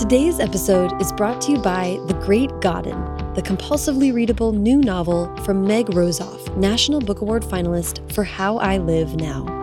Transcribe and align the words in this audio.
Today's 0.00 0.40
episode 0.40 0.98
is 0.98 1.12
brought 1.12 1.42
to 1.42 1.52
you 1.52 1.58
by 1.58 2.00
The 2.06 2.14
Great 2.14 2.48
Godden, 2.62 2.98
the 3.34 3.42
compulsively 3.42 4.14
readable 4.14 4.50
new 4.50 4.78
novel 4.78 5.36
from 5.44 5.62
Meg 5.62 5.88
Rosoff, 5.88 6.56
National 6.56 7.02
Book 7.02 7.20
Award 7.20 7.42
finalist 7.42 8.10
for 8.10 8.24
How 8.24 8.56
I 8.56 8.78
Live 8.78 9.16
Now 9.16 9.58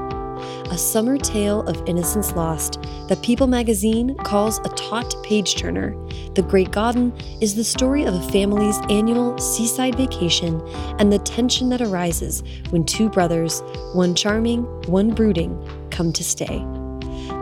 a 0.69 0.77
summer 0.77 1.17
tale 1.17 1.63
of 1.63 1.81
innocence 1.87 2.33
lost 2.33 2.79
that 3.07 3.23
People 3.23 3.47
magazine 3.47 4.15
calls 4.17 4.59
a 4.59 4.69
taut 4.69 5.15
page 5.23 5.55
turner. 5.55 5.95
The 6.35 6.43
Great 6.43 6.69
Godden 6.71 7.13
is 7.41 7.55
the 7.55 7.63
story 7.63 8.03
of 8.03 8.13
a 8.13 8.31
family's 8.31 8.77
annual 8.89 9.35
seaside 9.39 9.95
vacation 9.95 10.61
and 10.99 11.11
the 11.11 11.19
tension 11.19 11.69
that 11.69 11.81
arises 11.81 12.43
when 12.69 12.83
two 12.83 13.09
brothers, 13.09 13.61
one 13.93 14.13
charming, 14.13 14.65
one 14.83 15.15
brooding, 15.15 15.57
come 15.89 16.13
to 16.13 16.23
stay. 16.23 16.63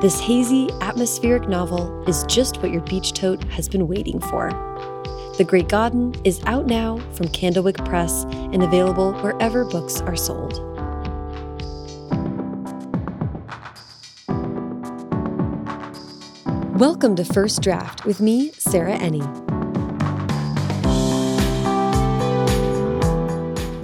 This 0.02 0.20
hazy, 0.20 0.70
atmospheric 0.82 1.48
novel 1.48 2.04
is 2.04 2.26
just 2.26 2.62
what 2.62 2.70
your 2.70 2.82
beach 2.82 3.14
tote 3.14 3.42
has 3.46 3.70
been 3.70 3.88
waiting 3.88 4.20
for. 4.20 4.50
The 5.38 5.46
Great 5.48 5.70
Godden 5.70 6.14
is 6.26 6.44
out 6.46 6.66
now 6.66 6.98
from 7.14 7.30
Candlewick 7.30 7.84
Press 7.86 8.26
and 8.26 8.62
available 8.62 9.14
wherever 9.22 9.64
books 9.64 10.02
are 10.02 10.18
sold. 10.18 10.60
Welcome 16.78 17.16
to 17.16 17.24
First 17.24 17.62
Draft 17.62 18.04
with 18.04 18.20
me, 18.20 18.52
Sarah 18.52 18.98
Enni. 18.98 19.24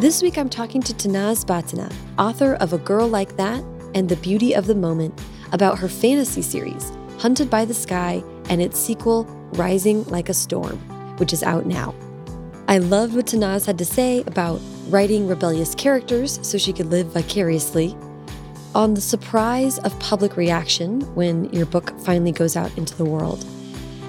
This 0.01 0.21
week 0.21 0.37
I'm 0.37 0.49
talking 0.49 0.81
to 0.81 0.93
Tanaz 0.93 1.45
Bhathena, 1.45 1.89
author 2.19 2.55
of 2.55 2.73
A 2.73 2.77
Girl 2.79 3.07
Like 3.07 3.37
That 3.37 3.63
and 3.95 4.09
The 4.09 4.17
Beauty 4.17 4.53
of 4.53 4.67
the 4.67 4.75
Moment, 4.75 5.21
about 5.51 5.79
her 5.79 5.89
fantasy 5.89 6.41
series, 6.41 6.91
Hunted 7.19 7.49
by 7.49 7.65
the 7.65 7.73
Sky, 7.73 8.23
and 8.49 8.61
its 8.61 8.79
sequel, 8.79 9.25
Rising 9.53 10.03
Like 10.05 10.29
a 10.29 10.33
Storm, 10.33 10.77
which 11.17 11.33
is 11.33 11.43
out 11.43 11.65
now. 11.65 11.93
I 12.67 12.77
loved 12.77 13.15
what 13.15 13.27
Tanaz 13.27 13.65
had 13.65 13.77
to 13.79 13.85
say 13.85 14.21
about 14.27 14.61
writing 14.87 15.27
rebellious 15.27 15.75
characters 15.75 16.39
so 16.41 16.57
she 16.57 16.73
could 16.73 16.87
live 16.87 17.07
vicariously 17.07 17.95
on 18.73 18.93
the 18.93 19.01
surprise 19.01 19.77
of 19.79 19.97
public 19.99 20.37
reaction 20.37 21.01
when 21.15 21.51
your 21.51 21.65
book 21.65 21.93
finally 22.01 22.31
goes 22.31 22.55
out 22.55 22.75
into 22.77 22.95
the 22.95 23.05
world, 23.05 23.45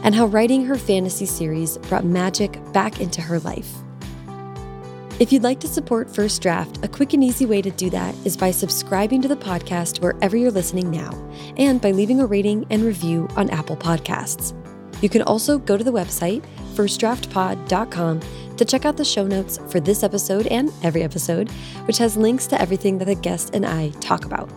and 0.04 0.14
how 0.14 0.26
writing 0.26 0.64
her 0.64 0.76
fantasy 0.76 1.26
series 1.26 1.78
brought 1.78 2.04
magic 2.04 2.60
back 2.72 3.00
into 3.00 3.20
her 3.20 3.40
life. 3.40 3.81
If 5.22 5.32
you'd 5.32 5.44
like 5.44 5.60
to 5.60 5.68
support 5.68 6.12
First 6.12 6.42
Draft, 6.42 6.84
a 6.84 6.88
quick 6.88 7.12
and 7.12 7.22
easy 7.22 7.46
way 7.46 7.62
to 7.62 7.70
do 7.70 7.88
that 7.90 8.12
is 8.24 8.36
by 8.36 8.50
subscribing 8.50 9.22
to 9.22 9.28
the 9.28 9.36
podcast 9.36 10.02
wherever 10.02 10.36
you're 10.36 10.50
listening 10.50 10.90
now, 10.90 11.12
and 11.56 11.80
by 11.80 11.92
leaving 11.92 12.18
a 12.18 12.26
rating 12.26 12.66
and 12.70 12.82
review 12.82 13.28
on 13.36 13.48
Apple 13.50 13.76
Podcasts. 13.76 14.52
You 15.00 15.08
can 15.08 15.22
also 15.22 15.58
go 15.58 15.76
to 15.76 15.84
the 15.84 15.92
website, 15.92 16.44
firstdraftpod.com, 16.74 18.20
to 18.56 18.64
check 18.64 18.84
out 18.84 18.96
the 18.96 19.04
show 19.04 19.24
notes 19.24 19.60
for 19.70 19.78
this 19.78 20.02
episode 20.02 20.48
and 20.48 20.72
every 20.82 21.04
episode, 21.04 21.48
which 21.86 21.98
has 21.98 22.16
links 22.16 22.48
to 22.48 22.60
everything 22.60 22.98
that 22.98 23.04
the 23.04 23.14
guest 23.14 23.54
and 23.54 23.64
I 23.64 23.90
talk 24.00 24.24
about. 24.24 24.50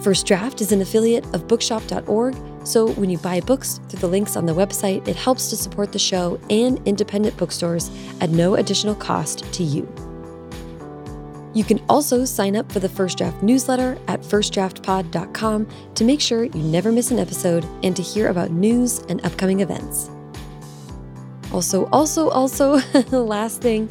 First 0.00 0.26
Draft 0.26 0.62
is 0.62 0.72
an 0.72 0.80
affiliate 0.80 1.26
of 1.34 1.46
bookshop.org, 1.46 2.34
so 2.66 2.90
when 2.94 3.08
you 3.08 3.18
buy 3.18 3.40
books 3.40 3.80
through 3.88 4.00
the 4.00 4.08
links 4.08 4.36
on 4.36 4.44
the 4.44 4.54
website, 4.54 5.06
it 5.06 5.14
helps 5.14 5.48
to 5.50 5.56
support 5.56 5.92
the 5.92 5.98
show 5.98 6.40
and 6.50 6.80
independent 6.86 7.36
bookstores 7.36 7.90
at 8.20 8.30
no 8.30 8.56
additional 8.56 8.94
cost 8.94 9.50
to 9.52 9.62
you. 9.62 9.86
You 11.54 11.64
can 11.64 11.80
also 11.88 12.24
sign 12.24 12.56
up 12.56 12.70
for 12.70 12.80
the 12.80 12.88
First 12.88 13.18
Draft 13.18 13.42
newsletter 13.42 13.96
at 14.08 14.20
firstdraftpod.com 14.20 15.68
to 15.94 16.04
make 16.04 16.20
sure 16.20 16.44
you 16.44 16.62
never 16.62 16.92
miss 16.92 17.10
an 17.10 17.18
episode 17.18 17.64
and 17.82 17.96
to 17.96 18.02
hear 18.02 18.28
about 18.28 18.50
news 18.50 18.98
and 19.08 19.24
upcoming 19.24 19.60
events. 19.60 20.10
Also, 21.56 21.86
also, 21.86 22.28
also, 22.28 22.74
last 23.10 23.62
thing, 23.62 23.88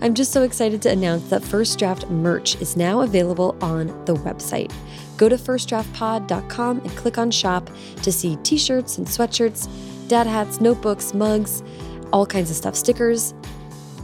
I'm 0.00 0.14
just 0.14 0.30
so 0.30 0.44
excited 0.44 0.80
to 0.82 0.90
announce 0.90 1.28
that 1.30 1.42
First 1.42 1.76
Draft 1.76 2.08
merch 2.08 2.54
is 2.60 2.76
now 2.76 3.00
available 3.00 3.56
on 3.60 3.88
the 4.04 4.14
website. 4.14 4.72
Go 5.16 5.28
to 5.28 5.34
firstdraftpod.com 5.34 6.78
and 6.78 6.90
click 6.90 7.18
on 7.18 7.32
shop 7.32 7.70
to 8.04 8.12
see 8.12 8.36
t 8.44 8.56
shirts 8.56 8.98
and 8.98 9.06
sweatshirts, 9.08 9.68
dad 10.06 10.28
hats, 10.28 10.60
notebooks, 10.60 11.12
mugs, 11.12 11.64
all 12.12 12.24
kinds 12.24 12.50
of 12.50 12.56
stuff, 12.56 12.76
stickers. 12.76 13.34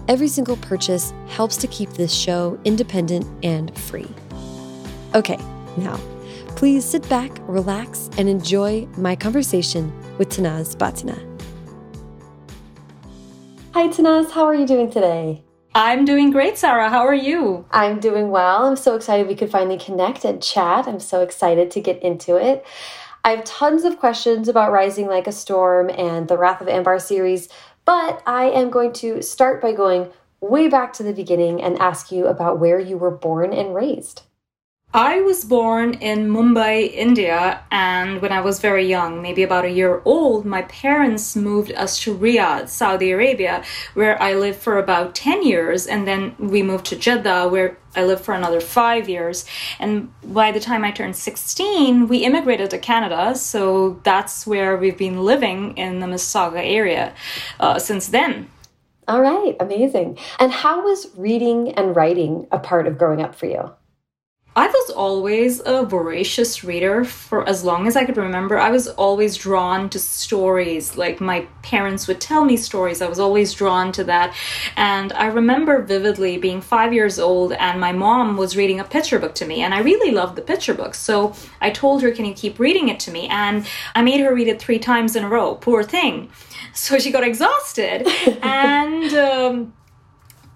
Every 0.09 0.27
single 0.27 0.57
purchase 0.57 1.15
helps 1.29 1.57
to 1.59 1.69
keep 1.69 1.91
this 1.91 2.13
show 2.13 2.59
independent 2.65 3.27
and 3.45 3.79
free. 3.79 4.13
Okay, 5.15 5.39
now, 5.77 5.99
please 6.57 6.85
sit 6.85 7.09
back, 7.09 7.31
relax, 7.43 8.11
and 8.19 8.29
enjoy 8.29 8.89
my 8.97 9.15
conversation 9.15 9.93
with 10.19 10.31
Tanaz 10.31 10.75
Bhathena. 10.75 11.34
Hi, 13.75 13.89
Tanaz. 13.89 14.31
How 14.31 14.45
are 14.45 14.55
you 14.55 14.69
doing 14.69 14.89
today? 14.89 15.43
I'm 15.75 16.05
doing 16.05 16.31
great, 16.31 16.57
Sarah. 16.57 16.91
How 16.91 17.05
are 17.05 17.13
you? 17.13 17.67
I'm 17.73 17.99
doing 17.99 18.31
well. 18.31 18.67
I'm 18.67 18.77
so 18.77 18.95
excited 18.95 19.27
we 19.27 19.35
could 19.35 19.51
finally 19.51 19.79
connect 19.79 20.25
and 20.25 20.41
chat. 20.41 20.87
I'm 20.87 21.01
so 21.01 21.23
excited 21.23 21.73
to 21.73 21.81
get 21.81 22.01
into 22.01 22.37
it. 22.37 22.65
I 23.25 23.31
have 23.31 23.43
tons 23.43 23.83
of 23.83 23.99
questions 23.99 24.47
about 24.47 24.71
Rising 24.71 25.09
Like 25.09 25.27
a 25.27 25.33
Storm 25.33 25.91
and 25.91 26.29
the 26.29 26.39
Wrath 26.39 26.61
of 26.61 26.69
Ambar 26.69 27.01
series, 27.01 27.49
but 27.85 28.23
I 28.29 28.45
am 28.45 28.71
going 28.71 28.93
to 28.93 29.21
start 29.23 29.61
by 29.61 29.73
going 29.73 30.09
way 30.41 30.69
back 30.69 30.93
to 30.93 31.03
the 31.03 31.13
beginning 31.13 31.61
and 31.61 31.77
ask 31.81 32.13
you 32.13 32.29
about 32.29 32.61
where 32.61 32.79
you 32.79 32.97
were 32.97 33.11
born 33.11 33.53
and 33.53 33.75
raised. 33.75 34.23
I 34.97 35.23
was 35.23 35.45
born 35.45 35.95
in 35.95 36.29
Mumbai, 36.29 36.89
India, 36.95 37.61
and 37.73 38.23
when 38.23 38.31
I 38.31 38.41
was 38.41 38.61
very 38.61 38.87
young, 38.87 39.21
maybe 39.21 39.43
about 39.43 39.65
a 39.65 39.69
year 39.69 40.01
old, 40.05 40.47
my 40.47 40.63
parents 40.63 41.35
moved 41.35 41.73
us 41.73 41.99
to 42.05 42.15
Riyadh, 42.17 42.69
Saudi 42.69 43.11
Arabia, 43.11 43.65
where 43.95 44.23
I 44.23 44.35
lived 44.35 44.61
for 44.61 44.79
about 44.79 45.17
10 45.17 45.43
years, 45.43 45.89
and 45.89 46.07
then 46.07 46.37
we 46.39 46.63
moved 46.63 46.87
to 46.87 46.97
Jeddah, 46.97 47.49
where 47.49 47.77
I 47.97 48.05
lived 48.05 48.25
for 48.25 48.35
another 48.35 48.61
five 48.61 49.09
years. 49.09 49.45
And 49.81 50.13
by 50.23 50.53
the 50.53 50.61
time 50.61 50.85
I 50.85 50.93
turned 50.93 51.17
16, 51.17 52.07
we 52.07 52.19
immigrated 52.19 52.71
to 52.71 52.79
Canada, 52.79 53.35
so 53.35 53.99
that's 54.05 54.47
where 54.47 54.77
we've 54.77 54.97
been 54.97 55.25
living 55.25 55.77
in 55.77 55.99
the 55.99 56.07
Mississauga 56.07 56.63
area 56.65 57.13
uh, 57.59 57.81
since 57.81 58.07
then. 58.07 58.49
All 59.09 59.23
right, 59.23 59.57
amazing. 59.59 60.19
And 60.39 60.53
how 60.53 60.85
was 60.85 61.11
reading 61.17 61.73
and 61.73 61.97
writing 61.97 62.47
a 62.53 62.61
part 62.61 62.87
of 62.87 62.97
growing 62.97 63.21
up 63.21 63.35
for 63.35 63.47
you? 63.47 63.73
I 64.57 64.69
was 64.69 64.91
always 64.91 65.61
a 65.67 65.85
voracious 65.85 66.63
reader 66.63 67.05
for 67.05 67.49
as 67.49 67.65
long 67.65 67.89
as 67.89 67.97
I 67.97 68.05
could 68.05 68.17
remember. 68.17 68.57
I 68.57 68.71
was 68.71 68.87
always 68.87 69.37
drawn 69.37 69.91
to 69.91 69.99
stories. 69.99 70.97
Like 70.97 71.21
my 71.21 71.49
parents 71.63 72.07
would 72.07 72.21
tell 72.21 72.45
me 72.45 72.57
stories. 72.57 73.03
I 73.03 73.09
was 73.09 73.19
always 73.19 73.53
drawn 73.53 73.91
to 73.93 74.05
that. 74.05 74.33
And 74.77 75.13
I 75.15 75.27
remember 75.27 75.83
vividly 75.83 76.39
being 76.39 76.61
five 76.61 76.93
years 76.93 77.19
old 77.19 77.53
and 77.55 77.81
my 77.81 77.91
mom 77.91 78.37
was 78.37 78.57
reading 78.57 78.79
a 78.79 78.85
picture 78.85 79.19
book 79.19 79.35
to 79.37 79.45
me. 79.45 79.63
And 79.63 79.75
I 79.75 79.81
really 79.81 80.13
loved 80.13 80.37
the 80.37 80.43
picture 80.43 80.75
book. 80.75 80.95
So 80.95 81.35
I 81.61 81.71
told 81.71 82.03
her, 82.03 82.13
Can 82.13 82.25
you 82.25 82.35
keep 82.35 82.61
reading 82.61 82.89
it 82.89 83.01
to 83.01 83.11
me? 83.11 83.27
And 83.27 83.67
I 83.97 84.03
made 84.03 84.21
her 84.21 84.33
read 84.33 84.47
it 84.47 84.61
three 84.61 84.79
times 84.79 85.17
in 85.17 85.25
a 85.25 85.29
row. 85.29 85.57
Poor 85.57 85.83
thing. 85.83 86.31
So 86.75 87.01
she 87.01 87.11
got 87.11 87.25
exhausted. 87.25 88.07
and 88.43 89.13
um, 89.15 89.75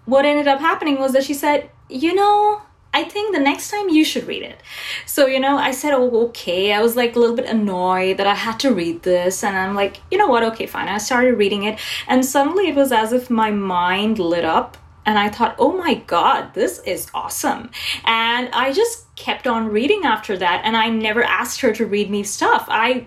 what 0.05 0.25
ended 0.25 0.47
up 0.47 0.61
happening 0.61 1.01
was 1.01 1.15
that 1.15 1.25
she 1.25 1.35
said, 1.35 1.71
You 1.89 2.15
know, 2.15 2.63
I 2.95 3.05
think 3.05 3.35
the 3.35 3.41
next 3.41 3.71
time 3.71 3.89
you 3.91 4.05
should 4.05 4.27
read 4.27 4.43
it. 4.43 4.61
So, 5.05 5.27
you 5.27 5.39
know, 5.39 5.59
I 5.59 5.73
said, 5.73 5.93
oh, 5.93 6.27
okay. 6.29 6.73
I 6.73 6.81
was 6.81 6.97
like 6.97 7.17
a 7.17 7.19
little 7.19 7.37
bit 7.37 7.47
annoyed 7.47 8.17
that 8.17 8.27
I 8.27 8.35
had 8.35 8.59
to 8.61 8.73
read 8.73 9.03
this. 9.03 9.45
And 9.45 9.57
I'm 9.57 9.75
like, 9.75 9.99
you 10.11 10.19
know 10.19 10.27
what? 10.27 10.43
Okay, 10.43 10.67
fine. 10.67 10.89
I 10.89 10.99
started 10.99 11.35
reading 11.35 11.65
it. 11.65 11.79
And 12.07 12.25
suddenly 12.25 12.69
it 12.69 12.75
was 12.75 12.91
as 12.91 13.13
if 13.13 13.29
my 13.31 13.51
mind 13.51 14.19
lit 14.19 14.45
up. 14.45 14.77
And 15.05 15.19
I 15.19 15.31
thought, 15.31 15.57
oh 15.59 15.73
my 15.73 15.95
God, 15.95 16.53
this 16.53 16.81
is 16.81 17.11
awesome. 17.15 17.71
And 18.05 18.51
I 18.53 18.73
just 18.73 19.15
kept 19.17 19.47
on 19.47 19.69
reading 19.69 20.05
after 20.05 20.37
that. 20.37 20.63
And 20.65 20.77
I 20.77 20.91
never 20.91 21.23
asked 21.23 21.61
her 21.63 21.73
to 21.73 21.87
read 21.87 22.11
me 22.11 22.23
stuff. 22.23 22.67
I 22.69 23.07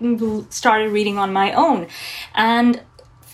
started 0.50 0.92
reading 0.92 1.20
on 1.20 1.32
my 1.32 1.54
own. 1.54 1.88
And 2.34 2.82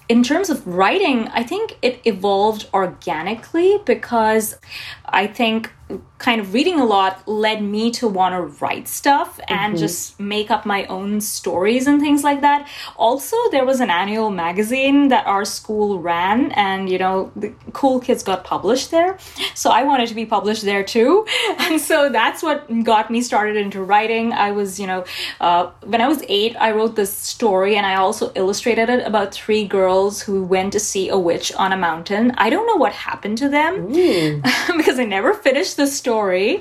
in 0.09 0.23
terms 0.23 0.49
of 0.49 0.65
writing, 0.65 1.27
I 1.29 1.43
think 1.43 1.77
it 1.81 2.01
evolved 2.05 2.69
organically 2.73 3.79
because 3.85 4.57
I 5.05 5.27
think 5.27 5.71
kind 6.17 6.41
of 6.41 6.53
reading 6.53 6.79
a 6.79 6.85
lot 6.85 7.25
led 7.27 7.61
me 7.61 7.91
to 7.91 8.07
want 8.07 8.33
to 8.33 8.41
write 8.59 8.87
stuff 8.87 9.39
and 9.47 9.73
mm-hmm. 9.73 9.79
just 9.79 10.19
make 10.19 10.49
up 10.49 10.65
my 10.65 10.85
own 10.85 11.21
stories 11.21 11.87
and 11.87 12.01
things 12.01 12.23
like 12.23 12.41
that. 12.41 12.67
Also, 12.97 13.37
there 13.51 13.65
was 13.65 13.79
an 13.79 13.89
annual 13.89 14.29
magazine 14.29 15.07
that 15.09 15.25
our 15.27 15.45
school 15.45 15.99
ran, 15.99 16.51
and 16.53 16.89
you 16.89 16.97
know, 16.97 17.31
the 17.35 17.53
cool 17.73 17.99
kids 17.99 18.23
got 18.23 18.43
published 18.43 18.91
there. 18.91 19.17
So 19.53 19.69
I 19.69 19.83
wanted 19.83 20.09
to 20.09 20.15
be 20.15 20.25
published 20.25 20.63
there 20.63 20.83
too. 20.83 21.25
And 21.67 21.81
so 21.81 22.09
that's 22.09 22.41
what 22.41 22.83
got 22.83 23.11
me 23.11 23.21
started 23.21 23.57
into 23.57 23.83
writing. 23.83 24.31
I 24.31 24.51
was, 24.51 24.79
you 24.79 24.87
know, 24.87 25.03
uh, 25.41 25.71
when 25.83 26.01
I 26.01 26.07
was 26.07 26.23
eight, 26.29 26.55
I 26.57 26.71
wrote 26.71 26.95
this 26.95 27.11
story 27.11 27.75
and 27.75 27.85
I 27.85 27.95
also 27.95 28.31
illustrated 28.35 28.89
it 28.89 29.05
about 29.05 29.33
three 29.33 29.67
girls 29.67 30.21
who 30.21 30.43
went 30.43 30.71
to 30.73 30.79
see 30.79 31.09
a 31.09 31.17
witch 31.17 31.51
on 31.53 31.73
a 31.73 31.77
mountain. 31.77 32.31
I 32.37 32.49
don't 32.49 32.65
know 32.67 32.77
what 32.77 32.93
happened 32.93 33.37
to 33.39 33.49
them 33.49 33.87
because 34.77 34.97
I 34.99 35.05
never 35.05 35.33
finished 35.33 35.76
the 35.77 35.87
story. 35.87 36.59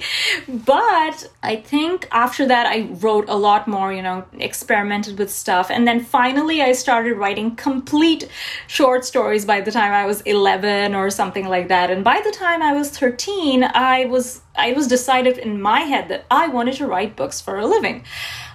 But 0.48 1.28
I 1.42 1.56
think 1.56 2.06
after 2.12 2.46
that, 2.46 2.66
I 2.66 2.88
wrote 3.00 3.28
a 3.28 3.34
lot 3.34 3.66
more, 3.66 3.92
you 3.92 4.02
know, 4.02 4.24
experimented 4.38 5.18
with 5.18 5.30
stuff. 5.30 5.70
And 5.70 5.86
then 5.88 6.00
finally, 6.04 6.62
I 6.62 6.72
started 6.72 7.14
writing 7.14 7.56
complete 7.56 8.28
short 8.68 9.04
stories 9.04 9.44
by 9.44 9.60
the 9.60 9.72
time 9.72 9.92
I 9.92 10.06
was 10.06 10.20
11 10.20 10.94
or 10.94 11.10
something 11.10 11.48
like 11.48 11.68
that. 11.68 11.90
And 11.90 12.04
by 12.04 12.20
the 12.24 12.30
time 12.30 12.62
I 12.62 12.72
was 12.72 12.90
13, 12.90 13.64
I 13.64 14.04
was 14.04 14.42
I 14.58 14.72
was 14.72 14.86
decided 14.86 15.36
in 15.38 15.60
my 15.60 15.80
head 15.80 16.08
that 16.08 16.24
I 16.30 16.48
wanted 16.48 16.76
to 16.76 16.86
write 16.86 17.14
books 17.14 17.40
for 17.40 17.58
a 17.58 17.66
living. 17.66 18.04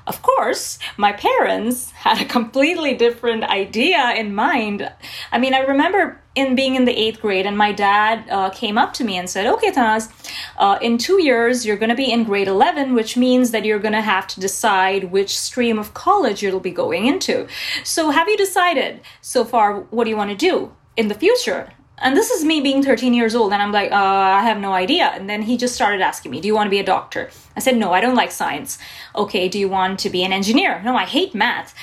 Of 0.07 0.21
course, 0.23 0.79
my 0.97 1.13
parents 1.13 1.91
had 1.91 2.19
a 2.21 2.25
completely 2.25 2.93
different 2.95 3.43
idea 3.43 4.13
in 4.15 4.33
mind. 4.33 4.91
I 5.31 5.37
mean, 5.37 5.53
I 5.53 5.59
remember 5.59 6.19
in 6.33 6.55
being 6.55 6.75
in 6.75 6.85
the 6.85 6.97
eighth 6.97 7.21
grade, 7.21 7.45
and 7.45 7.57
my 7.57 7.71
dad 7.71 8.27
uh, 8.29 8.49
came 8.49 8.77
up 8.77 8.93
to 8.93 9.03
me 9.03 9.17
and 9.17 9.29
said, 9.29 9.45
"Okay, 9.45 9.71
Tanaz, 9.71 10.09
uh, 10.57 10.79
in 10.81 10.97
two 10.97 11.21
years 11.21 11.65
you're 11.65 11.77
going 11.77 11.89
to 11.89 11.95
be 11.95 12.11
in 12.11 12.23
grade 12.23 12.47
11, 12.47 12.93
which 12.93 13.17
means 13.17 13.51
that 13.51 13.65
you're 13.65 13.79
going 13.79 13.93
to 13.93 14.01
have 14.01 14.27
to 14.27 14.39
decide 14.39 15.11
which 15.11 15.37
stream 15.37 15.77
of 15.77 15.93
college 15.93 16.41
you'll 16.41 16.59
be 16.59 16.71
going 16.71 17.05
into. 17.05 17.47
So, 17.83 18.09
have 18.09 18.27
you 18.27 18.37
decided 18.37 19.01
so 19.21 19.45
far 19.45 19.81
what 19.91 20.05
do 20.05 20.09
you 20.09 20.17
want 20.17 20.31
to 20.31 20.35
do 20.35 20.71
in 20.97 21.07
the 21.09 21.15
future?" 21.15 21.73
And 22.01 22.17
this 22.17 22.31
is 22.31 22.43
me 22.43 22.61
being 22.61 22.81
13 22.81 23.13
years 23.13 23.35
old, 23.35 23.53
and 23.53 23.61
I'm 23.61 23.71
like, 23.71 23.91
uh, 23.91 23.95
I 23.95 24.41
have 24.41 24.57
no 24.57 24.73
idea. 24.73 25.11
And 25.13 25.29
then 25.29 25.43
he 25.43 25.55
just 25.55 25.75
started 25.75 26.01
asking 26.01 26.31
me, 26.31 26.41
Do 26.41 26.47
you 26.47 26.55
want 26.55 26.65
to 26.65 26.71
be 26.71 26.79
a 26.79 26.83
doctor? 26.83 27.29
I 27.55 27.59
said, 27.59 27.77
No, 27.77 27.93
I 27.93 28.01
don't 28.01 28.15
like 28.15 28.31
science. 28.31 28.79
Okay, 29.15 29.47
do 29.47 29.59
you 29.59 29.69
want 29.69 29.99
to 29.99 30.09
be 30.09 30.23
an 30.23 30.33
engineer? 30.33 30.81
No, 30.83 30.95
I 30.95 31.05
hate 31.05 31.35
math. 31.35 31.75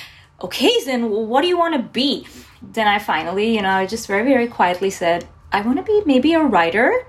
Okay, 0.43 0.83
then 0.85 1.09
what 1.09 1.41
do 1.41 1.47
you 1.47 1.57
want 1.57 1.73
to 1.75 1.81
be? 1.81 2.27
Then 2.61 2.87
I 2.87 2.99
finally, 2.99 3.55
you 3.55 3.61
know, 3.61 3.69
I 3.69 3.85
just 3.85 4.07
very, 4.07 4.29
very 4.29 4.47
quietly 4.47 4.89
said, 4.89 5.27
I 5.53 5.61
want 5.61 5.77
to 5.77 5.83
be 5.83 6.01
maybe 6.05 6.33
a 6.33 6.43
writer. 6.43 7.07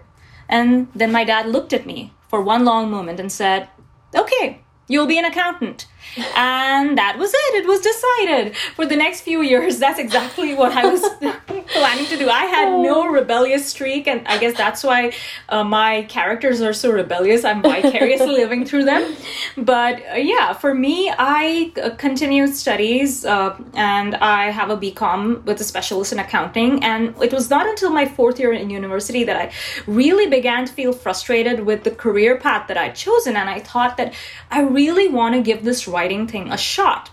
And 0.49 0.87
then 0.95 1.11
my 1.11 1.25
dad 1.25 1.47
looked 1.47 1.73
at 1.73 1.87
me 1.87 2.13
for 2.29 2.41
one 2.41 2.65
long 2.65 2.91
moment 2.93 3.19
and 3.19 3.33
said, 3.33 3.69
Okay, 4.15 4.63
you'll 4.87 5.07
be 5.07 5.19
an 5.19 5.25
accountant 5.25 5.87
and 6.17 6.99
that 6.99 7.19
was 7.19 7.33
it. 7.33 7.55
It 7.63 7.67
was 7.67 7.81
decided. 7.81 8.57
For 8.75 8.87
the 8.87 8.97
next 8.97 9.23
few 9.23 9.43
years 9.43 9.79
that's 9.79 9.99
exactly 9.99 10.55
what 10.55 10.73
i 10.73 10.87
was 10.87 11.03
planning 11.69 12.07
to 12.07 12.17
do. 12.17 12.29
I 12.29 12.45
had 12.45 12.69
no 12.81 13.03
oh. 13.03 13.07
rebellious 13.07 13.67
streak 13.67 14.07
and 14.07 14.27
i 14.27 14.39
guess 14.39 14.57
that's 14.57 14.83
why 14.83 15.13
uh, 15.49 15.65
my 15.65 16.03
characters 16.03 16.61
are 16.61 16.73
so 16.73 16.91
rebellious. 16.91 17.45
I'm 17.45 17.63
vicariously 17.63 18.35
living 18.43 18.65
through 18.65 18.85
them. 18.85 19.17
But 19.57 20.03
uh, 20.13 20.17
yeah 20.17 20.53
for 20.53 20.75
me 20.75 21.13
i 21.19 21.73
uh, 21.83 21.91
continued 21.97 22.55
studies 22.55 23.25
uh, 23.25 23.57
and 23.75 24.17
i 24.17 24.51
have 24.51 24.71
a 24.71 24.77
bcom 24.77 25.43
with 25.45 25.61
a 25.61 25.65
specialist 25.65 26.13
in 26.13 26.19
accounting. 26.19 26.83
And 26.83 27.15
it 27.23 27.33
was 27.33 27.51
not 27.51 27.67
until 27.67 27.91
my 27.91 28.07
fourth 28.07 28.39
year 28.39 28.53
in 28.53 28.71
university 28.71 29.25
that 29.25 29.37
i 29.37 29.53
really 29.87 30.27
began 30.29 30.67
to 30.67 30.73
feel 30.73 30.93
frustrated 30.93 31.61
with 31.61 31.85
the 31.85 31.91
career 31.91 32.37
path 32.37 32.69
that 32.69 32.77
i'd 32.77 32.95
chosen. 32.95 33.37
And 33.37 33.49
i 33.49 33.61
thought 33.61 33.97
that 33.97 34.15
i 34.51 34.61
really 34.61 35.09
want 35.09 35.35
to 35.35 35.43
give 35.43 35.65
this 35.65 35.87
writing 36.01 36.27
thing 36.27 36.51
a 36.51 36.57
shot. 36.57 37.11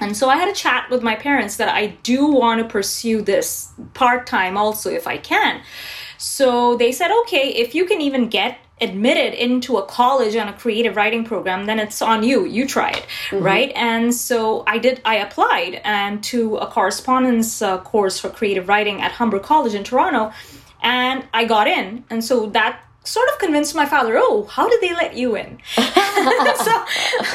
And 0.00 0.16
so 0.16 0.28
I 0.28 0.36
had 0.36 0.48
a 0.48 0.54
chat 0.64 0.90
with 0.90 1.02
my 1.02 1.16
parents 1.16 1.56
that 1.56 1.68
I 1.68 1.88
do 2.02 2.26
want 2.26 2.60
to 2.60 2.66
pursue 2.68 3.22
this 3.22 3.72
part 3.94 4.26
time 4.26 4.56
also 4.56 4.90
if 4.90 5.06
I 5.06 5.18
can. 5.18 5.62
So 6.18 6.76
they 6.76 6.90
said, 6.92 7.10
okay, 7.22 7.48
if 7.64 7.74
you 7.76 7.84
can 7.84 8.00
even 8.00 8.28
get 8.28 8.58
admitted 8.80 9.34
into 9.34 9.76
a 9.76 9.84
college 9.86 10.34
on 10.36 10.48
a 10.48 10.52
creative 10.52 10.94
writing 10.94 11.24
program 11.24 11.66
then 11.66 11.80
it's 11.80 12.00
on 12.00 12.22
you 12.22 12.44
you 12.44 12.64
try 12.64 12.90
it 12.90 13.04
mm-hmm. 13.30 13.42
right 13.42 13.72
and 13.74 14.14
so 14.14 14.62
i 14.68 14.78
did 14.78 15.00
i 15.04 15.16
applied 15.16 15.80
and 15.82 16.22
to 16.22 16.56
a 16.58 16.66
correspondence 16.76 17.60
uh, 17.60 17.78
course 17.78 18.20
for 18.20 18.30
creative 18.30 18.68
writing 18.68 19.00
at 19.00 19.10
humber 19.10 19.40
college 19.40 19.74
in 19.74 19.82
toronto 19.82 20.32
and 20.80 21.26
i 21.34 21.44
got 21.44 21.66
in 21.66 22.04
and 22.08 22.22
so 22.22 22.46
that 22.50 22.80
sort 23.04 23.28
of 23.30 23.38
convinced 23.38 23.74
my 23.74 23.86
father, 23.86 24.18
oh, 24.18 24.44
how 24.44 24.68
did 24.68 24.80
they 24.80 24.92
let 24.92 25.14
you 25.14 25.34
in? 25.36 25.58
so, 25.76 26.84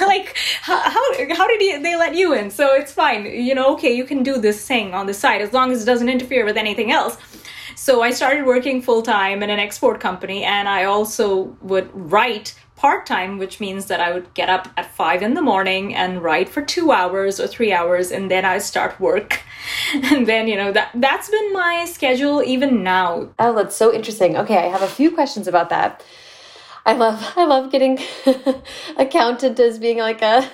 like, 0.02 0.38
how, 0.62 0.80
how, 0.80 1.36
how 1.36 1.48
did 1.48 1.62
he, 1.62 1.78
they 1.78 1.96
let 1.96 2.16
you 2.16 2.34
in? 2.34 2.52
So 2.52 2.74
it's 2.76 2.92
fine. 2.92 3.26
You 3.26 3.56
know, 3.56 3.74
okay, 3.74 3.94
you 3.94 4.06
can 4.06 4.24
do 4.24 4.38
this 4.38 4.68
thing 4.68 4.94
on 4.94 5.08
the 5.08 5.14
side 5.14 5.42
as 5.42 5.54
long 5.54 5.72
as 5.72 5.84
it 5.84 5.86
doesn't 5.86 6.10
interfere 6.10 6.46
with 6.46 6.58
anything 6.58 6.92
else. 6.92 7.18
So 7.76 8.02
I 8.04 8.12
started 8.12 8.46
working 8.46 8.82
full 8.82 9.02
time 9.02 9.42
in 9.42 9.50
an 9.50 9.60
export 9.60 10.00
company, 10.00 10.44
and 10.44 10.70
I 10.70 10.84
also 10.84 11.56
would 11.62 11.90
write 11.94 12.56
part 12.84 13.06
time, 13.06 13.38
which 13.38 13.62
means 13.62 13.86
that 13.86 14.02
I 14.02 14.12
would 14.12 14.34
get 14.34 14.50
up 14.50 14.68
at 14.76 14.94
five 14.94 15.22
in 15.22 15.36
the 15.36 15.42
morning 15.42 15.96
and 15.96 16.22
write 16.22 16.50
for 16.50 16.62
two 16.62 16.92
hours 16.92 17.40
or 17.40 17.48
three 17.48 17.72
hours, 17.72 18.12
and 18.12 18.30
then 18.30 18.44
I 18.44 18.58
start 18.58 19.00
work. 19.00 19.40
and 19.94 20.28
then 20.28 20.50
you 20.50 20.58
know 20.58 20.74
that 20.74 20.92
that's 20.94 21.30
been 21.30 21.54
my 21.54 21.86
schedule 21.86 22.44
even 22.44 22.84
now. 22.84 23.30
Oh, 23.40 23.56
that's 23.56 23.78
so 23.78 23.94
interesting. 23.94 24.36
Okay, 24.36 24.58
I 24.58 24.68
have 24.68 24.82
a 24.82 24.90
few 25.00 25.12
questions 25.12 25.48
about 25.48 25.70
that. 25.70 26.04
I 26.86 26.92
love 26.92 27.34
I 27.38 27.46
love 27.46 27.72
getting 27.72 28.00
accountant 28.98 29.62
as 29.62 29.80
being 29.80 30.00
like 30.00 30.22
a 30.22 30.50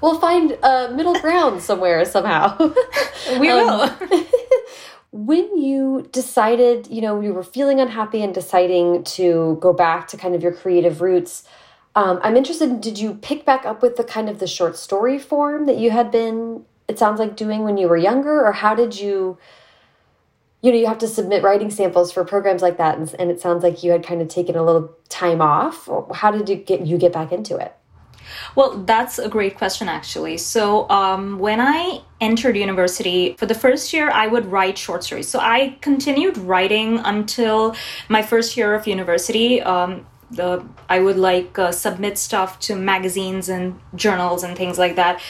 we'll 0.00 0.18
find 0.18 0.52
a 0.62 0.90
middle 0.96 1.20
ground 1.20 1.60
somewhere 1.60 2.02
somehow. 2.06 2.56
we 3.38 3.50
um, 3.50 3.66
will 3.66 4.24
when 5.12 5.58
you 5.58 6.08
decided, 6.10 6.88
you 6.88 7.02
know, 7.02 7.20
you 7.20 7.34
were 7.34 7.42
feeling 7.42 7.80
unhappy 7.80 8.22
and 8.22 8.34
deciding 8.34 9.04
to 9.04 9.58
go 9.60 9.72
back 9.72 10.08
to 10.08 10.16
kind 10.16 10.34
of 10.34 10.42
your 10.42 10.52
creative 10.52 11.02
roots, 11.02 11.44
um, 11.94 12.18
I'm 12.22 12.34
interested, 12.34 12.80
did 12.80 12.98
you 12.98 13.14
pick 13.14 13.44
back 13.44 13.66
up 13.66 13.82
with 13.82 13.96
the 13.96 14.04
kind 14.04 14.30
of 14.30 14.38
the 14.38 14.46
short 14.46 14.76
story 14.78 15.18
form 15.18 15.66
that 15.66 15.76
you 15.76 15.90
had 15.90 16.10
been, 16.10 16.64
it 16.88 16.98
sounds 16.98 17.20
like, 17.20 17.36
doing 17.36 17.62
when 17.62 17.76
you 17.76 17.88
were 17.88 17.98
younger? 17.98 18.42
Or 18.44 18.52
how 18.52 18.74
did 18.74 18.98
you, 18.98 19.36
you 20.62 20.72
know, 20.72 20.78
you 20.78 20.86
have 20.86 20.98
to 20.98 21.08
submit 21.08 21.42
writing 21.42 21.70
samples 21.70 22.10
for 22.10 22.24
programs 22.24 22.62
like 22.62 22.78
that, 22.78 22.96
and, 22.96 23.14
and 23.18 23.30
it 23.30 23.38
sounds 23.38 23.62
like 23.62 23.82
you 23.82 23.90
had 23.90 24.02
kind 24.02 24.22
of 24.22 24.28
taken 24.28 24.56
a 24.56 24.64
little 24.64 24.96
time 25.10 25.42
off. 25.42 25.88
How 26.14 26.30
did 26.30 26.48
you 26.48 26.56
get 26.56 26.86
you 26.86 26.96
get 26.96 27.12
back 27.12 27.32
into 27.32 27.56
it? 27.56 27.74
Well, 28.54 28.78
that's 28.84 29.18
a 29.18 29.28
great 29.28 29.56
question, 29.56 29.88
actually. 29.88 30.38
So, 30.38 30.88
um, 30.90 31.38
when 31.38 31.60
I 31.60 32.00
entered 32.20 32.56
university, 32.56 33.34
for 33.38 33.46
the 33.46 33.54
first 33.54 33.92
year, 33.92 34.10
I 34.10 34.26
would 34.26 34.46
write 34.46 34.78
short 34.78 35.04
stories. 35.04 35.28
So, 35.28 35.38
I 35.38 35.76
continued 35.80 36.38
writing 36.38 36.98
until 36.98 37.74
my 38.08 38.22
first 38.22 38.56
year 38.56 38.74
of 38.74 38.86
university. 38.86 39.60
Um, 39.62 40.06
the 40.32 40.64
I 40.88 41.00
would 41.00 41.16
like 41.16 41.58
uh, 41.58 41.72
submit 41.72 42.18
stuff 42.18 42.58
to 42.60 42.76
magazines 42.76 43.48
and 43.48 43.78
journals 43.94 44.42
and 44.42 44.56
things 44.56 44.78
like 44.78 44.96
that. 44.96 45.20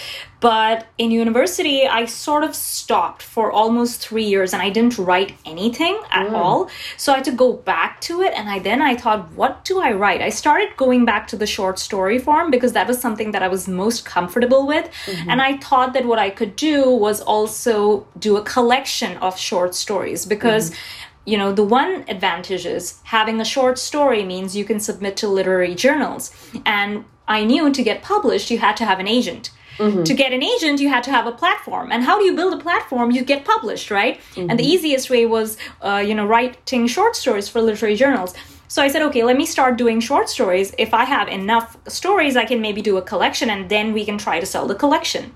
But 0.42 0.88
in 0.98 1.12
university, 1.12 1.86
I 1.86 2.04
sort 2.06 2.42
of 2.42 2.56
stopped 2.56 3.22
for 3.22 3.52
almost 3.52 4.00
three 4.00 4.24
years 4.24 4.52
and 4.52 4.60
I 4.60 4.70
didn't 4.70 4.98
write 4.98 5.34
anything 5.46 6.00
at 6.10 6.26
mm. 6.26 6.32
all. 6.32 6.68
So 6.96 7.12
I 7.12 7.16
had 7.16 7.24
to 7.26 7.32
go 7.32 7.52
back 7.52 8.00
to 8.02 8.22
it. 8.22 8.32
And 8.34 8.48
I 8.48 8.58
then 8.58 8.82
I 8.82 8.96
thought, 8.96 9.30
what 9.34 9.64
do 9.64 9.80
I 9.80 9.92
write? 9.92 10.20
I 10.20 10.30
started 10.30 10.76
going 10.76 11.04
back 11.04 11.28
to 11.28 11.36
the 11.36 11.46
short 11.46 11.78
story 11.78 12.18
form 12.18 12.50
because 12.50 12.72
that 12.72 12.88
was 12.88 12.98
something 13.00 13.30
that 13.30 13.44
I 13.44 13.46
was 13.46 13.68
most 13.68 14.04
comfortable 14.04 14.66
with. 14.66 14.90
Mm-hmm. 15.06 15.30
And 15.30 15.40
I 15.40 15.58
thought 15.58 15.92
that 15.92 16.06
what 16.06 16.18
I 16.18 16.30
could 16.30 16.56
do 16.56 16.90
was 16.90 17.20
also 17.20 18.04
do 18.18 18.36
a 18.36 18.42
collection 18.42 19.18
of 19.18 19.38
short 19.38 19.76
stories 19.76 20.26
because. 20.26 20.70
Mm-hmm 20.70 21.08
you 21.24 21.38
know 21.38 21.52
the 21.52 21.64
one 21.64 22.04
advantage 22.08 22.66
is 22.66 22.98
having 23.04 23.40
a 23.40 23.44
short 23.44 23.78
story 23.78 24.24
means 24.24 24.56
you 24.56 24.64
can 24.64 24.80
submit 24.80 25.16
to 25.16 25.28
literary 25.28 25.74
journals 25.74 26.34
and 26.66 27.04
i 27.28 27.44
knew 27.44 27.72
to 27.72 27.82
get 27.82 28.02
published 28.02 28.50
you 28.50 28.58
had 28.58 28.76
to 28.76 28.84
have 28.84 28.98
an 28.98 29.08
agent 29.08 29.50
mm-hmm. 29.78 30.02
to 30.02 30.14
get 30.14 30.32
an 30.32 30.42
agent 30.42 30.80
you 30.80 30.88
had 30.88 31.02
to 31.02 31.10
have 31.10 31.26
a 31.26 31.32
platform 31.32 31.92
and 31.92 32.02
how 32.04 32.18
do 32.18 32.24
you 32.24 32.34
build 32.34 32.52
a 32.52 32.58
platform 32.58 33.10
you 33.10 33.24
get 33.24 33.44
published 33.44 33.90
right 33.90 34.18
mm-hmm. 34.34 34.50
and 34.50 34.58
the 34.58 34.64
easiest 34.64 35.10
way 35.10 35.24
was 35.24 35.56
uh, 35.82 36.02
you 36.04 36.14
know 36.14 36.26
writing 36.26 36.86
short 36.86 37.14
stories 37.14 37.48
for 37.48 37.60
literary 37.60 37.96
journals 37.96 38.34
so 38.72 38.80
I 38.80 38.88
said, 38.88 39.02
okay, 39.02 39.22
let 39.22 39.36
me 39.36 39.44
start 39.44 39.76
doing 39.76 40.00
short 40.00 40.30
stories. 40.30 40.74
If 40.78 40.94
I 40.94 41.04
have 41.04 41.28
enough 41.28 41.76
stories, 41.88 42.38
I 42.38 42.46
can 42.46 42.62
maybe 42.62 42.80
do 42.80 42.96
a 42.96 43.02
collection 43.02 43.50
and 43.50 43.68
then 43.68 43.92
we 43.92 44.02
can 44.06 44.16
try 44.16 44.40
to 44.40 44.46
sell 44.46 44.66
the 44.66 44.74
collection. 44.74 45.34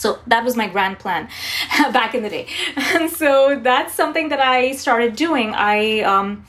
So 0.00 0.18
that 0.26 0.44
was 0.44 0.56
my 0.56 0.66
grand 0.66 0.98
plan 0.98 1.28
back 1.92 2.14
in 2.14 2.22
the 2.22 2.30
day. 2.30 2.46
And 2.76 3.10
so 3.10 3.60
that's 3.62 3.94
something 3.94 4.30
that 4.30 4.40
I 4.40 4.72
started 4.72 5.14
doing. 5.14 5.54
I, 5.54 6.00
um, 6.00 6.46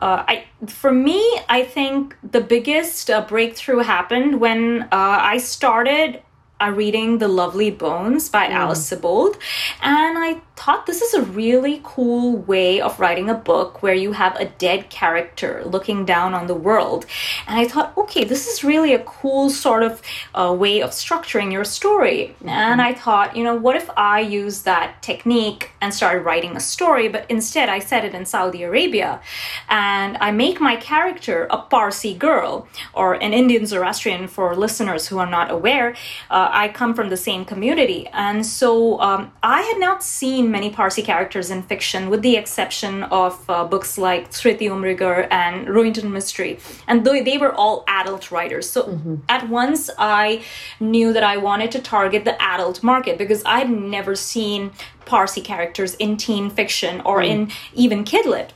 uh, 0.00 0.24
I, 0.26 0.44
for 0.68 0.92
me, 0.92 1.20
I 1.48 1.64
think 1.64 2.16
the 2.22 2.40
biggest 2.40 3.10
uh, 3.10 3.22
breakthrough 3.22 3.80
happened 3.80 4.40
when 4.40 4.82
uh, 4.84 4.88
I 4.92 5.38
started 5.38 6.22
uh, 6.60 6.70
reading 6.70 7.18
The 7.18 7.28
Lovely 7.28 7.72
Bones 7.72 8.28
by 8.28 8.46
mm. 8.46 8.50
Alice 8.50 8.88
Sebold. 8.88 9.34
And 9.82 10.16
I 10.18 10.40
thought 10.64 10.86
this 10.86 11.02
is 11.02 11.12
a 11.12 11.22
really 11.22 11.80
cool 11.82 12.36
way 12.36 12.80
of 12.80 13.00
writing 13.00 13.28
a 13.28 13.34
book 13.34 13.82
where 13.82 13.94
you 13.94 14.12
have 14.12 14.36
a 14.36 14.44
dead 14.44 14.88
character 14.90 15.60
looking 15.64 16.04
down 16.04 16.34
on 16.34 16.46
the 16.46 16.54
world. 16.54 17.04
And 17.48 17.58
I 17.58 17.66
thought, 17.66 17.92
okay, 17.96 18.22
this 18.22 18.46
is 18.46 18.62
really 18.62 18.94
a 18.94 19.00
cool 19.00 19.50
sort 19.50 19.82
of 19.82 20.00
uh, 20.36 20.54
way 20.56 20.80
of 20.80 20.90
structuring 20.90 21.50
your 21.50 21.64
story. 21.64 22.36
And 22.44 22.80
I 22.80 22.94
thought, 22.94 23.36
you 23.36 23.42
know, 23.42 23.56
what 23.56 23.74
if 23.74 23.90
I 23.96 24.20
use 24.20 24.62
that 24.62 25.02
technique 25.02 25.72
and 25.80 25.92
started 25.92 26.20
writing 26.20 26.56
a 26.56 26.60
story, 26.60 27.08
but 27.08 27.26
instead 27.28 27.68
I 27.68 27.80
set 27.80 28.04
it 28.04 28.14
in 28.14 28.24
Saudi 28.24 28.62
Arabia 28.62 29.20
and 29.68 30.16
I 30.18 30.30
make 30.30 30.60
my 30.60 30.76
character 30.76 31.48
a 31.50 31.58
Parsi 31.58 32.14
girl 32.14 32.68
or 32.94 33.14
an 33.14 33.32
Indian 33.32 33.66
Zoroastrian 33.66 34.28
for 34.28 34.54
listeners 34.54 35.08
who 35.08 35.18
are 35.18 35.28
not 35.38 35.50
aware. 35.50 35.96
Uh, 36.30 36.48
I 36.52 36.68
come 36.68 36.94
from 36.94 37.08
the 37.08 37.16
same 37.16 37.44
community. 37.44 38.06
And 38.12 38.46
so 38.46 39.00
um, 39.00 39.32
I 39.42 39.62
had 39.62 39.80
not 39.80 40.04
seen 40.04 40.51
many 40.52 40.70
Parsi 40.70 41.02
characters 41.02 41.50
in 41.50 41.62
fiction, 41.62 42.10
with 42.10 42.22
the 42.22 42.36
exception 42.36 43.02
of 43.04 43.42
uh, 43.48 43.64
books 43.64 43.98
like 43.98 44.30
Thrity 44.30 44.68
Umrigar 44.68 45.26
and 45.30 45.66
Rohinton 45.66 46.10
Mistry. 46.16 46.60
And 46.86 47.04
they, 47.04 47.22
they 47.22 47.38
were 47.38 47.52
all 47.52 47.84
adult 47.88 48.30
writers. 48.30 48.68
So 48.70 48.84
mm-hmm. 48.84 49.16
at 49.28 49.48
once 49.48 49.90
I 49.98 50.42
knew 50.78 51.12
that 51.12 51.24
I 51.24 51.36
wanted 51.38 51.72
to 51.72 51.80
target 51.80 52.24
the 52.24 52.40
adult 52.40 52.82
market 52.82 53.18
because 53.18 53.42
I'd 53.44 53.70
never 53.70 54.14
seen 54.14 54.70
Parsi 55.06 55.40
characters 55.40 55.94
in 55.94 56.16
teen 56.16 56.50
fiction 56.50 57.00
or 57.04 57.20
mm. 57.20 57.28
in 57.28 57.50
even 57.74 58.04
kidlit. 58.04 58.50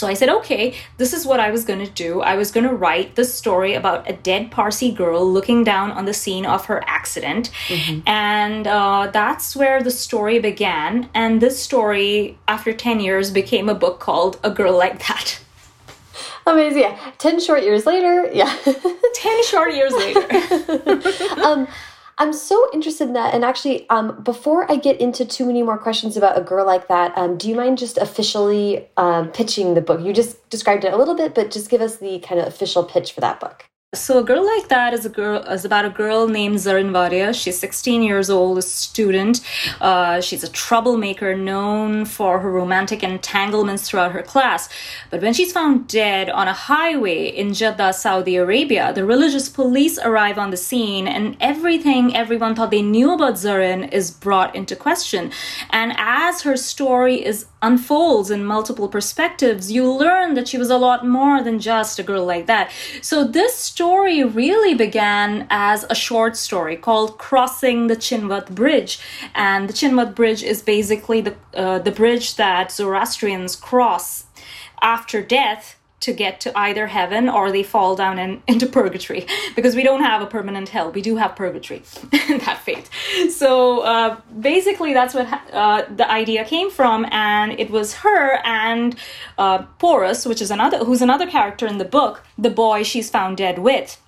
So 0.00 0.06
I 0.06 0.14
said, 0.14 0.30
okay, 0.30 0.74
this 0.96 1.12
is 1.12 1.26
what 1.26 1.40
I 1.40 1.50
was 1.50 1.62
going 1.62 1.84
to 1.84 1.92
do. 1.92 2.22
I 2.22 2.34
was 2.34 2.50
going 2.50 2.66
to 2.66 2.74
write 2.74 3.16
the 3.16 3.24
story 3.24 3.74
about 3.74 4.08
a 4.08 4.14
dead 4.14 4.50
Parsi 4.50 4.90
girl 4.90 5.30
looking 5.30 5.62
down 5.62 5.90
on 5.90 6.06
the 6.06 6.14
scene 6.14 6.46
of 6.46 6.64
her 6.64 6.82
accident. 6.86 7.50
Mm-hmm. 7.68 8.08
And 8.08 8.66
uh, 8.66 9.10
that's 9.12 9.54
where 9.54 9.82
the 9.82 9.90
story 9.90 10.38
began. 10.38 11.10
And 11.12 11.42
this 11.42 11.62
story, 11.62 12.38
after 12.48 12.72
10 12.72 13.00
years, 13.00 13.30
became 13.30 13.68
a 13.68 13.74
book 13.74 14.00
called 14.00 14.40
A 14.42 14.50
Girl 14.50 14.74
Like 14.74 15.06
That. 15.06 15.38
Amazing. 16.46 16.80
Yeah. 16.80 17.12
10 17.18 17.38
short 17.38 17.62
years 17.62 17.84
later. 17.84 18.30
Yeah. 18.32 18.56
10 19.14 19.44
short 19.44 19.74
years 19.74 19.92
later. 19.92 21.42
um, 21.44 21.68
I'm 22.20 22.34
so 22.34 22.68
interested 22.74 23.08
in 23.08 23.14
that. 23.14 23.32
And 23.32 23.46
actually, 23.46 23.88
um, 23.88 24.22
before 24.22 24.70
I 24.70 24.76
get 24.76 25.00
into 25.00 25.24
too 25.24 25.46
many 25.46 25.62
more 25.62 25.78
questions 25.78 26.18
about 26.18 26.36
a 26.36 26.42
girl 26.42 26.66
like 26.66 26.86
that, 26.88 27.16
um, 27.16 27.38
do 27.38 27.48
you 27.48 27.56
mind 27.56 27.78
just 27.78 27.96
officially 27.96 28.86
um, 28.98 29.30
pitching 29.30 29.72
the 29.72 29.80
book? 29.80 30.02
You 30.02 30.12
just 30.12 30.48
described 30.50 30.84
it 30.84 30.92
a 30.92 30.98
little 30.98 31.16
bit, 31.16 31.34
but 31.34 31.50
just 31.50 31.70
give 31.70 31.80
us 31.80 31.96
the 31.96 32.18
kind 32.18 32.38
of 32.38 32.46
official 32.46 32.84
pitch 32.84 33.12
for 33.12 33.22
that 33.22 33.40
book. 33.40 33.64
So 33.92 34.20
a 34.20 34.22
girl 34.22 34.46
like 34.46 34.68
that 34.68 34.94
is 34.94 35.04
a 35.04 35.08
girl 35.08 35.42
is 35.42 35.64
about 35.64 35.84
a 35.84 35.90
girl 35.90 36.28
named 36.28 36.58
Zarin 36.58 36.92
Vadia. 36.92 37.34
She's 37.34 37.58
16 37.58 38.04
years 38.04 38.30
old, 38.30 38.58
a 38.58 38.62
student. 38.62 39.40
Uh, 39.80 40.20
she's 40.20 40.44
a 40.44 40.48
troublemaker, 40.48 41.36
known 41.36 42.04
for 42.04 42.38
her 42.38 42.52
romantic 42.52 43.02
entanglements 43.02 43.90
throughout 43.90 44.12
her 44.12 44.22
class. 44.22 44.68
But 45.10 45.22
when 45.22 45.34
she's 45.34 45.50
found 45.50 45.88
dead 45.88 46.30
on 46.30 46.46
a 46.46 46.52
highway 46.52 47.30
in 47.30 47.52
Jeddah, 47.52 47.92
Saudi 47.94 48.36
Arabia, 48.36 48.92
the 48.92 49.04
religious 49.04 49.48
police 49.48 49.98
arrive 49.98 50.38
on 50.38 50.50
the 50.50 50.56
scene, 50.56 51.08
and 51.08 51.36
everything 51.40 52.14
everyone 52.14 52.54
thought 52.54 52.70
they 52.70 52.82
knew 52.82 53.12
about 53.12 53.34
Zarin 53.34 53.92
is 53.92 54.12
brought 54.12 54.54
into 54.54 54.76
question. 54.76 55.32
And 55.70 55.94
as 55.96 56.42
her 56.42 56.56
story 56.56 57.24
is 57.24 57.46
unfolds 57.62 58.30
in 58.30 58.44
multiple 58.44 58.88
perspectives, 58.88 59.70
you 59.70 59.90
learn 59.90 60.34
that 60.34 60.48
she 60.48 60.58
was 60.58 60.70
a 60.70 60.78
lot 60.78 61.06
more 61.06 61.42
than 61.42 61.58
just 61.58 61.98
a 61.98 62.02
girl 62.02 62.24
like 62.24 62.46
that. 62.46 62.70
So 63.02 63.24
this 63.24 63.58
story 63.80 64.22
really 64.22 64.74
began 64.74 65.46
as 65.48 65.86
a 65.88 65.94
short 65.94 66.36
story 66.36 66.76
called 66.76 67.16
Crossing 67.16 67.86
the 67.86 67.96
Chinvat 67.96 68.50
Bridge. 68.50 69.00
And 69.34 69.70
the 69.70 69.72
Chinvat 69.72 70.14
Bridge 70.14 70.42
is 70.42 70.60
basically 70.60 71.22
the, 71.22 71.34
uh, 71.54 71.78
the 71.78 71.90
bridge 71.90 72.36
that 72.36 72.70
Zoroastrians 72.70 73.56
cross 73.56 74.24
after 74.82 75.22
death 75.22 75.79
to 76.00 76.12
get 76.12 76.40
to 76.40 76.58
either 76.58 76.86
heaven 76.86 77.28
or 77.28 77.52
they 77.52 77.62
fall 77.62 77.94
down 77.94 78.18
in, 78.18 78.42
into 78.48 78.66
purgatory. 78.66 79.26
Because 79.54 79.76
we 79.76 79.82
don't 79.82 80.02
have 80.02 80.22
a 80.22 80.26
permanent 80.26 80.70
hell. 80.70 80.90
We 80.90 81.02
do 81.02 81.16
have 81.16 81.36
purgatory 81.36 81.82
that 82.10 82.60
fate. 82.64 82.88
So 83.30 83.80
uh, 83.80 84.20
basically 84.38 84.92
that's 84.94 85.14
what 85.14 85.26
uh, 85.52 85.84
the 85.94 86.10
idea 86.10 86.44
came 86.44 86.70
from 86.70 87.06
and 87.10 87.52
it 87.58 87.70
was 87.70 87.94
her 87.94 88.40
and 88.44 88.96
uh, 89.38 89.62
porus 89.78 90.26
which 90.26 90.42
is 90.42 90.50
another 90.50 90.78
who's 90.78 91.02
another 91.02 91.26
character 91.26 91.66
in 91.66 91.78
the 91.78 91.84
book 91.84 92.24
the 92.38 92.50
boy 92.50 92.82
she's 92.82 93.10
found 93.10 93.36
dead 93.36 93.58
with. 93.58 94.00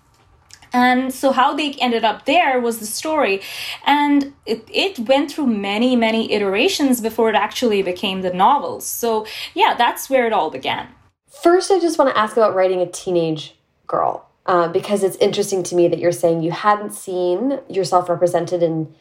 And 0.75 1.13
so 1.13 1.33
how 1.33 1.55
they 1.55 1.73
ended 1.75 2.03
up 2.03 2.25
there 2.25 2.59
was 2.59 2.79
the 2.79 2.87
story. 2.87 3.43
And 3.85 4.33
it, 4.47 4.67
it 4.73 4.99
went 4.99 5.31
through 5.31 5.47
many 5.47 5.97
many 5.97 6.33
iterations 6.33 7.01
before 7.01 7.29
it 7.29 7.37
actually 7.37 7.83
became 7.83 8.23
the 8.23 8.33
novels 8.33 8.87
so 8.87 9.27
yeah 9.55 9.75
that's 9.77 10.09
where 10.11 10.27
it 10.27 10.33
all 10.33 10.51
began 10.51 10.89
First, 11.33 11.71
I 11.71 11.81
just 11.81 11.99
want 11.99 12.11
to 12.11 12.19
ask 12.19 12.37
about 12.37 12.55
writing 12.55 12.81
a 12.81 12.87
teenage 12.87 13.55
girl 13.87 14.29
uh, 14.45 14.69
because 14.69 15.03
it's 15.03 15.17
interesting 15.17 15.63
to 15.65 15.75
me 15.75 15.89
that 15.89 15.99
you're 15.99 16.13
saying 16.13 16.43
you 16.43 16.51
hadn't 16.51 16.93
seen 16.93 17.59
yourself 17.71 18.09
represented 18.11 18.63
in 18.63 18.95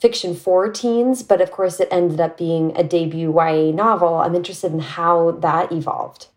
fiction 0.00 0.34
for 0.34 0.70
teens, 0.70 1.22
but 1.22 1.40
of 1.40 1.50
course 1.50 1.78
it 1.78 1.88
ended 1.90 2.20
up 2.20 2.38
being 2.38 2.74
a 2.76 2.82
debut 2.82 3.30
YA 3.30 3.72
novel. 3.72 4.16
I'm 4.16 4.34
interested 4.34 4.72
in 4.72 4.78
how 4.78 5.32
that 5.32 5.70
evolved 5.70 6.28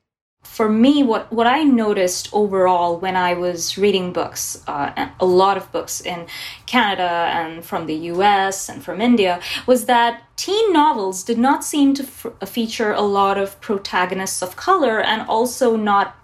for 0.50 0.68
me, 0.68 1.04
what, 1.04 1.32
what 1.32 1.48
I 1.48 1.64
noticed 1.64 2.28
overall 2.34 2.98
when 2.98 3.16
I 3.16 3.34
was 3.34 3.78
reading 3.78 4.12
books, 4.12 4.62
uh, 4.68 5.08
a 5.20 5.26
lot 5.26 5.58
of 5.58 5.72
books 5.72 6.02
in 6.02 6.26
Canada 6.66 7.30
and 7.34 7.64
from 7.64 7.86
the 7.86 7.96
US 8.14 8.68
and 8.68 8.84
from 8.84 9.00
India, 9.00 9.40
was 9.68 9.86
that 9.86 10.24
teen 10.36 10.74
novels 10.74 11.24
did 11.24 11.38
not 11.38 11.64
seem 11.64 11.94
to 11.94 12.04
feature 12.46 12.92
a 12.92 13.02
lot 13.02 13.38
of 13.38 13.62
protagonists 13.62 14.42
of 14.42 14.56
color 14.56 15.00
and 15.00 15.22
also 15.30 15.78
not 15.78 16.16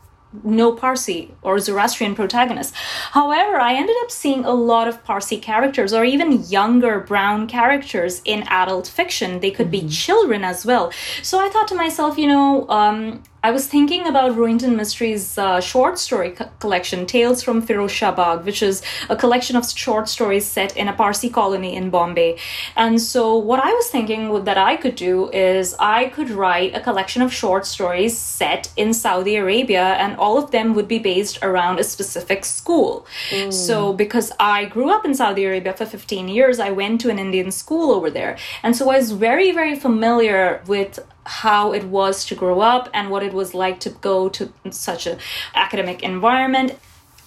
no 0.44 0.74
Parsi 0.74 1.34
or 1.41 1.60
Zoroastrian 1.60 2.15
protagonists. 2.15 2.75
However, 3.12 3.58
I 3.58 3.75
ended 3.75 3.96
up 4.01 4.12
seeing 4.12 4.44
a 4.44 4.53
lot 4.53 4.88
of 4.88 5.03
Parsi 5.03 5.38
characters 5.38 5.94
or 5.94 6.03
even 6.03 6.44
younger 6.50 7.00
brown 7.00 7.48
characters 7.48 8.22
in 8.25 8.44
adult 8.48 8.88
fiction. 8.88 9.39
They 9.39 9.51
could 9.51 9.72
mm-hmm. 9.72 9.88
be 9.88 9.94
children 9.94 10.44
as 10.44 10.65
well. 10.65 10.91
So 11.22 11.39
I 11.39 11.50
thought 11.50 11.67
to 11.70 11.75
myself, 11.75 12.17
you 12.17 12.27
know, 12.27 12.67
um, 12.70 13.24
I 13.46 13.52
was 13.52 13.68
thinking 13.68 14.08
about 14.08 14.32
Rohinton 14.32 14.74
Mistry's 14.75 15.38
uh, 15.38 15.62
short 15.62 16.00
story 16.00 16.32
co- 16.32 16.50
collection, 16.58 17.06
Tales 17.06 17.44
from 17.44 17.62
Firozsha 17.62 18.10
Baag, 18.16 18.44
which 18.44 18.64
is 18.64 18.82
a 19.08 19.16
collection 19.16 19.56
of 19.56 19.70
short 19.70 20.10
stories 20.10 20.48
set 20.48 20.75
in 20.75 20.88
a 20.88 20.94
Parsi 20.94 21.30
colony 21.30 21.75
in 21.75 21.92
Bombay. 21.92 22.40
And 22.75 23.00
so, 23.00 23.38
what 23.38 23.60
I 23.60 23.72
was 23.72 23.88
thinking 23.90 24.44
that 24.46 24.58
I 24.58 24.78
could 24.78 24.96
do 24.96 25.30
is 25.30 25.75
I 25.78 26.06
could 26.06 26.32
write 26.32 26.75
a 26.75 26.80
collection 26.80 27.22
of 27.22 27.32
short 27.32 27.68
stories 27.68 28.18
set 28.18 28.72
in 28.78 28.96
Saudi 28.96 29.36
Arabia, 29.36 29.94
and 30.04 30.18
all 30.18 30.40
of 30.40 30.50
them 30.50 30.74
would 30.74 30.88
be 30.88 30.98
based 30.98 31.38
around 31.44 31.80
a 31.80 31.84
specific 31.84 32.46
school. 32.46 33.06
Mm. 33.30 33.54
So, 33.54 33.94
because 33.94 34.32
I 34.40 34.66
grew 34.66 34.90
up 34.90 35.06
in 35.06 35.14
Saudi 35.14 35.46
Arabia 35.46 35.74
for 35.74 35.86
15 35.86 36.30
years, 36.30 36.60
I 36.60 36.72
went 36.72 37.00
to 37.02 37.12
an 37.12 37.20
Indian 37.20 37.52
school 37.52 37.92
over 37.92 38.10
there. 38.10 38.40
And 38.64 38.75
so, 38.75 38.90
I 38.90 38.98
was 38.98 39.12
very, 39.12 39.52
very 39.52 39.75
familiar 39.75 40.64
with 40.66 41.00
how 41.25 41.74
it 41.74 41.84
was 41.86 42.25
to 42.25 42.36
grow 42.36 42.62
up 42.62 42.89
and 42.94 43.10
what 43.10 43.24
it 43.24 43.34
was 43.34 43.53
like 43.53 43.79
to 43.82 43.89
go 43.89 44.29
to 44.29 44.51
such 44.70 45.08
an 45.08 45.17
academic 45.53 46.03
environment. 46.03 46.77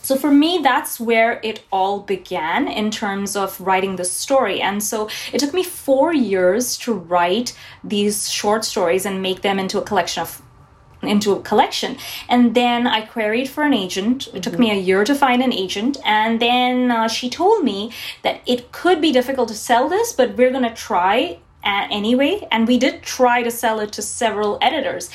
So 0.03 0.17
for 0.17 0.31
me, 0.31 0.61
that's 0.63 0.99
where 0.99 1.41
it 1.43 1.65
all 1.71 2.01
began 2.01 2.69
in 2.69 2.91
terms 2.91 3.37
of 3.37 3.61
writing 3.61 3.97
the 3.97 4.05
story. 4.05 4.61
And 4.61 4.83
so 4.83 5.09
it 5.33 5.39
took 5.39 5.53
me 5.53 5.63
four 5.63 6.15
years 6.15 6.79
to 6.79 6.95
write 6.95 7.57
these 7.85 8.31
short 8.31 8.65
stories 8.65 9.05
and 9.05 9.21
make 9.21 9.43
them 9.43 9.59
into 9.59 9.79
a 9.79 9.83
collection 9.83 10.23
of 10.23 10.41
into 11.03 11.33
a 11.33 11.41
collection 11.43 11.97
and 12.29 12.57
then 12.57 12.85
i 12.85 13.01
queried 13.01 13.49
for 13.49 13.63
an 13.63 13.73
agent 13.73 14.27
it 14.35 14.43
took 14.43 14.59
me 14.59 14.73
a 14.73 14.75
year 14.75 15.05
to 15.05 15.15
find 15.15 15.41
an 15.43 15.53
agent 15.53 15.97
and 16.05 16.41
then 16.41 16.91
uh, 16.91 17.07
she 17.07 17.31
told 17.31 17.63
me 17.63 17.93
that 18.23 18.41
it 18.47 18.73
could 18.73 19.01
be 19.01 19.13
difficult 19.13 19.49
to 19.49 19.55
sell 19.55 19.89
this 19.89 20.13
but 20.13 20.37
we're 20.37 20.51
going 20.51 20.65
to 20.65 20.75
try 20.75 21.39
anyway, 21.65 22.47
and 22.51 22.67
we 22.67 22.79
did 22.79 23.03
try 23.03 23.43
to 23.43 23.51
sell 23.51 23.81
it 23.81 23.93
to 23.93 24.03
several 24.03 24.59
editors. 24.63 25.11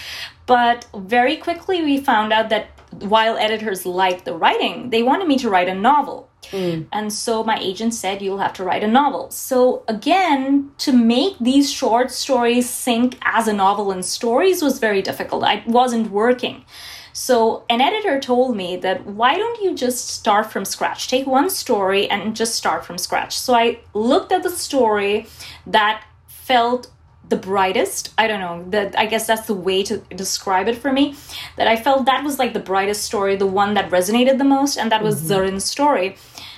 But 0.45 0.85
very 0.95 1.37
quickly, 1.37 1.81
we 1.81 1.97
found 1.99 2.33
out 2.33 2.49
that 2.49 2.67
while 2.99 3.37
editors 3.37 3.85
liked 3.85 4.25
the 4.25 4.33
writing, 4.33 4.89
they 4.89 5.03
wanted 5.03 5.27
me 5.27 5.37
to 5.39 5.49
write 5.49 5.69
a 5.69 5.75
novel. 5.75 6.29
Mm. 6.51 6.87
And 6.91 7.11
so 7.11 7.43
my 7.43 7.57
agent 7.59 7.93
said, 7.93 8.21
You'll 8.21 8.39
have 8.39 8.53
to 8.53 8.63
write 8.63 8.83
a 8.83 8.87
novel. 8.87 9.31
So, 9.31 9.83
again, 9.87 10.71
to 10.79 10.91
make 10.91 11.39
these 11.39 11.71
short 11.71 12.11
stories 12.11 12.69
sync 12.69 13.17
as 13.23 13.47
a 13.47 13.53
novel 13.53 13.91
and 13.91 14.03
stories 14.03 14.61
was 14.61 14.79
very 14.79 15.01
difficult. 15.01 15.43
I 15.43 15.63
wasn't 15.65 16.11
working. 16.11 16.65
So, 17.13 17.63
an 17.69 17.79
editor 17.79 18.19
told 18.19 18.57
me 18.57 18.75
that 18.77 19.05
why 19.05 19.37
don't 19.37 19.61
you 19.61 19.75
just 19.75 20.09
start 20.09 20.51
from 20.51 20.65
scratch? 20.65 21.07
Take 21.07 21.27
one 21.27 21.49
story 21.49 22.09
and 22.09 22.35
just 22.35 22.55
start 22.55 22.85
from 22.85 22.97
scratch. 22.97 23.37
So, 23.37 23.53
I 23.53 23.79
looked 23.93 24.31
at 24.31 24.43
the 24.43 24.49
story 24.49 25.27
that 25.67 26.03
felt 26.45 26.91
the 27.29 27.37
brightest. 27.37 28.13
I 28.17 28.27
don't 28.27 28.41
know 28.41 28.65
that 28.69 28.97
i 28.99 29.05
guess 29.05 29.25
that's 29.27 29.47
the 29.47 29.53
way 29.53 29.81
to 29.83 29.97
describe 30.23 30.67
it 30.67 30.77
for 30.77 30.91
me 30.91 31.15
that 31.57 31.67
i 31.67 31.75
felt 31.75 32.05
that 32.05 32.23
was 32.23 32.37
like 32.37 32.53
the 32.53 32.65
brightest 32.71 33.03
story 33.03 33.35
the 33.35 33.53
one 33.61 33.73
that 33.75 33.89
resonated 33.89 34.37
the 34.37 34.49
most 34.57 34.77
and 34.77 34.91
that 34.91 35.01
was 35.01 35.15
mm-hmm. 35.15 35.27
zarin's 35.31 35.65
story 35.65 36.15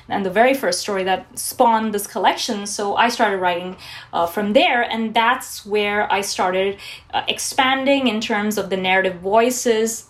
and 0.09 0.25
the 0.25 0.29
very 0.29 0.53
first 0.53 0.79
story 0.79 1.03
that 1.03 1.37
spawned 1.37 1.93
this 1.93 2.07
collection. 2.07 2.67
So 2.67 2.95
i 2.95 3.09
started 3.09 3.37
writing 3.37 3.75
uh, 4.13 4.27
from 4.27 4.53
there 4.53 4.81
and 4.83 5.13
that's 5.13 5.65
where 5.65 6.11
i 6.11 6.21
started 6.21 6.77
uh, 7.13 7.23
expanding 7.27 8.07
in 8.07 8.21
terms 8.21 8.57
of 8.57 8.69
the 8.69 8.77
narrative 8.77 9.19
voices. 9.19 10.07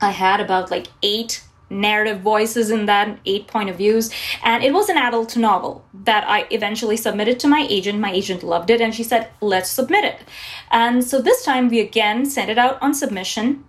I 0.00 0.10
had 0.10 0.40
about 0.40 0.70
like 0.70 0.88
eight 1.02 1.44
narrative 1.72 2.20
voices 2.20 2.70
in 2.70 2.86
that, 2.86 3.18
eight 3.24 3.46
point 3.46 3.70
of 3.70 3.76
views. 3.76 4.10
And 4.44 4.62
it 4.62 4.72
was 4.72 4.88
an 4.88 4.96
adult 4.96 5.36
novel 5.36 5.84
that 6.04 6.24
I 6.28 6.46
eventually 6.50 6.96
submitted 6.96 7.40
to 7.40 7.48
my 7.48 7.66
agent. 7.68 7.98
My 7.98 8.12
agent 8.12 8.42
loved 8.42 8.70
it 8.70 8.80
and 8.80 8.94
she 8.94 9.02
said, 9.02 9.30
let's 9.40 9.70
submit 9.70 10.04
it. 10.04 10.20
And 10.70 11.02
so 11.04 11.20
this 11.20 11.44
time 11.44 11.68
we 11.68 11.80
again 11.80 12.26
sent 12.26 12.50
it 12.50 12.58
out 12.58 12.80
on 12.82 12.94
submission. 12.94 13.64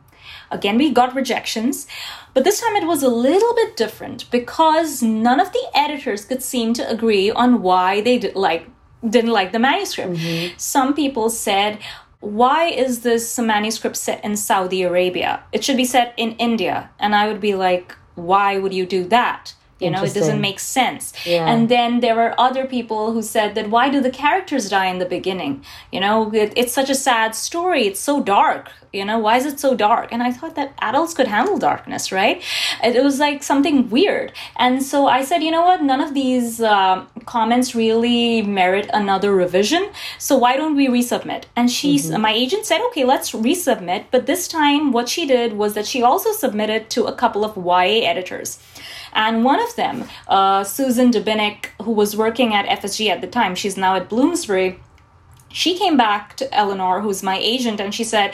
Again, 0.52 0.78
we 0.78 0.92
got 0.92 1.16
rejections, 1.16 1.88
but 2.36 2.44
this 2.44 2.62
time 2.62 2.76
it 2.76 2.86
was 2.86 3.02
a 3.02 3.10
little 3.10 3.56
bit 3.56 3.76
different 3.76 4.30
because 4.30 5.02
none 5.02 5.40
of 5.40 5.52
the 5.52 5.66
editors 5.74 6.26
could 6.26 6.44
seem 6.44 6.74
to 6.76 6.88
agree 6.88 7.32
on 7.32 7.64
why 7.64 8.02
they 8.02 8.20
did 8.20 8.36
like 8.36 8.68
didn't 9.10 9.32
like 9.32 9.52
the 9.52 9.60
manuscript. 9.60 10.14
Mm-hmm. 10.14 10.54
Some 10.58 10.94
people 10.94 11.30
said, 11.30 11.80
why 12.24 12.68
is 12.68 13.02
this 13.02 13.38
manuscript 13.38 13.98
set 13.98 14.24
in 14.24 14.38
Saudi 14.38 14.82
Arabia? 14.84 15.44
It 15.52 15.64
should 15.64 15.76
be 15.76 15.84
set 15.84 16.14
in 16.16 16.32
India. 16.38 16.90
And 16.98 17.14
I 17.14 17.28
would 17.28 17.42
be 17.42 17.54
like, 17.54 17.96
why 18.16 18.58
would 18.58 18.74
you 18.74 18.86
do 18.86 19.04
that? 19.06 19.54
you 19.80 19.90
know 19.90 20.04
it 20.04 20.14
doesn't 20.14 20.40
make 20.40 20.60
sense 20.60 21.14
yeah. 21.26 21.52
and 21.52 21.68
then 21.68 22.00
there 22.00 22.16
were 22.16 22.40
other 22.40 22.66
people 22.66 23.12
who 23.12 23.22
said 23.22 23.54
that 23.56 23.70
why 23.70 23.90
do 23.90 24.00
the 24.00 24.10
characters 24.10 24.70
die 24.70 24.86
in 24.86 25.00
the 25.00 25.06
beginning 25.06 25.64
you 25.92 26.00
know 26.00 26.32
it, 26.34 26.54
it's 26.56 26.72
such 26.72 26.90
a 26.90 26.96
sad 26.96 27.36
story 27.36 27.88
it's 27.88 28.00
so 28.00 28.22
dark 28.24 28.72
you 28.94 29.04
know 29.04 29.18
why 29.18 29.38
is 29.38 29.46
it 29.46 29.60
so 29.60 29.76
dark? 29.76 30.12
And 30.14 30.22
i 30.24 30.32
thought 30.32 30.56
that 30.56 30.74
adults 30.80 31.14
could 31.14 31.28
handle 31.28 31.58
darkness 31.58 32.12
right? 32.12 32.42
It, 32.84 33.04
was 33.04 33.20
like 33.20 33.44
something 33.44 33.90
weird. 33.90 34.32
And 34.56 34.84
so 34.84 35.08
i 35.08 35.24
said 35.24 35.44
you 35.44 35.52
know 35.52 35.64
what? 35.64 35.82
None 35.84 36.02
of 36.02 36.14
these 36.14 36.62
uh, 36.62 37.06
comments 37.26 37.76
really 37.76 38.42
merit 38.44 38.90
another 38.94 39.32
revision. 39.34 39.90
So 40.18 40.38
why 40.38 40.56
don't 40.56 40.76
we 40.76 40.88
resubmit? 40.88 41.44
And 41.56 41.70
she 41.72 41.96
mm-hmm. 41.96 42.22
my 42.22 42.32
agent 42.32 42.66
said 42.66 42.82
okay 42.88 43.04
let's 43.04 43.32
resubmit. 43.32 44.06
But 44.12 44.28
this 44.28 44.48
time 44.48 44.92
what 44.92 45.10
she 45.10 45.26
did 45.26 45.54
was 45.54 45.74
that 45.74 45.88
she 45.88 46.04
also 46.04 46.32
submitted 46.32 46.90
to 46.92 47.06
a 47.06 47.16
couple 47.16 47.44
of 47.44 47.58
ya 47.58 47.80
editors. 48.12 48.60
And 49.14 49.44
one 49.46 49.60
of 49.60 49.76
them, 49.76 50.06
uh, 50.28 50.64
Susan 50.64 51.12
Dobinick, 51.12 51.68
who 51.84 51.92
was 51.92 52.18
working 52.18 52.54
at 52.54 52.66
FSG 52.82 53.10
at 53.10 53.22
the 53.22 53.28
time, 53.28 53.54
she's 53.54 53.78
now 53.78 53.96
at 53.96 54.10
Bloomsbury 54.10 54.80
she 55.54 55.78
came 55.78 55.96
back 55.96 56.36
to 56.38 56.54
Eleanor, 56.54 57.00
who's 57.02 57.24
my 57.24 57.38
agent, 57.38 57.80
and 57.80 57.94
she 57.94 58.04
said, 58.04 58.34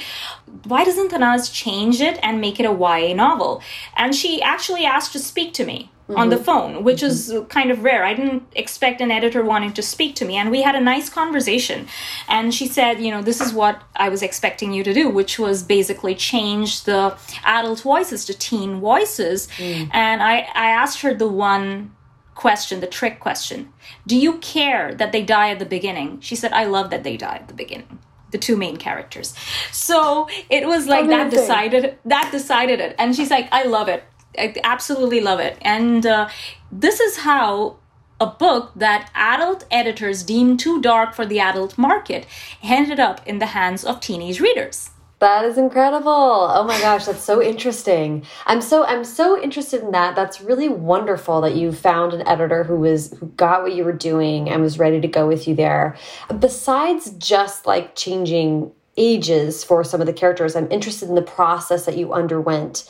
Why 0.64 0.84
doesn't 0.84 1.12
Tanaz 1.12 1.54
change 1.54 2.02
it 2.02 2.18
and 2.24 2.42
make 2.42 2.60
it 2.60 2.66
a 2.66 2.72
YA 2.72 3.14
novel? 3.14 3.62
And 3.96 4.16
she 4.16 4.42
actually 4.42 4.86
asked 4.86 5.12
to 5.12 5.20
speak 5.20 5.54
to 5.56 5.66
me 5.66 5.92
mm-hmm. 6.10 6.20
on 6.20 6.30
the 6.30 6.38
mm-hmm. 6.38 6.46
phone, 6.46 6.84
which 6.84 7.02
mm-hmm. 7.02 7.42
is 7.42 7.48
kind 7.50 7.72
of 7.72 7.84
rare. 7.84 8.06
I 8.06 8.14
didn't 8.14 8.44
expect 8.56 9.02
an 9.02 9.12
editor 9.12 9.44
wanting 9.44 9.74
to 9.74 9.82
speak 9.82 10.16
to 10.16 10.26
me. 10.26 10.38
And 10.38 10.50
we 10.50 10.62
had 10.62 10.76
a 10.76 10.82
nice 10.82 11.10
conversation. 11.10 11.88
And 12.30 12.54
she 12.54 12.68
said, 12.68 13.02
you 13.02 13.12
know, 13.12 13.22
this 13.22 13.42
is 13.42 13.54
what 13.54 13.82
I 13.98 14.10
was 14.10 14.24
expecting 14.24 14.72
you 14.74 14.84
to 14.86 14.94
do, 14.94 15.10
which 15.10 15.38
was 15.38 15.62
basically 15.62 16.16
change 16.16 16.84
the 16.84 17.18
adult 17.44 17.82
voices 17.82 18.26
to 18.26 18.34
teen 18.34 18.80
voices. 18.80 19.48
Mm. 19.58 19.90
And 19.94 20.24
I, 20.24 20.48
I 20.56 20.70
asked 20.72 21.02
her 21.02 21.14
the 21.14 21.28
one 21.28 21.92
question, 22.40 22.80
the 22.80 22.88
trick 22.88 23.20
question 23.20 23.74
Do 24.08 24.18
you 24.18 24.38
care 24.38 24.96
that 24.96 25.12
they 25.12 25.24
die 25.24 25.50
at 25.50 25.60
the 25.60 25.66
beginning? 25.66 26.22
She 26.22 26.36
said, 26.36 26.54
I 26.54 26.66
love 26.66 26.90
that 26.90 27.04
they 27.04 27.18
die 27.18 27.36
at 27.36 27.48
the 27.48 27.54
beginning 27.54 28.00
the 28.32 28.38
two 28.38 28.56
main 28.56 28.78
characters. 28.78 29.34
So 29.72 30.30
it 30.52 30.68
was 30.68 30.86
like 30.86 31.08
that 31.08 31.32
decided 31.32 31.98
that 32.06 32.30
decided 32.32 32.80
it. 32.80 32.96
And 33.00 33.16
she's 33.16 33.32
like, 33.32 33.50
I 33.52 33.64
love 33.64 33.88
it. 33.90 34.04
I 34.38 34.54
absolutely 34.64 35.20
love 35.20 35.40
it. 35.40 35.58
And 35.62 36.06
uh, 36.06 36.30
this 36.72 37.00
is 37.00 37.18
how 37.18 37.78
a 38.20 38.28
book 38.28 38.72
that 38.76 39.10
adult 39.16 39.66
editors 39.72 40.24
deemed 40.24 40.60
too 40.60 40.80
dark 40.80 41.16
for 41.16 41.26
the 41.26 41.40
adult 41.40 41.78
market 41.78 42.28
ended 42.62 43.00
up 43.00 43.26
in 43.26 43.40
the 43.40 43.48
hands 43.48 43.84
of 43.84 44.00
teenage 44.00 44.40
readers. 44.40 44.92
That 45.20 45.44
is 45.44 45.58
incredible. 45.58 46.10
Oh 46.10 46.64
my 46.64 46.80
gosh, 46.80 47.06
that's 47.06 47.24
so 47.24 47.42
interesting. 47.42 48.26
I'm 48.46 48.62
so 48.62 48.86
I'm 48.86 49.04
so 49.04 49.42
interested 49.42 49.82
in 49.82 49.92
that. 49.92 50.16
That's 50.16 50.40
really 50.40 50.70
wonderful 50.70 51.42
that 51.42 51.56
you 51.56 51.74
found 51.74 52.14
an 52.14 52.26
editor 52.26 52.64
who 52.64 52.78
was 52.78 53.12
who 53.20 53.26
got 53.28 53.62
what 53.62 53.74
you 53.74 53.84
were 53.84 53.92
doing 53.92 54.50
and 54.50 54.62
was 54.62 54.80
ready 54.80 55.02
to 55.02 55.08
go 55.10 55.28
with 55.28 55.46
you 55.46 55.56
there. 55.56 55.98
Besides 56.40 57.12
just 57.18 57.66
like 57.66 57.96
changing 57.96 58.72
ages 58.96 59.62
for 59.62 59.84
some 59.84 60.00
of 60.00 60.08
the 60.08 60.14
characters, 60.14 60.56
I'm 60.56 60.72
interested 60.72 61.10
in 61.10 61.16
the 61.16 61.22
process 61.22 61.86
that 61.86 61.98
you 61.98 62.14
underwent 62.14 62.90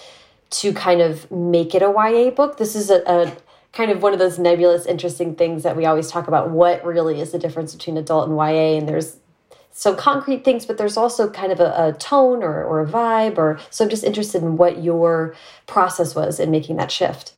to 0.52 0.72
kind 0.72 1.02
of 1.02 1.30
make 1.32 1.74
it 1.74 1.82
a 1.82 1.92
YA 1.92 2.30
book. 2.30 2.58
This 2.58 2.76
is 2.76 2.92
a, 2.92 3.02
a 3.08 3.36
kind 3.74 3.90
of 3.90 4.04
one 4.04 4.14
of 4.14 4.20
those 4.20 4.38
nebulous, 4.38 4.86
interesting 4.86 5.36
things 5.36 5.64
that 5.64 5.76
we 5.76 5.86
always 5.86 6.12
talk 6.12 6.28
about. 6.28 6.52
What 6.52 6.84
really 6.86 7.20
is 7.22 7.32
the 7.32 7.40
difference 7.40 7.74
between 7.74 7.98
adult 7.98 8.30
and 8.30 8.38
YA? 8.38 8.78
And 8.78 8.88
there's 8.88 9.18
some 9.72 9.96
concrete 9.96 10.44
things, 10.44 10.66
but 10.66 10.78
there's 10.78 10.98
also 10.98 11.30
kind 11.30 11.52
of 11.52 11.60
a, 11.60 11.74
a 11.78 11.94
tone 11.94 12.44
or, 12.44 12.64
or 12.64 12.82
a 12.82 12.88
vibe. 12.88 13.38
Or 13.38 13.60
so 13.70 13.84
I'm 13.84 13.90
just 13.90 14.04
interested 14.04 14.42
in 14.44 14.58
what 14.58 14.84
your 14.84 15.36
process 15.68 16.16
was 16.16 16.40
in 16.40 16.52
making 16.52 16.78
that 16.78 16.92
shift. 16.92 17.34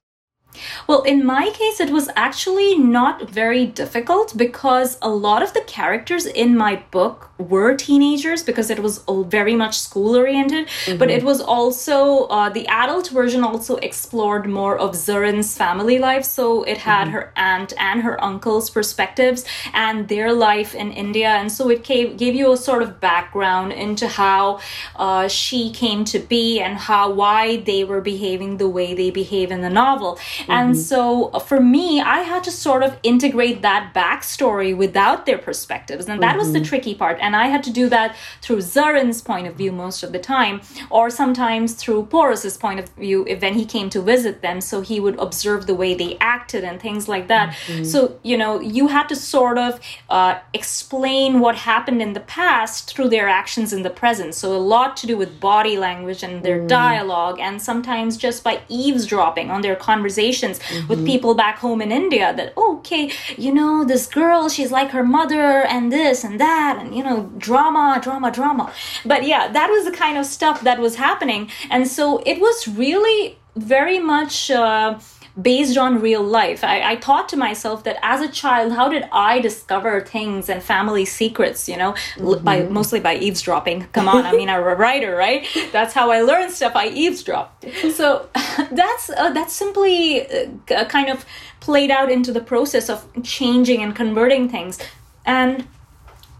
Well, 0.87 1.01
in 1.03 1.25
my 1.25 1.49
case, 1.51 1.79
it 1.79 1.91
was 1.91 2.09
actually 2.15 2.77
not 2.77 3.29
very 3.29 3.65
difficult 3.65 4.37
because 4.37 4.97
a 5.01 5.09
lot 5.09 5.41
of 5.41 5.53
the 5.53 5.61
characters 5.61 6.25
in 6.25 6.57
my 6.57 6.83
book 6.91 7.30
were 7.41 7.75
teenagers 7.75 8.43
because 8.43 8.69
it 8.69 8.79
was 8.79 9.03
very 9.07 9.55
much 9.55 9.79
school 9.79 10.15
oriented. 10.15 10.67
Mm-hmm. 10.67 10.97
But 10.97 11.09
it 11.09 11.23
was 11.23 11.41
also, 11.41 12.25
uh, 12.27 12.49
the 12.49 12.67
adult 12.67 13.09
version 13.09 13.43
also 13.43 13.75
explored 13.77 14.47
more 14.47 14.77
of 14.77 14.91
Zarin's 14.91 15.55
family 15.57 15.99
life. 15.99 16.25
So 16.25 16.63
it 16.63 16.77
had 16.77 17.05
mm-hmm. 17.05 17.13
her 17.13 17.33
aunt 17.35 17.73
and 17.77 18.01
her 18.01 18.23
uncle's 18.23 18.69
perspectives 18.69 19.45
and 19.73 20.07
their 20.07 20.33
life 20.33 20.75
in 20.75 20.91
India. 20.91 21.29
And 21.29 21.51
so 21.51 21.69
it 21.69 21.83
gave, 21.83 22.17
gave 22.17 22.35
you 22.35 22.51
a 22.51 22.57
sort 22.57 22.83
of 22.83 22.99
background 22.99 23.73
into 23.73 24.07
how 24.07 24.59
uh, 24.95 25.27
she 25.27 25.71
came 25.71 26.05
to 26.05 26.19
be 26.19 26.59
and 26.59 26.77
how, 26.77 27.11
why 27.11 27.57
they 27.57 27.83
were 27.83 28.01
behaving 28.01 28.57
the 28.57 28.69
way 28.69 28.93
they 28.93 29.11
behave 29.11 29.51
in 29.51 29.61
the 29.61 29.69
novel. 29.69 30.15
Mm-hmm. 30.15 30.51
And 30.51 30.77
so 30.77 31.29
uh, 31.33 31.39
for 31.39 31.59
me, 31.59 32.01
I 32.01 32.19
had 32.19 32.43
to 32.43 32.51
sort 32.51 32.83
of 32.83 32.97
integrate 33.03 33.61
that 33.61 33.93
backstory 33.93 34.75
without 34.75 35.25
their 35.25 35.37
perspectives. 35.37 36.07
And 36.07 36.21
that 36.21 36.37
was 36.37 36.51
the 36.51 36.59
mm-hmm. 36.59 36.65
tricky 36.65 36.95
part. 36.95 37.17
And 37.21 37.30
I 37.35 37.47
had 37.47 37.63
to 37.63 37.71
do 37.71 37.89
that 37.89 38.15
through 38.41 38.57
Zarin's 38.57 39.21
point 39.21 39.47
of 39.47 39.55
view 39.55 39.71
most 39.71 40.03
of 40.03 40.11
the 40.11 40.19
time, 40.19 40.61
or 40.89 41.09
sometimes 41.09 41.73
through 41.73 42.05
Porus's 42.05 42.57
point 42.57 42.79
of 42.79 42.89
view 42.89 43.25
if, 43.27 43.41
when 43.41 43.53
he 43.53 43.65
came 43.65 43.89
to 43.89 44.01
visit 44.01 44.41
them. 44.41 44.61
So 44.61 44.81
he 44.81 44.99
would 44.99 45.17
observe 45.19 45.67
the 45.67 45.75
way 45.75 45.93
they 45.93 46.17
acted 46.19 46.63
and 46.63 46.79
things 46.79 47.07
like 47.07 47.27
that. 47.27 47.55
Mm-hmm. 47.67 47.83
So, 47.83 48.19
you 48.23 48.37
know, 48.37 48.59
you 48.59 48.87
had 48.87 49.07
to 49.09 49.15
sort 49.15 49.57
of 49.57 49.79
uh, 50.09 50.39
explain 50.53 51.39
what 51.39 51.55
happened 51.55 52.01
in 52.01 52.13
the 52.13 52.19
past 52.19 52.89
through 52.89 53.09
their 53.09 53.27
actions 53.27 53.73
in 53.73 53.83
the 53.83 53.89
present. 53.89 54.35
So 54.35 54.55
a 54.55 54.57
lot 54.57 54.97
to 54.97 55.07
do 55.07 55.17
with 55.17 55.39
body 55.39 55.77
language 55.77 56.23
and 56.23 56.43
their 56.43 56.59
mm. 56.59 56.67
dialogue, 56.67 57.39
and 57.39 57.61
sometimes 57.61 58.17
just 58.17 58.43
by 58.43 58.61
eavesdropping 58.69 59.51
on 59.51 59.61
their 59.61 59.75
conversations 59.75 60.59
mm-hmm. 60.59 60.87
with 60.87 61.05
people 61.05 61.35
back 61.35 61.57
home 61.57 61.81
in 61.81 61.91
India 61.91 62.33
that, 62.35 62.53
oh, 62.55 62.77
okay, 62.77 63.11
you 63.37 63.53
know, 63.53 63.83
this 63.83 64.07
girl, 64.07 64.49
she's 64.49 64.71
like 64.71 64.91
her 64.91 65.03
mother 65.03 65.61
and 65.63 65.91
this 65.91 66.23
and 66.23 66.39
that, 66.39 66.77
and, 66.79 66.95
you 66.95 67.03
know, 67.03 67.20
drama, 67.37 67.99
drama, 68.01 68.31
drama. 68.31 68.73
But 69.05 69.25
yeah, 69.25 69.51
that 69.51 69.69
was 69.69 69.85
the 69.85 69.91
kind 69.91 70.17
of 70.17 70.25
stuff 70.25 70.61
that 70.61 70.79
was 70.79 70.95
happening. 70.95 71.49
And 71.69 71.87
so 71.87 72.21
it 72.25 72.39
was 72.39 72.67
really 72.67 73.37
very 73.55 73.99
much. 73.99 74.51
Uh, 74.51 74.99
based 75.39 75.77
on 75.77 76.01
real 76.01 76.23
life. 76.23 76.63
I, 76.63 76.91
I 76.91 76.95
thought 76.97 77.29
to 77.29 77.37
myself 77.37 77.83
that 77.85 77.97
as 78.01 78.21
a 78.21 78.27
child, 78.27 78.73
how 78.73 78.89
did 78.89 79.07
I 79.11 79.39
discover 79.39 80.01
things 80.01 80.49
and 80.49 80.61
family 80.61 81.05
secrets, 81.05 81.69
you 81.69 81.77
know, 81.77 81.93
mm-hmm. 82.15 82.43
by 82.43 82.63
mostly 82.63 82.99
by 82.99 83.15
eavesdropping. 83.15 83.87
Come 83.93 84.07
on, 84.07 84.25
I 84.25 84.33
mean, 84.33 84.49
I'm 84.49 84.61
a 84.61 84.75
writer, 84.75 85.15
right? 85.15 85.47
That's 85.71 85.93
how 85.93 86.11
I 86.11 86.21
learn 86.21 86.49
stuff. 86.51 86.75
I 86.75 86.87
eavesdrop. 86.89 87.63
So 87.93 88.29
that's 88.71 89.09
uh, 89.09 89.31
that's 89.31 89.53
simply 89.53 90.27
uh, 90.27 90.85
kind 90.85 91.09
of 91.09 91.25
played 91.59 91.91
out 91.91 92.11
into 92.11 92.31
the 92.31 92.41
process 92.41 92.89
of 92.89 93.05
changing 93.23 93.81
and 93.81 93.95
converting 93.95 94.49
things. 94.49 94.79
And 95.25 95.67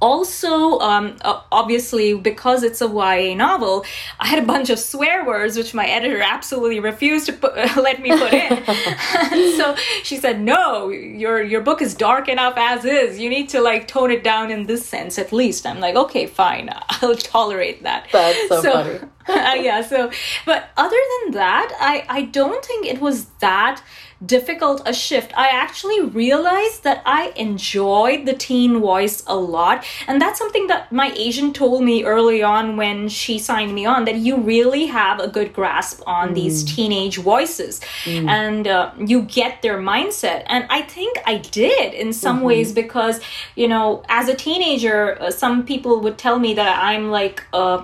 also 0.02 0.80
um, 0.80 1.16
obviously 1.52 2.16
because 2.16 2.64
it's 2.64 2.82
a 2.82 2.88
YA 2.88 3.36
novel, 3.36 3.86
I 4.20 4.28
had 4.28 4.44
a 4.44 4.46
bunch 4.46 4.70
of 4.70 4.80
swear 4.80 5.26
words 5.26 5.56
which 5.56 5.74
my 5.74 5.86
editor 5.86 6.22
absolutely 6.22 6.80
refused 6.80 7.28
to 7.28 7.34
put, 7.34 7.56
let 7.78 8.02
me 8.02 8.10
put 8.10 8.34
in. 8.34 8.66
so 9.58 9.76
she 10.04 10.18
said, 10.18 10.42
"No, 10.42 10.90
your 10.90 11.42
your 11.42 11.62
book 11.62 11.82
is 11.82 11.94
dark 11.94 12.28
enough 12.28 12.56
as 12.58 12.84
is. 12.86 13.20
You 13.20 13.30
need 13.30 13.50
to 13.50 13.62
like 13.62 13.88
tone 13.88 14.12
it 14.12 14.24
down 14.24 14.52
in 14.52 14.66
this 14.66 14.86
sense 14.86 15.20
at 15.20 15.32
least." 15.32 15.66
I'm 15.66 15.80
like, 15.80 15.96
"Okay, 15.96 16.26
fine. 16.26 16.70
I'll 16.90 17.16
tolerate 17.16 17.84
that." 17.84 18.08
That's 18.12 18.50
so, 18.50 18.62
so 18.62 18.72
funny. 18.72 19.00
uh, 19.28 19.54
yeah, 19.56 19.82
so 19.82 20.12
but 20.46 20.70
other 20.78 21.02
than 21.24 21.34
that, 21.34 21.72
I 21.80 22.06
I 22.10 22.22
don't 22.24 22.66
think 22.66 22.88
it 22.88 23.00
was 23.00 23.26
that 23.40 23.82
difficult 24.26 24.82
a 24.86 24.94
shift, 24.94 25.36
I 25.36 25.50
actually 25.50 26.02
realized 26.02 26.84
that 26.84 27.02
I 27.06 27.34
enjoyed 27.36 28.26
the 28.26 28.34
teen 28.34 28.80
voice 28.80 29.24
a 29.28 29.36
lot. 29.36 29.86
And 30.08 30.22
that's 30.22 30.38
something 30.38 30.68
that 30.68 30.92
my 30.92 31.12
agent 31.16 31.56
told 31.56 31.84
me 31.84 32.04
early 32.04 32.44
on 32.44 32.78
when 32.78 33.10
she 33.10 33.40
signed 33.40 33.74
me 33.74 33.86
on 33.86 34.06
that 34.06 34.18
you 34.18 34.38
really 34.38 34.86
have 34.88 35.20
a 35.20 35.28
good 35.28 35.54
grasp 35.54 36.02
on 36.06 36.30
mm. 36.30 36.36
these 36.36 36.64
teenage 36.64 37.18
voices 37.18 37.82
mm. 38.04 38.28
and 38.28 38.68
uh, 38.68 38.92
you 38.98 39.24
get 39.24 39.62
their 39.62 39.78
mindset. 39.78 40.44
And 40.48 40.66
I 40.70 40.82
think 40.82 41.18
I 41.26 41.38
did 41.38 41.94
in 41.94 42.14
some 42.14 42.38
mm-hmm. 42.38 42.46
ways 42.46 42.74
because, 42.74 43.22
you 43.56 43.68
know, 43.68 44.04
as 44.10 44.30
a 44.30 44.36
teenager, 44.36 45.22
uh, 45.22 45.32
some 45.32 45.66
people 45.66 46.00
would 46.02 46.18
tell 46.18 46.40
me 46.40 46.54
that 46.54 46.84
I'm 46.84 47.10
like 47.12 47.44
a 47.54 47.84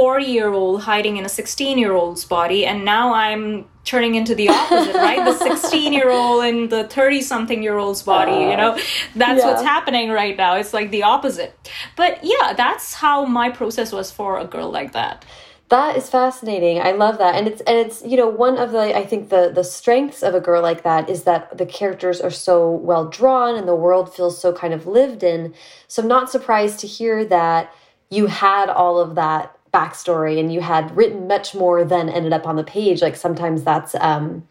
40 0.00 0.24
year 0.24 0.48
old 0.50 0.80
hiding 0.80 1.18
in 1.18 1.26
a 1.26 1.28
16 1.28 1.76
year 1.76 1.92
old's 1.92 2.24
body. 2.24 2.64
And 2.64 2.86
now 2.86 3.12
I'm 3.12 3.66
turning 3.84 4.14
into 4.14 4.34
the 4.34 4.48
opposite, 4.48 4.94
right? 4.94 5.22
The 5.22 5.36
16 5.36 5.92
year 5.92 6.08
old 6.08 6.42
and 6.42 6.70
the 6.70 6.84
30 6.84 7.20
something 7.20 7.62
year 7.62 7.76
old's 7.76 8.02
body, 8.02 8.32
you 8.32 8.56
know? 8.56 8.72
Uh, 8.72 8.78
that's 9.14 9.42
yeah. 9.42 9.46
what's 9.46 9.60
happening 9.62 10.08
right 10.08 10.34
now. 10.38 10.54
It's 10.56 10.72
like 10.72 10.90
the 10.90 11.02
opposite. 11.02 11.70
But 11.96 12.20
yeah, 12.22 12.54
that's 12.54 12.94
how 12.94 13.26
my 13.26 13.50
process 13.50 13.92
was 13.92 14.10
for 14.10 14.38
a 14.38 14.46
girl 14.46 14.70
like 14.70 14.92
that. 14.92 15.26
That 15.68 15.98
is 15.98 16.08
fascinating. 16.08 16.80
I 16.80 16.92
love 16.92 17.18
that. 17.18 17.34
And 17.34 17.46
it's 17.46 17.60
and 17.60 17.76
it's 17.76 18.02
you 18.02 18.16
know 18.16 18.26
one 18.26 18.56
of 18.56 18.72
the 18.72 18.96
I 18.96 19.04
think 19.04 19.28
the 19.28 19.52
the 19.54 19.62
strengths 19.62 20.22
of 20.22 20.34
a 20.34 20.40
girl 20.40 20.62
like 20.62 20.82
that 20.82 21.10
is 21.10 21.24
that 21.24 21.58
the 21.58 21.66
characters 21.66 22.22
are 22.22 22.30
so 22.30 22.70
well 22.70 23.06
drawn 23.06 23.54
and 23.54 23.68
the 23.68 23.76
world 23.76 24.14
feels 24.14 24.40
so 24.40 24.50
kind 24.50 24.72
of 24.72 24.86
lived 24.86 25.22
in. 25.22 25.52
So 25.88 26.00
I'm 26.00 26.08
not 26.08 26.30
surprised 26.30 26.80
to 26.80 26.86
hear 26.86 27.22
that 27.26 27.70
you 28.08 28.26
had 28.26 28.70
all 28.70 28.98
of 28.98 29.14
that 29.14 29.56
backstory 29.72 30.38
and 30.38 30.52
you 30.52 30.60
had 30.60 30.94
written 30.96 31.26
much 31.26 31.54
more 31.54 31.84
than 31.84 32.08
ended 32.08 32.32
up 32.32 32.46
on 32.46 32.56
the 32.56 32.64
page. 32.64 33.02
Like 33.02 33.16
sometimes 33.16 33.62
that's 33.62 33.94
um 33.96 34.46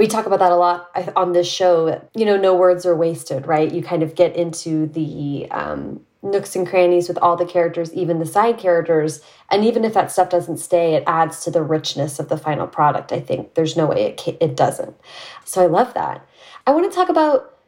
we 0.00 0.06
talk 0.06 0.24
about 0.24 0.38
that 0.38 0.50
a 0.50 0.56
lot 0.56 0.88
on 1.14 1.32
this 1.32 1.46
show. 1.46 2.02
You 2.14 2.24
know, 2.24 2.38
no 2.38 2.54
words 2.54 2.86
are 2.86 2.96
wasted, 2.96 3.46
right? 3.46 3.70
You 3.70 3.82
kind 3.82 4.02
of 4.02 4.14
get 4.14 4.34
into 4.34 4.86
the 4.86 5.46
um, 5.50 6.00
nooks 6.22 6.56
and 6.56 6.66
crannies 6.66 7.06
with 7.06 7.18
all 7.18 7.36
the 7.36 7.44
characters, 7.44 7.92
even 7.92 8.18
the 8.18 8.24
side 8.24 8.56
characters. 8.56 9.20
And 9.50 9.62
even 9.62 9.84
if 9.84 9.92
that 9.92 10.10
stuff 10.10 10.30
doesn't 10.30 10.56
stay, 10.56 10.94
it 10.94 11.04
adds 11.06 11.44
to 11.44 11.50
the 11.50 11.62
richness 11.62 12.18
of 12.18 12.30
the 12.30 12.38
final 12.38 12.66
product. 12.66 13.12
I 13.12 13.20
think 13.20 13.52
there's 13.52 13.76
no 13.76 13.88
way 13.88 14.06
it, 14.06 14.38
it 14.40 14.56
doesn't. 14.56 14.96
So 15.44 15.62
I 15.62 15.66
love 15.66 15.92
that. 15.92 16.26
I 16.66 16.70
want 16.70 16.90
to 16.90 16.96
talk 16.96 17.10
about, 17.10 17.58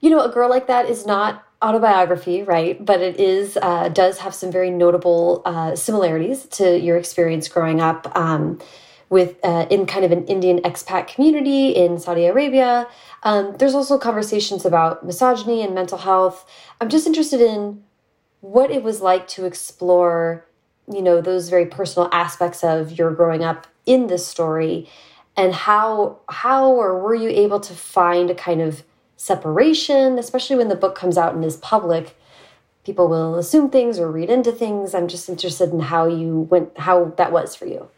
you 0.00 0.10
know, 0.10 0.24
a 0.24 0.28
girl 0.28 0.50
like 0.50 0.66
that 0.66 0.90
is 0.90 1.06
not 1.06 1.45
autobiography, 1.62 2.42
right? 2.42 2.82
But 2.84 3.00
it 3.00 3.18
is 3.18 3.58
uh, 3.60 3.88
does 3.88 4.18
have 4.18 4.34
some 4.34 4.52
very 4.52 4.70
notable 4.70 5.42
uh, 5.44 5.74
similarities 5.76 6.46
to 6.46 6.78
your 6.78 6.96
experience 6.96 7.48
growing 7.48 7.80
up. 7.80 8.14
Um, 8.16 8.60
with 9.08 9.36
uh, 9.44 9.66
in 9.70 9.86
kind 9.86 10.04
of 10.04 10.12
an 10.12 10.24
Indian 10.26 10.58
expat 10.62 11.06
community 11.06 11.68
in 11.68 11.98
Saudi 11.98 12.26
Arabia. 12.26 12.88
Um, 13.22 13.56
there's 13.58 13.74
also 13.74 13.98
conversations 13.98 14.64
about 14.64 15.04
misogyny 15.04 15.62
and 15.62 15.74
mental 15.74 15.98
health. 15.98 16.44
I'm 16.80 16.88
just 16.88 17.06
interested 17.06 17.40
in 17.40 17.84
what 18.40 18.70
it 18.70 18.82
was 18.82 19.00
like 19.00 19.28
to 19.28 19.44
explore, 19.44 20.46
you 20.92 21.02
know, 21.02 21.20
those 21.20 21.48
very 21.48 21.66
personal 21.66 22.08
aspects 22.12 22.64
of 22.64 22.98
your 22.98 23.12
growing 23.12 23.44
up 23.44 23.66
in 23.84 24.08
this 24.08 24.26
story, 24.26 24.88
and 25.36 25.54
how 25.54 26.18
how 26.28 26.70
or 26.70 27.00
were 27.00 27.14
you 27.14 27.28
able 27.28 27.60
to 27.60 27.74
find 27.74 28.30
a 28.30 28.34
kind 28.34 28.60
of 28.60 28.82
separation, 29.16 30.18
especially 30.18 30.56
when 30.56 30.68
the 30.68 30.76
book 30.76 30.94
comes 30.94 31.18
out 31.18 31.34
and 31.34 31.44
is 31.44 31.56
public. 31.56 32.16
People 32.84 33.08
will 33.08 33.34
assume 33.36 33.70
things 33.70 33.98
or 33.98 34.10
read 34.10 34.30
into 34.30 34.52
things. 34.52 34.94
I'm 34.94 35.08
just 35.08 35.28
interested 35.28 35.70
in 35.70 35.80
how 35.80 36.06
you 36.06 36.40
went, 36.50 36.78
how 36.78 37.06
that 37.16 37.32
was 37.32 37.54
for 37.54 37.66
you. 37.66 37.88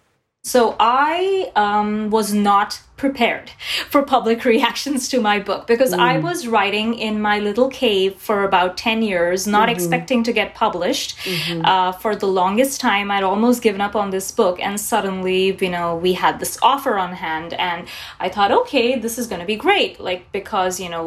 So 0.49 0.77
I 0.81 1.53
um, 1.57 2.09
was 2.09 2.33
not 2.33 2.81
prepared 2.97 3.51
for 3.91 4.03
public 4.03 4.45
reactions 4.55 5.09
to 5.11 5.21
my 5.21 5.39
book 5.39 5.67
because 5.67 5.93
mm. 5.93 5.99
I 5.99 6.19
was 6.19 6.47
writing 6.47 6.95
in 6.95 7.21
my 7.21 7.39
little 7.39 7.69
cave 7.69 8.15
for 8.17 8.45
about 8.45 8.79
10 8.79 9.03
years, 9.03 9.47
not 9.47 9.69
mm 9.69 9.69
-hmm. 9.69 9.77
expecting 9.77 10.25
to 10.25 10.33
get 10.33 10.49
published. 10.65 11.11
Mm 11.27 11.33
-hmm. 11.33 11.61
uh, 11.73 11.93
for 12.03 12.17
the 12.17 12.31
longest 12.41 12.81
time, 12.81 13.07
I'd 13.15 13.29
almost 13.33 13.63
given 13.63 13.81
up 13.87 13.95
on 13.95 14.11
this 14.11 14.35
book, 14.35 14.57
and 14.67 14.81
suddenly, 14.81 15.41
you 15.65 15.73
know, 15.77 16.01
we 16.07 16.13
had 16.25 16.35
this 16.39 16.59
offer 16.61 16.95
on 17.05 17.13
hand, 17.27 17.51
and 17.59 17.81
I 18.27 18.29
thought, 18.35 18.51
okay, 18.61 19.01
this 19.01 19.19
is 19.19 19.27
going 19.31 19.43
to 19.47 19.51
be 19.55 19.59
great. 19.67 19.93
Like, 20.09 20.23
because, 20.33 20.83
you 20.83 20.91
know, 20.95 21.05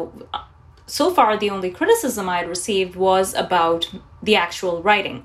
so 0.86 1.10
far 1.10 1.38
the 1.38 1.50
only 1.50 1.70
criticism 1.70 2.28
I 2.28 2.36
had 2.40 2.48
received 2.48 2.94
was 2.96 3.34
about 3.34 3.90
the 4.22 4.36
actual 4.36 4.82
writing. 4.82 5.24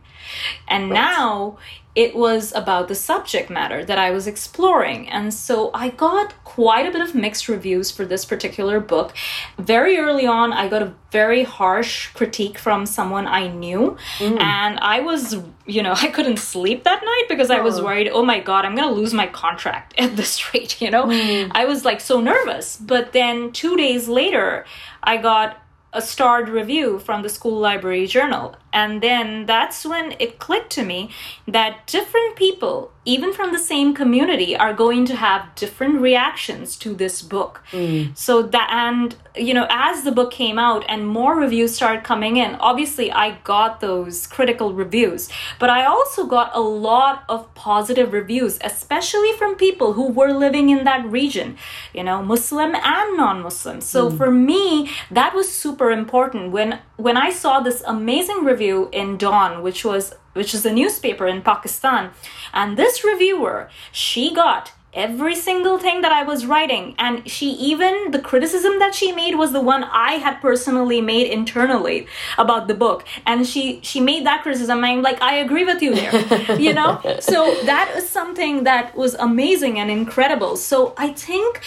And 0.68 0.84
right. 0.84 1.02
now 1.08 1.58
it 1.98 2.16
was 2.16 2.54
about 2.54 2.88
the 2.90 2.94
subject 2.94 3.50
matter 3.50 3.84
that 3.84 3.98
I 3.98 4.12
was 4.12 4.28
exploring. 4.28 5.10
And 5.10 5.34
so 5.34 5.72
I 5.74 5.90
got 5.90 6.32
quite 6.44 6.86
a 6.86 6.92
bit 6.92 7.02
of 7.02 7.16
mixed 7.16 7.50
reviews 7.50 7.90
for 7.90 8.06
this 8.06 8.24
particular 8.24 8.80
book. 8.80 9.16
Very 9.58 9.98
early 9.98 10.28
on, 10.28 10.54
I 10.54 10.70
got 10.70 10.84
a 10.84 10.94
very 11.12 11.44
harsh 11.44 12.10
critique 12.14 12.60
from 12.60 12.86
someone 12.86 13.26
I 13.26 13.48
knew. 13.48 13.98
Mm. 14.20 14.40
And 14.40 14.80
I 14.80 15.00
was, 15.00 15.38
you 15.66 15.82
know, 15.82 15.94
I 15.98 16.10
couldn't 16.10 16.38
sleep 16.38 16.84
that 16.84 17.04
night 17.04 17.24
because 17.30 17.50
I 17.50 17.62
was 17.62 17.80
oh. 17.80 17.86
worried, 17.86 18.10
oh 18.10 18.24
my 18.24 18.42
God, 18.42 18.64
I'm 18.64 18.76
going 18.76 18.88
to 18.88 18.94
lose 18.94 19.16
my 19.16 19.26
contract 19.26 19.96
at 19.98 20.16
this 20.16 20.54
rate, 20.54 20.80
you 20.80 20.92
know? 20.92 21.06
Mm. 21.06 21.50
I 21.56 21.66
was 21.66 21.84
like 21.84 22.00
so 22.00 22.22
nervous. 22.22 22.78
But 22.78 23.14
then 23.14 23.52
two 23.52 23.76
days 23.76 24.08
later, 24.08 24.66
I 25.02 25.18
got 25.18 25.58
a 25.94 26.02
starred 26.02 26.48
review 26.48 27.00
from 27.00 27.24
the 27.24 27.30
school 27.30 27.58
library 27.60 28.06
journal. 28.06 28.56
And 28.78 29.02
then 29.02 29.48
that's 29.48 29.86
when 29.92 30.14
it 30.20 30.38
clicked 30.38 30.72
to 30.74 30.84
me 30.84 31.10
that 31.48 31.88
different 31.88 32.36
people, 32.36 32.92
even 33.06 33.34
from 33.34 33.52
the 33.52 33.58
same 33.74 33.96
community, 33.96 34.56
are 34.56 34.72
going 34.72 35.04
to 35.06 35.16
have 35.16 35.56
different 35.56 36.00
reactions 36.00 36.78
to 36.84 36.94
this 36.94 37.24
book. 37.24 37.64
Mm. 37.72 38.16
So 38.16 38.44
that, 38.44 38.70
and, 38.72 39.16
you 39.36 39.56
know, 39.56 39.66
as 39.72 40.04
the 40.04 40.12
book 40.12 40.30
came 40.30 40.60
out 40.60 40.86
and 40.88 41.08
more 41.08 41.36
reviews 41.36 41.74
started 41.76 42.04
coming 42.04 42.38
in, 42.38 42.54
obviously 42.70 43.12
I 43.12 43.40
got 43.44 43.82
those 43.82 44.28
critical 44.28 44.70
reviews, 44.74 45.28
but 45.58 45.72
I 45.72 45.86
also 45.86 46.28
got 46.28 46.56
a 46.56 46.62
lot 46.62 47.24
of 47.28 47.52
positive 47.56 48.14
reviews, 48.14 48.60
especially 48.62 49.34
from 49.40 49.56
people 49.56 49.94
who 49.94 50.08
were 50.20 50.34
living 50.34 50.70
in 50.70 50.84
that 50.84 51.04
region, 51.20 51.58
you 51.96 52.04
know, 52.04 52.22
Muslim 52.22 52.76
and 52.76 53.18
non 53.18 53.42
Muslim. 53.42 53.82
So 53.82 54.12
mm. 54.12 54.18
for 54.18 54.30
me, 54.30 54.92
that 55.10 55.34
was 55.34 55.52
super 55.52 55.90
important. 55.90 56.52
When, 56.52 56.80
when 56.98 57.16
I 57.16 57.32
saw 57.32 57.60
this 57.60 57.84
amazing 57.86 58.44
review, 58.44 58.90
in 58.92 59.18
Dawn, 59.18 59.64
which 59.64 59.86
was 59.86 60.14
which 60.34 60.54
is 60.54 60.66
a 60.66 60.72
newspaper 60.72 61.28
in 61.28 61.42
Pakistan. 61.42 62.12
And 62.54 62.78
this 62.78 63.04
reviewer, 63.04 63.70
she 63.92 64.34
got 64.34 64.72
every 64.94 65.36
single 65.36 65.78
thing 65.78 66.02
that 66.02 66.12
I 66.12 66.24
was 66.24 66.46
writing. 66.46 66.96
And 66.98 67.30
she 67.30 67.52
even, 67.52 68.12
the 68.12 68.20
criticism 68.20 68.80
that 68.80 68.96
she 68.96 69.12
made 69.12 69.36
was 69.36 69.52
the 69.52 69.62
one 69.62 69.84
I 69.84 70.14
had 70.14 70.40
personally 70.40 71.02
made 71.02 71.28
internally 71.28 72.08
about 72.38 72.68
the 72.68 72.74
book. 72.74 73.06
And 73.26 73.46
she, 73.46 73.80
she 73.84 74.00
made 74.00 74.26
that 74.26 74.42
criticism. 74.44 74.84
I'm 74.84 75.02
like, 75.02 75.22
I 75.22 75.36
agree 75.36 75.66
with 75.66 75.82
you 75.82 75.96
there, 75.96 76.60
you 76.60 76.74
know? 76.74 77.02
So 77.20 77.56
that 77.66 77.94
is 77.96 78.10
something 78.10 78.64
that 78.64 78.96
was 78.96 79.14
amazing 79.16 79.80
and 79.80 79.92
incredible. 79.92 80.56
So 80.56 80.94
I 80.98 81.10
think 81.10 81.62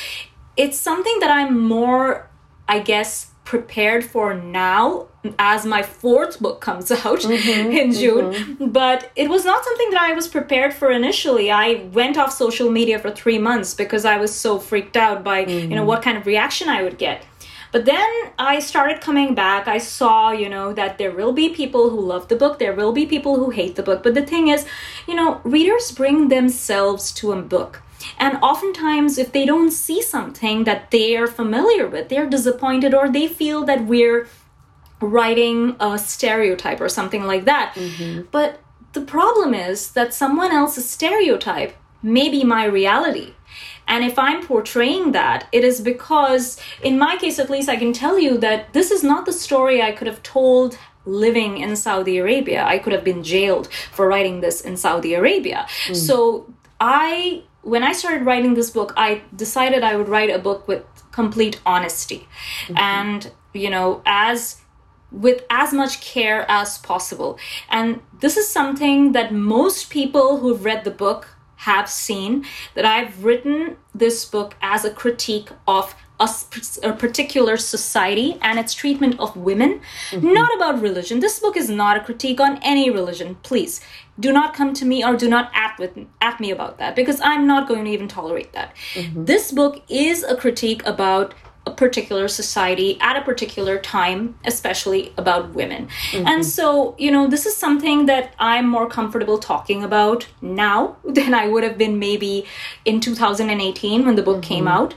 it's 0.56 0.78
something 0.78 1.20
that 1.20 1.30
I'm 1.30 1.60
more, 1.60 2.28
I 2.68 2.80
guess, 2.80 3.30
prepared 3.44 4.04
for 4.04 4.34
now 4.34 5.08
as 5.38 5.66
my 5.66 5.82
fourth 5.82 6.40
book 6.40 6.60
comes 6.60 6.90
out 6.90 7.20
mm-hmm, 7.20 7.70
in 7.72 7.92
June. 7.92 8.32
Mm-hmm. 8.32 8.68
But 8.68 9.10
it 9.16 9.28
was 9.28 9.44
not 9.44 9.64
something 9.64 9.90
that 9.90 10.00
I 10.00 10.12
was 10.12 10.28
prepared 10.28 10.72
for 10.72 10.90
initially. 10.90 11.50
I 11.50 11.86
went 11.92 12.16
off 12.16 12.32
social 12.32 12.70
media 12.70 12.98
for 12.98 13.10
three 13.10 13.38
months 13.38 13.74
because 13.74 14.04
I 14.04 14.16
was 14.16 14.34
so 14.34 14.58
freaked 14.58 14.96
out 14.96 15.22
by, 15.22 15.44
mm-hmm. 15.44 15.50
you 15.50 15.68
know, 15.68 15.76
mm-hmm. 15.76 15.86
what 15.86 16.02
kind 16.02 16.16
of 16.16 16.26
reaction 16.26 16.68
I 16.68 16.82
would 16.82 16.98
get. 16.98 17.24
But 17.72 17.84
then 17.84 18.08
I 18.38 18.58
started 18.58 19.00
coming 19.00 19.34
back. 19.34 19.68
I 19.68 19.78
saw, 19.78 20.32
you 20.32 20.48
know, 20.48 20.72
that 20.72 20.98
there 20.98 21.12
will 21.12 21.32
be 21.32 21.50
people 21.50 21.90
who 21.90 22.00
love 22.00 22.26
the 22.28 22.34
book, 22.34 22.58
there 22.58 22.74
will 22.74 22.92
be 22.92 23.06
people 23.06 23.36
who 23.36 23.50
hate 23.50 23.76
the 23.76 23.82
book. 23.82 24.02
But 24.02 24.14
the 24.14 24.26
thing 24.26 24.48
is, 24.48 24.66
you 25.06 25.14
know, 25.14 25.40
readers 25.44 25.92
bring 25.92 26.28
themselves 26.28 27.12
to 27.12 27.32
a 27.32 27.40
book. 27.40 27.82
And 28.18 28.38
oftentimes, 28.42 29.18
if 29.18 29.32
they 29.32 29.44
don't 29.44 29.70
see 29.70 30.02
something 30.02 30.64
that 30.64 30.90
they 30.90 31.16
are 31.16 31.26
familiar 31.26 31.86
with, 31.86 32.08
they're 32.08 32.28
disappointed 32.28 32.94
or 32.94 33.08
they 33.08 33.28
feel 33.28 33.64
that 33.66 33.86
we're 33.86 34.26
writing 35.00 35.76
a 35.80 35.98
stereotype 35.98 36.80
or 36.80 36.88
something 36.88 37.24
like 37.24 37.44
that. 37.44 37.74
Mm-hmm. 37.74 38.22
But 38.30 38.60
the 38.92 39.00
problem 39.00 39.54
is 39.54 39.92
that 39.92 40.14
someone 40.14 40.52
else's 40.52 40.88
stereotype 40.88 41.76
may 42.02 42.28
be 42.28 42.44
my 42.44 42.64
reality. 42.64 43.34
And 43.86 44.04
if 44.04 44.18
I'm 44.18 44.46
portraying 44.46 45.12
that, 45.12 45.48
it 45.52 45.64
is 45.64 45.80
because, 45.80 46.60
in 46.82 46.98
my 46.98 47.16
case 47.16 47.38
at 47.38 47.50
least, 47.50 47.68
I 47.68 47.76
can 47.76 47.92
tell 47.92 48.18
you 48.18 48.38
that 48.38 48.72
this 48.72 48.90
is 48.90 49.02
not 49.02 49.26
the 49.26 49.32
story 49.32 49.82
I 49.82 49.92
could 49.92 50.06
have 50.06 50.22
told 50.22 50.78
living 51.04 51.58
in 51.58 51.74
Saudi 51.74 52.18
Arabia. 52.18 52.64
I 52.64 52.78
could 52.78 52.92
have 52.92 53.02
been 53.04 53.24
jailed 53.24 53.68
for 53.90 54.06
writing 54.06 54.40
this 54.40 54.60
in 54.60 54.76
Saudi 54.76 55.14
Arabia. 55.14 55.66
Mm. 55.88 55.96
So 55.96 56.54
I 56.78 57.42
when 57.62 57.82
I 57.82 57.92
started 57.92 58.24
writing 58.24 58.54
this 58.54 58.70
book, 58.70 58.92
I 58.96 59.22
decided 59.34 59.82
I 59.82 59.96
would 59.96 60.08
write 60.08 60.30
a 60.30 60.38
book 60.38 60.66
with 60.66 60.84
complete 61.12 61.60
honesty. 61.66 62.28
Mm-hmm. 62.66 62.78
And, 62.78 63.32
you 63.52 63.70
know, 63.70 64.02
as 64.06 64.60
with 65.12 65.44
as 65.50 65.72
much 65.72 66.00
care 66.00 66.44
as 66.48 66.78
possible. 66.78 67.38
And 67.68 68.00
this 68.20 68.36
is 68.36 68.48
something 68.48 69.12
that 69.12 69.32
most 69.32 69.90
people 69.90 70.38
who've 70.38 70.64
read 70.64 70.84
the 70.84 70.90
book 70.90 71.36
have 71.56 71.90
seen 71.90 72.44
that 72.74 72.86
I've 72.86 73.24
written 73.24 73.76
this 73.94 74.24
book 74.24 74.56
as 74.62 74.84
a 74.84 74.90
critique 74.90 75.50
of 75.68 75.94
a, 76.20 76.28
a 76.82 76.92
particular 76.92 77.56
society 77.56 78.38
and 78.42 78.58
its 78.58 78.74
treatment 78.74 79.18
of 79.18 79.36
women, 79.36 79.80
mm-hmm. 80.10 80.32
not 80.32 80.54
about 80.54 80.80
religion. 80.80 81.20
This 81.20 81.40
book 81.40 81.56
is 81.56 81.70
not 81.70 81.96
a 81.96 82.00
critique 82.00 82.40
on 82.40 82.58
any 82.62 82.90
religion. 82.90 83.36
Please 83.42 83.80
do 84.18 84.32
not 84.32 84.54
come 84.54 84.74
to 84.74 84.84
me 84.84 85.02
or 85.02 85.16
do 85.16 85.28
not 85.28 85.50
at 85.54 85.78
with 85.78 85.98
at 86.20 86.38
me 86.40 86.50
about 86.50 86.78
that 86.78 86.94
because 86.94 87.20
I'm 87.22 87.46
not 87.46 87.66
going 87.66 87.84
to 87.86 87.90
even 87.90 88.06
tolerate 88.06 88.52
that. 88.52 88.76
Mm-hmm. 88.94 89.24
This 89.24 89.50
book 89.50 89.82
is 89.88 90.22
a 90.22 90.36
critique 90.36 90.84
about 90.86 91.34
a 91.66 91.70
particular 91.70 92.26
society 92.26 92.98
at 93.00 93.16
a 93.16 93.22
particular 93.22 93.78
time, 93.78 94.38
especially 94.44 95.12
about 95.18 95.54
women. 95.54 95.88
Mm-hmm. 96.10 96.26
And 96.26 96.46
so, 96.46 96.94
you 96.98 97.10
know, 97.10 97.26
this 97.26 97.44
is 97.44 97.56
something 97.56 98.06
that 98.06 98.34
I'm 98.38 98.66
more 98.66 98.88
comfortable 98.88 99.38
talking 99.38 99.84
about 99.84 100.26
now 100.40 100.96
than 101.04 101.34
I 101.34 101.48
would 101.48 101.64
have 101.64 101.76
been 101.76 101.98
maybe 101.98 102.46
in 102.84 103.00
2018 103.00 104.06
when 104.06 104.16
the 104.16 104.22
book 104.22 104.36
mm-hmm. 104.36 104.54
came 104.54 104.68
out. 104.68 104.94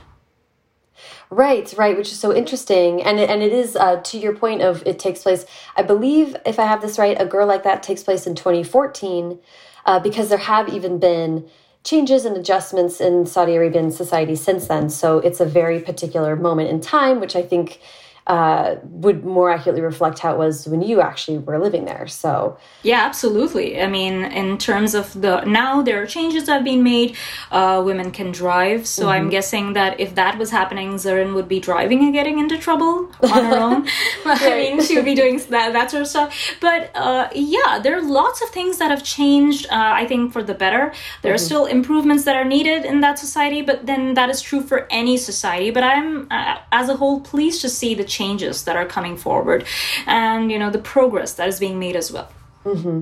Right, 1.30 1.72
right, 1.76 1.96
which 1.96 2.12
is 2.12 2.20
so 2.20 2.32
interesting, 2.32 3.02
and 3.02 3.18
it, 3.18 3.28
and 3.28 3.42
it 3.42 3.52
is 3.52 3.74
uh, 3.74 4.00
to 4.02 4.18
your 4.18 4.36
point 4.36 4.62
of 4.62 4.86
it 4.86 5.00
takes 5.00 5.22
place. 5.22 5.44
I 5.74 5.82
believe, 5.82 6.36
if 6.46 6.60
I 6.60 6.66
have 6.66 6.80
this 6.80 6.96
right, 6.96 7.20
a 7.20 7.26
girl 7.26 7.48
like 7.48 7.64
that 7.64 7.82
takes 7.82 8.04
place 8.04 8.26
in 8.26 8.36
2014, 8.36 9.40
uh, 9.86 9.98
because 9.98 10.28
there 10.28 10.38
have 10.38 10.68
even 10.68 11.00
been 11.00 11.48
changes 11.84 12.24
and 12.24 12.36
adjustments 12.36 13.00
in 13.00 13.26
Saudi 13.26 13.54
Arabian 13.54 13.90
society 13.92 14.34
since 14.34 14.66
then. 14.66 14.88
So 14.88 15.18
it's 15.18 15.40
a 15.40 15.44
very 15.44 15.80
particular 15.80 16.34
moment 16.34 16.70
in 16.70 16.80
time, 16.80 17.20
which 17.20 17.36
I 17.36 17.42
think 17.42 17.78
uh, 18.26 18.76
would 18.84 19.24
more 19.24 19.50
accurately 19.50 19.82
reflect 19.82 20.18
how 20.18 20.32
it 20.32 20.38
was 20.38 20.66
when 20.66 20.80
you 20.80 21.00
actually 21.00 21.38
were 21.38 21.58
living 21.58 21.84
there. 21.84 22.06
So, 22.06 22.56
yeah, 22.82 23.00
absolutely. 23.04 23.80
I 23.80 23.86
mean, 23.86 24.24
in 24.24 24.56
terms 24.56 24.94
of 24.94 25.20
the 25.20 25.44
now 25.44 25.82
there 25.82 26.02
are 26.02 26.06
changes 26.06 26.46
that 26.46 26.54
have 26.54 26.64
been 26.64 26.82
made. 26.82 27.16
Uh, 27.50 27.82
women 27.84 28.10
can 28.10 28.32
drive, 28.32 28.86
so 28.86 29.02
mm 29.02 29.08
-hmm. 29.08 29.14
I'm 29.14 29.20
mm-hmm. 29.20 29.30
guessing 29.30 29.74
that 29.74 30.00
if 30.00 30.14
that 30.14 30.38
was 30.38 30.50
happening, 30.50 30.98
Zarin 30.98 31.32
would 31.36 31.48
be 31.48 31.60
driving 31.60 32.00
and 32.04 32.12
getting 32.12 32.38
into 32.38 32.56
trouble 32.56 32.94
on 33.34 33.44
her 33.50 33.58
own. 33.66 33.80
I 34.48 34.50
mean, 34.60 34.82
she 34.86 34.94
would 34.96 35.08
be 35.12 35.18
doing 35.22 35.36
that 35.54 35.72
that 35.72 35.90
sort 35.90 36.02
of 36.02 36.08
stuff. 36.08 36.28
But 36.60 36.80
uh, 37.06 37.24
yeah, 37.56 37.72
there 37.82 37.94
are 37.98 38.06
lots 38.22 38.38
of 38.44 38.48
things 38.56 38.74
that 38.80 38.90
have 38.94 39.02
changed. 39.02 39.62
Uh, 39.76 40.02
I 40.02 40.04
think 40.10 40.32
for 40.32 40.42
the 40.50 40.56
better. 40.64 40.84
There 40.84 40.94
mm 40.94 40.96
-hmm. 41.22 41.28
are 41.28 41.40
mm-hmm. 41.40 41.50
still 41.50 41.64
improvements 41.78 42.22
that 42.26 42.36
are 42.40 42.48
needed 42.56 42.80
in 42.92 42.96
that 43.06 43.16
society, 43.26 43.60
but 43.70 43.78
then 43.90 44.02
that 44.18 44.28
is 44.34 44.38
true 44.48 44.62
for 44.70 44.78
any 45.00 45.16
society. 45.30 45.70
But 45.76 45.84
I'm, 45.92 46.08
uh, 46.36 46.56
as 46.80 46.86
a 46.94 46.96
whole, 47.00 47.16
pleased 47.32 47.60
to 47.64 47.68
see 47.68 47.92
the 48.00 48.08
changes 48.18 48.64
that 48.64 48.76
are 48.76 48.88
coming 48.96 49.16
forward 49.16 49.60
and 50.06 50.50
you 50.52 50.58
know 50.58 50.70
the 50.70 50.84
progress 50.94 51.34
that 51.34 51.48
is 51.48 51.58
being 51.64 51.78
made 51.78 51.96
as 52.02 52.08
well 52.14 52.30
mm 52.64 52.76
-hmm. 52.82 52.98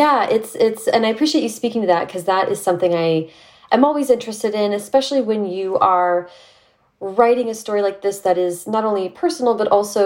yeah 0.00 0.18
it's 0.36 0.52
it's 0.66 0.84
and 0.94 1.04
i 1.06 1.10
appreciate 1.14 1.42
you 1.46 1.52
speaking 1.60 1.82
to 1.84 1.88
that 1.94 2.06
because 2.06 2.24
that 2.24 2.44
is 2.52 2.58
something 2.68 2.92
i 2.94 3.10
am 3.70 3.82
always 3.84 4.08
interested 4.10 4.52
in 4.54 4.72
especially 4.72 5.22
when 5.30 5.42
you 5.58 5.78
are 5.78 6.16
writing 7.00 7.48
a 7.50 7.54
story 7.54 7.82
like 7.88 8.00
this 8.00 8.18
that 8.20 8.38
is 8.38 8.66
not 8.66 8.84
only 8.84 9.08
personal 9.08 9.54
but 9.60 9.68
also 9.76 10.02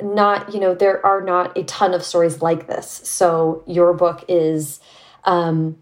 not 0.00 0.52
you 0.54 0.60
know 0.60 0.74
there 0.74 0.98
are 1.10 1.20
not 1.20 1.46
a 1.56 1.62
ton 1.64 1.94
of 1.94 2.02
stories 2.02 2.42
like 2.42 2.66
this 2.66 2.88
so 3.04 3.62
your 3.66 3.92
book 3.94 4.24
is 4.28 4.80
um 5.24 5.76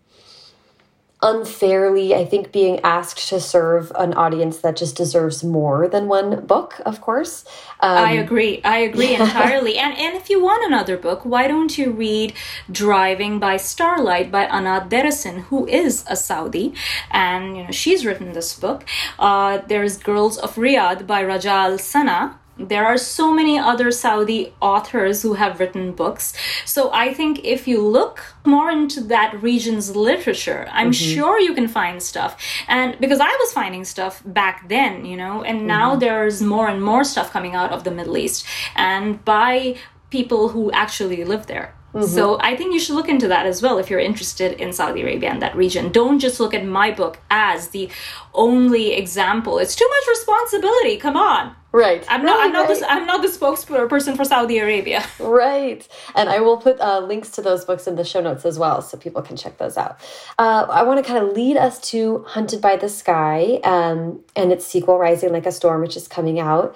unfairly, 1.23 2.15
I 2.15 2.25
think, 2.25 2.51
being 2.51 2.81
asked 2.81 3.29
to 3.29 3.41
serve 3.41 3.93
an 3.95 4.15
audience 4.15 4.59
that 4.59 4.77
just 4.77 4.97
deserves 4.97 5.45
more 5.45 5.87
than 5.87 6.09
one 6.09 6.47
book, 6.47 6.81
of 6.87 7.01
course. 7.01 7.45
Um, 7.81 7.99
I 7.99 8.13
agree. 8.13 8.61
I 8.65 8.79
agree 8.79 9.11
yeah. 9.13 9.25
entirely. 9.25 9.77
And 9.79 9.97
and 9.99 10.17
if 10.17 10.31
you 10.31 10.43
want 10.43 10.65
another 10.65 10.97
book, 10.97 11.25
why 11.25 11.47
don't 11.47 11.77
you 11.77 11.91
read 11.91 12.33
Driving 12.71 13.39
by 13.39 13.57
Starlight 13.59 14.31
by 14.31 14.45
Anat 14.45 14.89
Deracine, 14.89 15.43
who 15.45 15.67
is 15.67 16.05
a 16.09 16.17
Saudi, 16.17 16.73
and 17.11 17.57
you 17.57 17.65
know 17.65 17.71
she's 17.71 18.07
written 18.07 18.33
this 18.33 18.59
book. 18.59 18.85
Uh, 19.19 19.59
there's 19.69 19.99
Girls 19.99 20.39
of 20.39 20.55
Riyadh 20.55 21.07
by 21.07 21.23
Rajaa 21.23 21.71
Alsanea, 21.71 22.35
there 22.69 22.85
are 22.85 22.99
so 22.99 23.33
many 23.33 23.59
other 23.59 23.91
Saudi 23.91 24.53
authors 24.61 25.23
who 25.23 25.35
have 25.35 25.61
written 25.61 25.93
books. 25.93 26.33
So 26.65 26.91
I 26.93 27.15
think 27.15 27.45
if 27.45 27.67
you 27.67 27.87
look 27.87 28.35
more 28.45 28.71
into 28.71 29.01
that 29.03 29.43
region's 29.43 29.97
literature, 29.97 30.69
I'm 30.71 30.91
mm-hmm. 30.91 31.15
sure 31.15 31.41
you 31.41 31.55
can 31.55 31.69
find 31.69 32.03
stuff. 32.03 32.41
And 32.69 32.99
because 33.01 33.21
I 33.21 33.37
was 33.41 33.53
finding 33.53 33.85
stuff 33.85 34.23
back 34.25 34.69
then, 34.69 35.05
you 35.05 35.17
know, 35.17 35.43
and 35.43 35.67
now 35.67 35.91
mm-hmm. 35.91 36.01
there's 36.01 36.43
more 36.43 36.69
and 36.69 36.83
more 36.83 37.05
stuff 37.05 37.31
coming 37.31 37.55
out 37.55 37.73
of 37.73 37.85
the 37.85 37.91
Middle 37.91 38.17
East 38.17 38.47
and 38.77 39.25
by 39.25 39.77
people 40.11 40.49
who 40.49 40.71
actually 40.73 41.25
live 41.25 41.47
there. 41.47 41.75
Mm-hmm. 41.95 42.07
So 42.07 42.39
I 42.41 42.57
think 42.57 42.73
you 42.73 42.79
should 42.79 42.95
look 42.95 43.09
into 43.09 43.29
that 43.29 43.47
as 43.47 43.63
well 43.63 43.79
if 43.79 43.91
you're 43.91 44.01
interested 44.01 44.61
in 44.61 44.73
Saudi 44.73 45.03
Arabia 45.03 45.31
and 45.31 45.43
that 45.43 45.57
region. 45.57 45.91
Don't 45.91 46.19
just 46.19 46.39
look 46.39 46.55
at 46.55 46.65
my 46.65 46.91
book 46.91 47.19
as 47.31 47.69
the 47.69 47.91
only 48.33 48.93
example. 48.93 49.59
It's 49.59 49.75
too 49.75 49.89
much 49.89 50.09
responsibility. 50.09 50.97
Come 50.97 51.17
on. 51.17 51.55
Right. 51.73 52.05
I'm 52.09 52.25
not. 52.25 52.41
I'm 52.41 52.53
not. 52.53 52.69
Right. 52.69 52.81
The, 52.81 52.91
I'm 52.91 53.07
not 53.07 53.23
the 53.23 53.29
spokesperson 53.29 54.17
for 54.17 54.25
Saudi 54.25 54.59
Arabia. 54.59 55.05
Right. 55.21 55.87
And 56.17 56.29
I 56.29 56.41
will 56.41 56.57
put 56.57 56.81
uh, 56.81 57.01
links 57.01 57.31
to 57.33 57.43
those 57.43 57.65
books 57.65 57.87
in 57.87 57.95
the 57.95 58.05
show 58.05 58.21
notes 58.21 58.45
as 58.45 58.59
well, 58.59 58.83
so 58.83 58.97
people 58.97 59.23
can 59.23 59.37
check 59.37 59.59
those 59.59 59.77
out. 59.77 60.01
Uh, 60.39 60.67
I 60.69 60.83
want 60.83 61.05
to 61.05 61.09
kind 61.09 61.25
of 61.25 61.37
lead 61.37 61.57
us 61.57 61.79
to 61.91 62.25
Hunted 62.27 62.61
by 62.61 62.77
the 62.77 62.89
Sky 62.89 63.61
um, 63.63 64.21
and 64.35 64.51
its 64.51 64.67
sequel, 64.67 64.99
Rising 64.99 65.33
Like 65.33 65.47
a 65.47 65.53
Storm, 65.53 65.81
which 65.83 65.97
is 65.97 66.09
coming 66.09 66.41
out. 66.41 66.75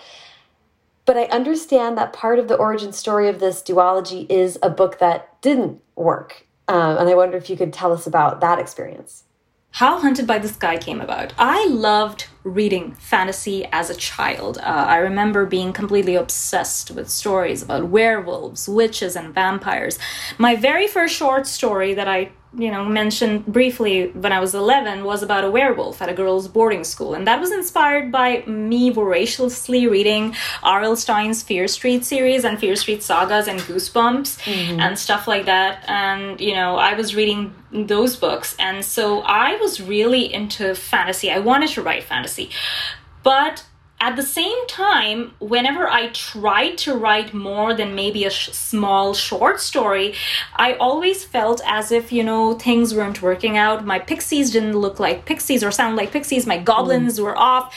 But 1.06 1.16
I 1.16 1.24
understand 1.24 1.98
that 1.98 2.12
part 2.12 2.38
of 2.38 2.48
the 2.48 2.56
origin 2.56 2.92
story 2.92 3.28
of 3.28 3.40
this 3.40 3.62
duology 3.62 4.26
is 4.30 4.58
a 4.62 4.70
book 4.70 4.98
that 4.98 5.40
didn't 5.42 5.80
work. 5.96 6.46
Um, 6.66 6.96
and 6.96 7.08
I 7.08 7.14
wonder 7.14 7.36
if 7.36 7.50
you 7.50 7.56
could 7.56 7.72
tell 7.72 7.92
us 7.92 8.06
about 8.06 8.40
that 8.40 8.58
experience. 8.58 9.24
How 9.78 9.98
Hunted 9.98 10.26
by 10.26 10.38
the 10.38 10.46
Sky 10.46 10.78
came 10.78 11.00
about. 11.00 11.32
I 11.36 11.66
loved 11.66 12.28
reading 12.44 12.94
fantasy 12.94 13.66
as 13.72 13.90
a 13.90 13.94
child. 13.96 14.56
Uh, 14.58 14.62
I 14.62 14.98
remember 14.98 15.46
being 15.46 15.72
completely 15.72 16.14
obsessed 16.14 16.92
with 16.92 17.10
stories 17.10 17.60
about 17.60 17.88
werewolves, 17.88 18.68
witches, 18.68 19.16
and 19.16 19.34
vampires. 19.34 19.98
My 20.38 20.54
very 20.54 20.86
first 20.86 21.16
short 21.16 21.48
story 21.48 21.92
that 21.92 22.06
I 22.06 22.30
you 22.56 22.70
know 22.70 22.84
mentioned 22.84 23.46
briefly 23.46 24.08
when 24.10 24.32
I 24.32 24.40
was 24.40 24.54
11 24.54 25.04
was 25.04 25.22
about 25.22 25.44
a 25.44 25.50
werewolf 25.50 26.00
at 26.02 26.08
a 26.08 26.14
girls' 26.14 26.48
boarding 26.48 26.84
school, 26.84 27.14
and 27.14 27.26
that 27.26 27.40
was 27.40 27.52
inspired 27.52 28.12
by 28.12 28.44
me 28.46 28.90
voraciously 28.90 29.86
reading 29.86 30.34
R.L. 30.62 30.96
Stine's 30.96 31.42
Fear 31.42 31.68
Street 31.68 32.04
series 32.04 32.44
and 32.44 32.58
Fear 32.58 32.76
Street 32.76 33.02
sagas 33.02 33.48
and 33.48 33.60
Goosebumps 33.60 34.38
mm-hmm. 34.40 34.80
and 34.80 34.98
stuff 34.98 35.26
like 35.26 35.46
that. 35.46 35.84
And 35.88 36.40
you 36.40 36.54
know, 36.54 36.76
I 36.76 36.94
was 36.94 37.14
reading 37.14 37.54
those 37.72 38.16
books, 38.16 38.54
and 38.58 38.84
so 38.84 39.20
I 39.22 39.56
was 39.56 39.80
really 39.80 40.32
into 40.32 40.74
fantasy. 40.74 41.30
I 41.30 41.38
wanted 41.38 41.70
to 41.70 41.82
write 41.82 42.04
fantasy, 42.04 42.50
but 43.22 43.64
at 44.00 44.16
the 44.16 44.22
same 44.22 44.66
time, 44.66 45.32
whenever 45.38 45.88
I 45.88 46.08
tried 46.08 46.76
to 46.78 46.94
write 46.94 47.32
more 47.32 47.74
than 47.74 47.94
maybe 47.94 48.24
a 48.24 48.30
sh- 48.30 48.50
small 48.50 49.14
short 49.14 49.60
story, 49.60 50.14
I 50.56 50.74
always 50.74 51.24
felt 51.24 51.60
as 51.64 51.90
if, 51.90 52.12
you 52.12 52.22
know, 52.22 52.54
things 52.54 52.94
weren't 52.94 53.22
working 53.22 53.56
out. 53.56 53.86
My 53.86 53.98
pixies 53.98 54.50
didn't 54.50 54.76
look 54.76 55.00
like 55.00 55.24
pixies 55.24 55.64
or 55.64 55.70
sound 55.70 55.96
like 55.96 56.10
pixies. 56.10 56.46
My 56.46 56.58
goblins 56.58 57.18
mm. 57.18 57.24
were 57.24 57.38
off. 57.38 57.74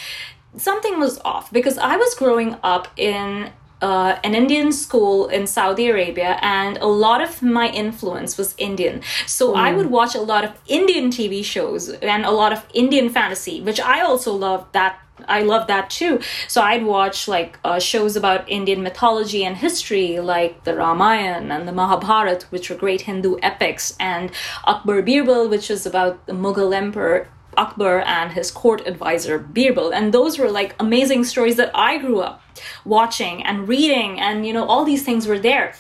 Something 0.58 1.00
was 1.00 1.20
off 1.24 1.52
because 1.52 1.78
I 1.78 1.96
was 1.98 2.14
growing 2.16 2.58
up 2.64 2.88
in 2.98 3.52
uh, 3.82 4.18
an 4.24 4.34
Indian 4.34 4.72
school 4.72 5.28
in 5.28 5.46
Saudi 5.46 5.88
Arabia, 5.88 6.40
and 6.42 6.78
a 6.78 6.88
lot 6.88 7.22
of 7.22 7.42
my 7.44 7.70
influence 7.70 8.38
was 8.38 8.56
Indian. 8.58 9.02
So 9.28 9.54
mm. 9.54 9.58
I 9.58 9.72
would 9.74 9.92
watch 9.92 10.16
a 10.16 10.22
lot 10.22 10.44
of 10.44 10.52
Indian 10.68 11.10
TV 11.10 11.46
shows 11.46 11.90
and 11.90 12.26
a 12.26 12.32
lot 12.32 12.52
of 12.52 12.66
Indian 12.74 13.10
fantasy, 13.10 13.62
which 13.62 13.80
I 13.80 14.02
also 14.02 14.34
loved 14.34 14.74
that 14.74 15.00
I 15.28 15.42
love 15.42 15.68
that 15.68 15.90
too. 15.90 16.20
So 16.48 16.62
I'd 16.62 16.86
watch 16.86 17.28
like 17.28 17.60
uh, 17.64 17.80
shows 17.80 18.16
about 18.16 18.50
Indian 18.50 18.84
mythology 18.84 19.44
and 19.44 19.58
history, 19.58 20.20
like 20.20 20.64
the 20.64 20.76
Ramayana 20.76 21.56
and 21.56 21.68
the 21.68 21.72
Mahabharata, 21.72 22.46
which 22.50 22.70
are 22.72 22.76
great 22.76 23.02
Hindu 23.02 23.38
epics, 23.42 23.96
and 24.00 24.32
Akbar 24.66 25.02
Birbal, 25.02 25.50
which 25.50 25.70
is 25.72 25.86
about 25.86 26.26
the 26.28 26.34
Mughal 26.34 26.76
emperor 26.76 27.28
Akbar 27.58 28.02
and 28.02 28.32
his 28.32 28.52
court 28.52 28.86
advisor 28.86 29.40
Birbal. 29.40 29.92
And 29.94 30.14
those 30.14 30.38
were 30.38 30.50
like 30.50 30.76
amazing 30.80 31.24
stories 31.24 31.56
that 31.56 31.72
I 31.74 31.98
grew 31.98 32.22
up 32.22 32.42
watching 32.86 33.44
and 33.44 33.68
reading, 33.68 34.20
and 34.20 34.46
you 34.46 34.54
know, 34.54 34.66
all 34.66 34.86
these 34.86 35.04
things 35.04 35.28
were 35.28 35.40
there. 35.40 35.74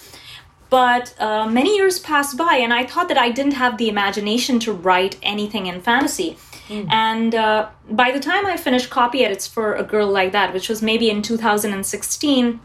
But 0.69 1.15
uh, 1.17 1.47
many 1.47 1.77
years 1.77 1.97
passed 1.97 2.37
by, 2.37 2.55
and 2.55 2.73
I 2.73 2.85
thought 2.85 3.07
that 3.07 3.17
I 3.17 3.31
didn't 3.31 3.53
have 3.53 3.77
the 3.77 3.87
imagination 3.87 4.59
to 4.61 4.73
write 4.73 5.17
anything 5.23 5.67
in 5.67 5.79
fantasy. 5.81 6.37
Mm. 6.67 6.91
And 6.91 7.35
uh, 7.35 7.69
by 7.89 8.11
the 8.11 8.19
time 8.19 8.45
I 8.45 8.57
finished 8.57 8.89
copy 8.89 9.23
edits 9.23 9.47
for 9.47 9.75
A 9.75 9.83
Girl 9.83 10.07
Like 10.07 10.31
That, 10.31 10.53
which 10.53 10.69
was 10.69 10.81
maybe 10.81 11.09
in 11.09 11.21
2016, 11.21 12.59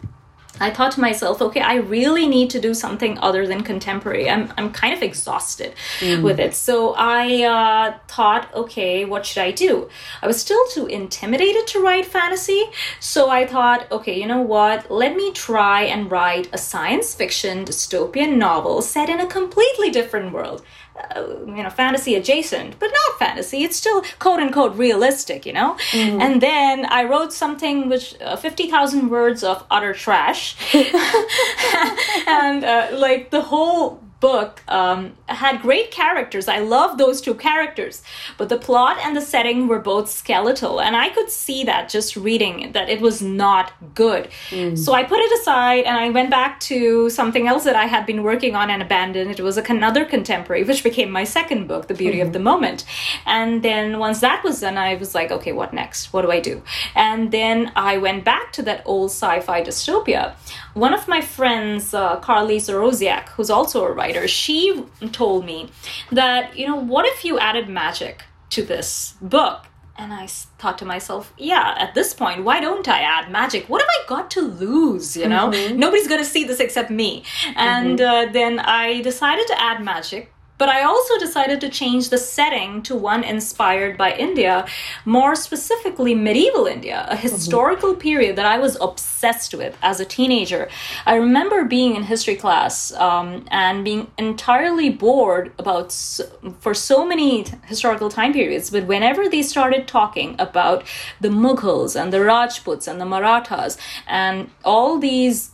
I 0.61 0.71
thought 0.71 0.93
to 0.93 1.01
myself, 1.01 1.41
okay, 1.41 1.61
I 1.61 1.77
really 1.77 2.29
need 2.29 2.51
to 2.51 2.61
do 2.61 2.75
something 2.75 3.19
other 3.19 3.47
than 3.47 3.63
contemporary. 3.63 4.29
I'm, 4.29 4.53
I'm 4.59 4.71
kind 4.71 4.95
of 4.95 5.03
exhausted 5.03 5.75
mm. 5.99 6.23
with 6.23 6.39
it. 6.39 6.55
So 6.55 6.95
I 6.97 7.43
uh, 7.43 7.99
thought, 8.07 8.53
okay, 8.55 9.05
what 9.05 9.25
should 9.25 9.43
I 9.43 9.51
do? 9.51 9.89
I 10.23 10.27
was 10.27 10.41
still 10.41 10.65
too 10.69 10.87
intimidated 10.87 11.67
to 11.69 11.81
write 11.81 12.05
fantasy. 12.05 12.65
So 13.01 13.31
I 13.31 13.47
thought, 13.47 13.91
okay, 13.91 14.21
you 14.21 14.27
know 14.27 14.43
what? 14.43 14.91
Let 14.91 15.17
me 15.17 15.33
try 15.33 15.83
and 15.83 16.11
write 16.11 16.49
a 16.53 16.59
science 16.59 17.15
fiction 17.15 17.65
dystopian 17.65 18.37
novel 18.37 18.83
set 18.83 19.09
in 19.09 19.21
a 19.21 19.27
completely 19.27 19.91
different 19.91 20.33
world 20.33 20.63
uh, 20.97 21.23
you 21.47 21.63
know 21.63 21.71
fantasy 21.71 22.15
adjacent 22.15 22.79
but 22.79 22.91
not 22.91 23.19
fantasy. 23.19 23.65
It's 23.65 23.77
still 23.77 24.03
quote 24.19 24.41
unquote 24.41 24.77
realistic 24.77 25.47
you 25.47 25.53
know? 25.53 25.77
Mm. 25.93 26.21
and 26.21 26.41
then 26.41 26.87
i 26.87 27.05
wrote 27.05 27.33
something 27.33 27.89
which 27.89 28.21
uh, 28.21 28.37
50000 28.37 29.09
words 29.09 29.43
of 29.43 29.65
utter 29.71 29.93
trash. 29.93 30.57
And 32.27 32.65
uh, 32.65 32.89
like 32.93 33.31
the 33.31 33.43
whole 33.43 34.03
book 34.23 34.63
um, 34.69 35.13
had 35.27 35.61
great 35.61 35.91
characters. 35.91 36.49
I 36.49 36.61
love 36.61 36.97
those 36.97 37.21
two 37.21 37.35
characters, 37.35 38.03
but 38.39 38.49
the 38.49 38.57
plot 38.57 38.97
and 39.03 39.15
the 39.15 39.21
setting 39.21 39.69
were 39.69 39.81
both 39.81 40.09
skeletal, 40.09 40.81
and 40.81 40.97
I 40.97 41.11
could 41.11 41.29
see 41.29 41.65
that 41.65 41.91
just 41.91 42.17
reading 42.17 42.61
it, 42.61 42.73
that 42.73 42.89
it 42.89 43.01
was 43.03 43.21
not 43.21 43.73
good. 43.95 44.29
Mm. 44.51 44.79
So 44.79 44.95
I 44.95 45.03
put 45.03 45.19
it 45.19 45.41
aside 45.41 45.85
and 45.85 45.97
I 45.97 46.09
went 46.11 46.31
back 46.31 46.61
to 46.61 47.11
something 47.11 47.49
else 47.49 47.65
that 47.65 47.77
I 47.77 47.87
had 47.87 48.07
been 48.07 48.23
working 48.23 48.55
on 48.55 48.71
and 48.71 48.81
abandoned. 48.81 49.31
It 49.31 49.41
was 49.41 49.59
another 49.59 50.05
contemporary, 50.05 50.63
which 50.63 50.85
became 50.85 51.11
my 51.11 51.25
second 51.25 51.67
book, 51.67 51.89
The 51.89 51.95
Beauty 51.95 52.19
mm-hmm. 52.19 52.29
of 52.29 52.33
the 52.33 52.39
Moment. 52.39 52.85
And 53.27 53.63
then 53.63 53.99
once 53.99 54.21
that 54.21 54.45
was 54.45 54.61
done, 54.61 54.79
I 54.79 54.95
was 54.95 55.15
like, 55.15 55.33
okay, 55.33 55.53
what 55.53 55.75
next? 55.75 56.13
What 56.13 56.23
do 56.23 56.31
I 56.31 56.41
do? 56.41 56.63
And 56.95 57.33
then 57.33 57.73
I 57.75 57.99
went 57.99 58.25
back 58.25 58.53
to 58.53 58.63
that 58.63 58.83
old 58.85 59.11
sci-fi 59.11 59.63
dystopia. 59.63 60.35
One 60.75 60.95
of 60.95 61.07
my 61.07 61.21
friends, 61.21 61.93
uh, 61.93 62.17
Carly 62.21 62.59
Zoroziak, 62.59 63.29
who's 63.31 63.51
also 63.51 63.85
a 63.85 63.93
writer, 63.93 64.27
she 64.27 64.85
told 65.13 65.45
me 65.45 65.71
that, 66.11 66.57
you 66.57 66.67
know, 66.67 66.77
what 66.77 67.05
if 67.07 67.25
you 67.25 67.39
added 67.39 67.69
magic 67.69 68.25
to 68.51 68.63
this 68.63 69.15
book? 69.21 69.67
And 69.99 70.15
I 70.15 70.27
thought 70.27 70.79
to 70.79 70.87
myself, 70.87 71.35
yeah, 71.37 71.75
at 71.79 71.95
this 71.95 72.15
point, 72.15 72.45
why 72.45 72.61
don't 72.61 72.89
I 72.89 73.01
add 73.01 73.31
magic? 73.31 73.69
What 73.69 73.83
have 73.83 73.89
I 73.91 74.09
got 74.09 74.31
to 74.33 74.41
lose? 74.41 75.17
You 75.17 75.29
know, 75.29 75.51
mm-hmm. 75.51 75.79
nobody's 75.79 76.09
going 76.09 76.21
to 76.23 76.29
see 76.29 76.45
this 76.45 76.61
except 76.61 76.91
me. 76.91 77.25
And 77.55 77.99
mm-hmm. 77.99 78.29
uh, 78.31 78.33
then 78.33 78.59
I 78.59 79.03
decided 79.03 79.47
to 79.49 79.61
add 79.61 79.85
magic 79.85 80.33
but 80.63 80.69
I 80.69 80.85
also 80.85 81.19
decided 81.19 81.61
to 81.63 81.69
change 81.69 82.11
the 82.11 82.19
setting 82.19 82.83
to 82.83 82.95
one 82.95 83.25
inspired 83.25 83.99
by 83.99 84.15
India, 84.15 84.65
more 85.05 85.35
specifically 85.35 86.15
medieval 86.15 86.67
India, 86.67 87.05
a 87.09 87.15
mm-hmm. 87.15 87.23
historical 87.23 87.91
mm-hmm. 87.91 88.09
period 88.09 88.37
that 88.37 88.47
I 88.47 88.59
was 88.59 88.77
obsessed 88.81 89.55
with 89.55 89.77
as 89.83 89.99
a 89.99 90.05
teenager. 90.05 90.69
I 91.05 91.17
remember 91.17 91.65
being 91.65 91.97
in 91.97 92.05
history 92.05 92.37
class 92.37 92.93
um, 92.93 93.45
and 93.51 93.85
being 93.85 94.07
entirely 94.19 94.89
bored 94.89 95.51
about 95.59 95.91
so, 95.91 96.31
for 96.61 96.75
so 96.75 97.05
many 97.05 97.45
historical 97.67 98.09
time 98.09 98.33
periods, 98.33 98.71
but 98.71 98.87
whenever 98.87 99.29
they 99.29 99.43
started 99.43 99.89
talking 99.89 100.37
about 100.39 100.85
the 101.21 101.31
Mughals 101.45 102.01
and 102.01 102.13
the 102.13 102.21
Rajputs 102.21 102.87
and 102.87 103.01
the 103.01 103.07
Marathas 103.07 103.77
and 104.07 104.49
all 104.65 105.01
these 105.01 105.52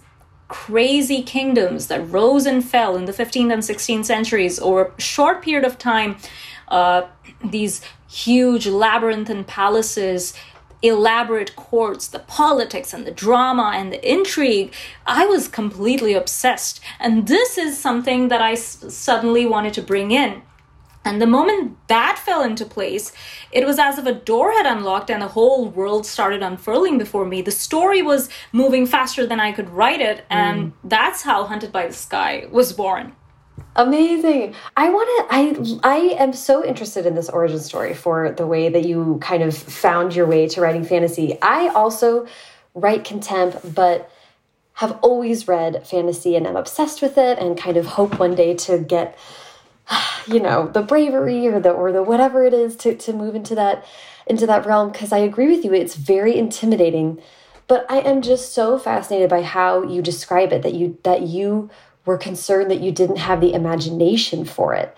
crazy 0.49 1.23
kingdoms 1.23 1.87
that 1.89 2.01
rose 2.11 2.47
and 2.47 2.65
fell 2.65 2.97
in 2.97 3.05
the 3.05 3.13
15th 3.13 3.53
and 3.53 3.63
16th 3.63 4.05
centuries 4.07 4.59
over 4.59 4.93
a 4.97 5.01
short 5.01 5.43
period 5.43 5.65
of 5.65 5.79
time 5.79 6.17
uh, 6.69 7.03
these 7.45 7.83
huge 8.09 8.67
labyrinthine 8.67 9.45
palaces 9.45 10.35
elaborate 10.81 11.55
courts 11.57 12.09
the 12.09 12.21
politics 12.21 12.95
and 12.95 13.07
the 13.07 13.11
drama 13.11 13.73
and 13.75 13.93
the 13.93 14.11
intrigue 14.11 14.73
i 15.07 15.27
was 15.27 15.49
completely 15.49 16.15
obsessed. 16.15 16.81
And 17.01 17.27
this 17.27 17.59
is 17.59 17.79
something 17.79 18.29
that 18.29 18.41
I 18.41 18.53
s- 18.53 18.85
suddenly 18.89 19.45
wanted 19.45 19.75
to 19.75 19.83
bring 19.83 20.13
in 20.13 20.43
and 21.05 21.23
the 21.23 21.27
moment 21.27 21.77
that 21.89 22.21
fell 22.25 22.43
into 22.43 22.65
place, 22.65 23.13
it 23.51 23.67
was 23.67 23.79
as 23.79 23.99
if 23.99 24.07
a 24.07 24.13
door 24.13 24.53
had 24.53 24.67
unlocked 24.67 25.11
and 25.11 25.23
the 25.23 25.29
whole 25.29 25.69
world 25.69 26.05
started 26.05 26.43
unfurling 26.43 26.99
before 26.99 27.25
me. 27.25 27.41
The 27.41 27.51
story 27.51 28.03
was 28.03 28.29
moving 28.53 28.85
faster 28.85 29.27
than 29.27 29.41
I 29.41 29.53
could 29.53 29.71
write 29.71 30.01
it, 30.01 30.25
and 30.29 30.73
mm. 30.73 30.73
that's 30.85 31.23
how 31.23 31.45
Hunted 31.45 31.73
by 31.73 31.87
the 31.87 31.95
Sky 31.95 32.47
was 32.51 32.73
born. 32.73 33.15
Amazing. 33.77 34.55
I 34.77 34.91
want 34.91 35.09
to 35.31 35.83
I 35.85 35.97
I 35.97 35.99
am 36.23 36.33
so 36.33 36.65
interested 36.65 37.07
in 37.07 37.15
this 37.15 37.29
origin 37.29 37.61
story 37.61 37.95
for 37.95 38.33
the 38.33 38.47
way 38.47 38.69
that 38.69 38.85
you 38.85 39.19
kind 39.23 39.43
of 39.43 39.57
found 39.57 40.17
your 40.17 40.27
way 40.27 40.49
to 40.49 40.61
writing 40.61 40.85
fantasy. 40.85 41.39
I 41.41 41.69
also 41.69 42.27
write 42.75 43.05
contempt, 43.05 43.75
but 43.75 44.11
have 44.75 44.99
always 45.03 45.49
read 45.49 45.87
fantasy 45.87 46.37
and 46.37 46.47
I'm 46.47 46.57
obsessed 46.57 47.03
with 47.03 47.19
it 47.19 47.39
and 47.39 47.59
kind 47.59 47.77
of 47.77 47.87
hope 47.87 48.19
one 48.19 48.35
day 48.35 48.55
to 48.55 48.79
get 48.79 49.19
you 50.27 50.41
know 50.41 50.69
the 50.69 50.83
bravery 50.83 51.47
or 51.47 51.61
the 51.61 51.71
or 51.71 51.93
the 51.93 52.03
whatever 52.03 52.45
it 52.45 52.55
is 52.55 52.77
to 52.77 52.95
to 52.97 53.13
move 53.13 53.35
into 53.35 53.55
that 53.55 53.85
into 54.27 54.47
that 54.47 54.67
realm 54.67 54.91
because 54.91 55.13
I 55.13 55.19
agree 55.19 55.49
with 55.49 55.65
you 55.65 55.73
it's 55.73 55.97
very 55.97 56.37
intimidating 56.37 57.21
but 57.67 57.85
I 57.91 58.01
am 58.01 58.23
just 58.23 58.55
so 58.55 58.79
fascinated 58.79 59.29
by 59.29 59.43
how 59.43 59.83
you 59.83 60.03
describe 60.03 60.53
it 60.53 60.63
that 60.63 60.75
you 60.75 60.99
that 61.03 61.23
you 61.23 61.71
were 62.05 62.19
concerned 62.19 62.71
that 62.71 62.81
you 62.81 62.93
didn't 62.93 63.19
have 63.19 63.41
the 63.41 63.53
imagination 63.53 64.45
for 64.45 64.75
it 64.75 64.97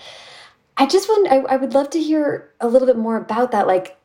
I 0.77 0.87
just 0.87 1.09
want 1.09 1.31
I, 1.31 1.55
I 1.55 1.57
would 1.57 1.75
love 1.75 1.91
to 1.91 2.01
hear 2.01 2.51
a 2.61 2.69
little 2.69 2.87
bit 2.87 2.97
more 2.97 3.17
about 3.17 3.53
that 3.53 3.67
like 3.67 3.97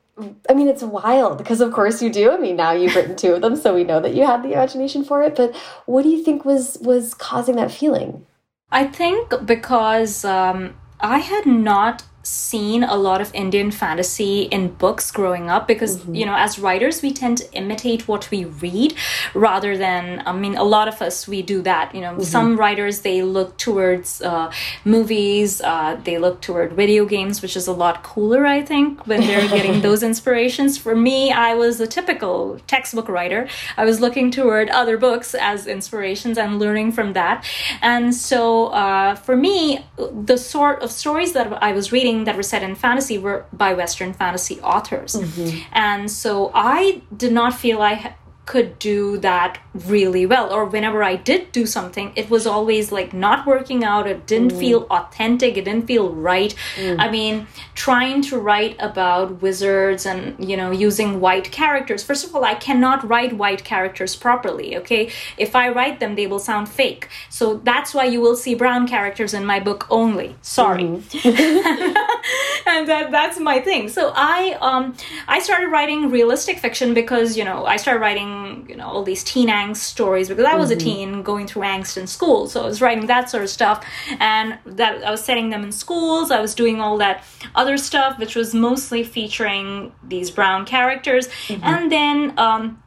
I 0.49 0.53
mean, 0.53 0.69
it's 0.69 0.81
wild 0.81 1.37
because, 1.37 1.59
of 1.59 1.73
course, 1.73 2.01
you 2.01 2.09
do. 2.09 2.31
I 2.31 2.37
mean, 2.37 2.55
now 2.55 2.71
you've 2.71 2.95
written 2.95 3.17
two 3.17 3.33
of 3.33 3.41
them, 3.41 3.57
so 3.57 3.75
we 3.75 3.83
know 3.83 3.99
that 3.99 4.15
you 4.15 4.25
had 4.25 4.43
the 4.43 4.53
imagination 4.53 5.03
for 5.03 5.21
it. 5.21 5.35
But 5.35 5.53
what 5.85 6.03
do 6.03 6.09
you 6.09 6.23
think 6.23 6.45
was 6.45 6.77
was 6.79 7.13
causing 7.13 7.57
that 7.57 7.69
feeling? 7.71 8.25
I 8.71 8.85
think 8.85 9.33
because 9.45 10.25
um, 10.25 10.75
I 10.99 11.19
had 11.19 11.45
not 11.45 12.03
seen 12.25 12.83
a 12.83 12.95
lot 12.95 13.21
of 13.21 13.33
Indian 13.33 13.71
fantasy 13.71 14.43
in 14.43 14.71
books 14.73 15.11
growing 15.11 15.49
up 15.49 15.67
because, 15.67 15.97
mm-hmm. 15.97 16.15
you 16.15 16.25
know, 16.25 16.35
as 16.35 16.57
writers, 16.57 17.01
we 17.01 17.13
tend 17.13 17.37
to 17.37 17.53
imitate 17.53 18.07
what 18.07 18.29
we 18.31 18.45
read 18.45 18.95
rather 19.33 19.77
than, 19.77 20.23
I 20.25 20.33
mean, 20.33 20.55
a 20.57 20.63
lot 20.63 20.87
of 20.87 21.01
us, 21.01 21.27
we 21.27 21.41
do 21.41 21.61
that. 21.61 21.93
You 21.93 22.01
know, 22.01 22.13
mm-hmm. 22.13 22.23
some 22.23 22.57
writers, 22.57 23.01
they 23.01 23.21
look 23.21 23.57
towards 23.57 24.21
uh, 24.21 24.51
movies, 24.83 25.61
uh, 25.61 25.99
they 26.03 26.17
look 26.17 26.41
toward 26.41 26.73
video 26.73 27.05
games, 27.05 27.41
which 27.41 27.55
is 27.55 27.67
a 27.67 27.73
lot 27.73 28.03
cooler, 28.03 28.45
I 28.45 28.61
think, 28.61 29.05
when 29.05 29.21
they're 29.21 29.47
getting 29.47 29.81
those 29.87 30.01
inspirations. 30.01 30.77
For 30.77 30.95
me, 30.95 31.31
I 31.31 31.53
was 31.53 31.79
a 31.79 31.87
typical 31.87 32.59
textbook 32.67 33.07
writer. 33.07 33.47
I 33.77 33.85
was 33.85 34.01
looking 34.01 34.31
toward 34.31 34.69
other 34.69 34.97
books 34.97 35.35
as 35.35 35.67
inspirations 35.67 36.37
and 36.37 36.59
learning 36.59 36.93
from 36.93 37.13
that. 37.13 37.45
And 37.81 38.15
so 38.15 38.67
uh, 38.67 39.15
for 39.15 39.35
me, 39.35 39.85
the 39.97 40.37
sort 40.37 40.81
of 40.81 40.91
stories 40.91 41.33
that 41.33 41.51
I 41.61 41.71
was 41.73 41.91
reading 41.91 42.14
that 42.23 42.35
were 42.35 42.43
set 42.43 42.63
in 42.63 42.75
fantasy 42.75 43.17
were 43.17 43.45
by 43.51 43.73
Western 43.73 44.13
fantasy 44.13 44.59
authors. 44.61 45.15
Mm-hmm. 45.15 45.59
And 45.73 46.09
so 46.09 46.51
I 46.53 47.01
did 47.15 47.33
not 47.33 47.53
feel 47.53 47.81
I 47.81 48.15
could 48.45 48.77
do 48.79 49.17
that 49.17 49.59
really 49.73 50.25
well. 50.25 50.53
Or 50.53 50.65
whenever 50.65 51.03
i 51.03 51.15
did 51.15 51.51
do 51.51 51.65
something 51.65 52.13
it 52.15 52.29
was 52.29 52.47
always 52.47 52.91
like 52.91 53.13
not 53.13 53.45
working 53.45 53.83
out. 53.83 54.07
It 54.07 54.25
didn't 54.27 54.53
mm. 54.53 54.59
feel 54.59 54.87
authentic. 54.89 55.57
It 55.57 55.65
didn't 55.65 55.87
feel 55.87 56.13
right. 56.13 56.55
Mm. 56.75 56.99
i 56.99 57.09
mean 57.09 57.47
trying 57.73 58.21
to 58.21 58.37
write 58.37 58.75
about 58.79 59.41
wizards 59.41 60.05
and 60.05 60.21
you 60.49 60.57
know 60.57 60.71
using 60.71 61.19
white 61.19 61.51
characters. 61.51 62.03
First 62.03 62.25
of 62.25 62.35
all 62.35 62.45
i 62.45 62.55
cannot 62.55 63.07
write 63.07 63.33
white 63.33 63.63
characters 63.63 64.15
properly 64.15 64.77
okay? 64.77 65.09
If 65.37 65.55
i 65.55 65.69
write 65.69 65.99
them 65.99 66.15
they 66.15 66.27
will 66.27 66.39
sound 66.39 66.69
fake. 66.69 67.09
So 67.29 67.55
that's 67.69 67.93
why 67.93 68.05
you 68.05 68.21
will 68.21 68.35
see 68.35 68.55
brown 68.55 68.87
characters 68.87 69.33
in 69.33 69.45
my 69.45 69.59
book 69.59 69.87
only. 69.89 70.35
Sorry. 70.41 70.83
Mm. 70.83 71.01
and 72.65 72.87
that, 72.87 73.11
that's 73.11 73.39
my 73.39 73.59
thing. 73.59 73.89
So 73.89 74.11
i 74.15 74.57
um 74.61 74.95
i 75.27 75.39
started 75.39 75.69
writing 75.75 76.09
realistic 76.09 76.59
fiction 76.59 76.93
because 76.93 77.37
you 77.37 77.43
know 77.43 77.65
i 77.65 77.77
started 77.77 77.99
writing 77.99 78.34
you 78.69 78.75
know 78.75 78.87
all 78.87 79.03
these 79.03 79.23
teen 79.23 79.49
angst 79.49 79.77
stories 79.77 80.27
because 80.29 80.45
I 80.45 80.55
was 80.55 80.69
mm-hmm. 80.69 80.79
a 80.79 80.83
teen 80.83 81.23
going 81.23 81.47
through 81.47 81.63
angst 81.63 81.97
in 81.97 82.07
school, 82.07 82.47
so 82.47 82.63
I 82.63 82.65
was 82.65 82.81
writing 82.81 83.07
that 83.07 83.29
sort 83.29 83.43
of 83.43 83.49
stuff, 83.49 83.85
and 84.19 84.57
that 84.65 85.03
I 85.03 85.11
was 85.11 85.23
setting 85.23 85.49
them 85.49 85.63
in 85.63 85.71
schools. 85.71 86.31
I 86.31 86.39
was 86.39 86.55
doing 86.55 86.79
all 86.81 86.97
that 86.97 87.23
other 87.55 87.77
stuff, 87.77 88.19
which 88.19 88.35
was 88.35 88.53
mostly 88.53 89.03
featuring 89.03 89.91
these 90.03 90.29
brown 90.31 90.65
characters, 90.65 91.27
mm-hmm. 91.27 91.63
and 91.63 91.91
then. 91.91 92.37
Um, 92.37 92.81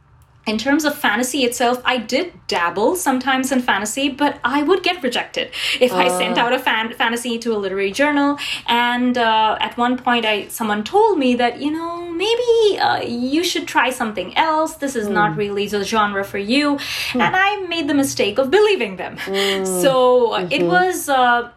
in 0.49 0.57
terms 0.57 0.83
of 0.83 0.95
fantasy 0.95 1.43
itself, 1.43 1.81
I 1.85 1.97
did 1.97 2.33
dabble 2.47 2.95
sometimes 2.95 3.51
in 3.51 3.61
fantasy, 3.61 4.09
but 4.09 4.39
I 4.43 4.63
would 4.63 4.81
get 4.83 5.03
rejected 5.03 5.51
if 5.79 5.91
uh. 5.91 5.97
I 5.97 6.07
sent 6.07 6.37
ah. 6.37 6.45
out 6.45 6.53
a 6.53 6.59
fan- 6.59 6.93
fantasy 6.93 7.37
to 7.39 7.55
a 7.55 7.57
literary 7.57 7.91
journal. 7.91 8.37
And 8.67 9.17
uh, 9.17 9.57
at 9.61 9.77
one 9.77 9.97
point, 9.97 10.25
I 10.25 10.47
someone 10.47 10.83
told 10.83 11.19
me 11.19 11.35
that 11.35 11.61
you 11.61 11.71
know 11.71 12.09
maybe 12.11 12.79
uh, 12.79 13.01
you 13.01 13.43
should 13.43 13.67
try 13.67 13.91
something 13.91 14.35
else. 14.35 14.75
This 14.75 14.95
is 14.95 15.07
mm. 15.07 15.13
not 15.19 15.33
hmm. 15.33 15.39
really 15.39 15.67
the 15.67 15.83
genre 15.83 16.23
for 16.23 16.39
you. 16.39 16.77
Mm. 17.13 17.21
And 17.21 17.35
I 17.35 17.67
made 17.67 17.87
the 17.87 17.93
mistake 17.93 18.37
of 18.39 18.49
believing 18.49 18.97
them. 18.97 19.17
Mm. 19.17 19.81
So 19.81 19.93
mm-hmm. 20.29 20.51
it 20.51 20.63
was, 20.65 21.09
uh, 21.09 21.51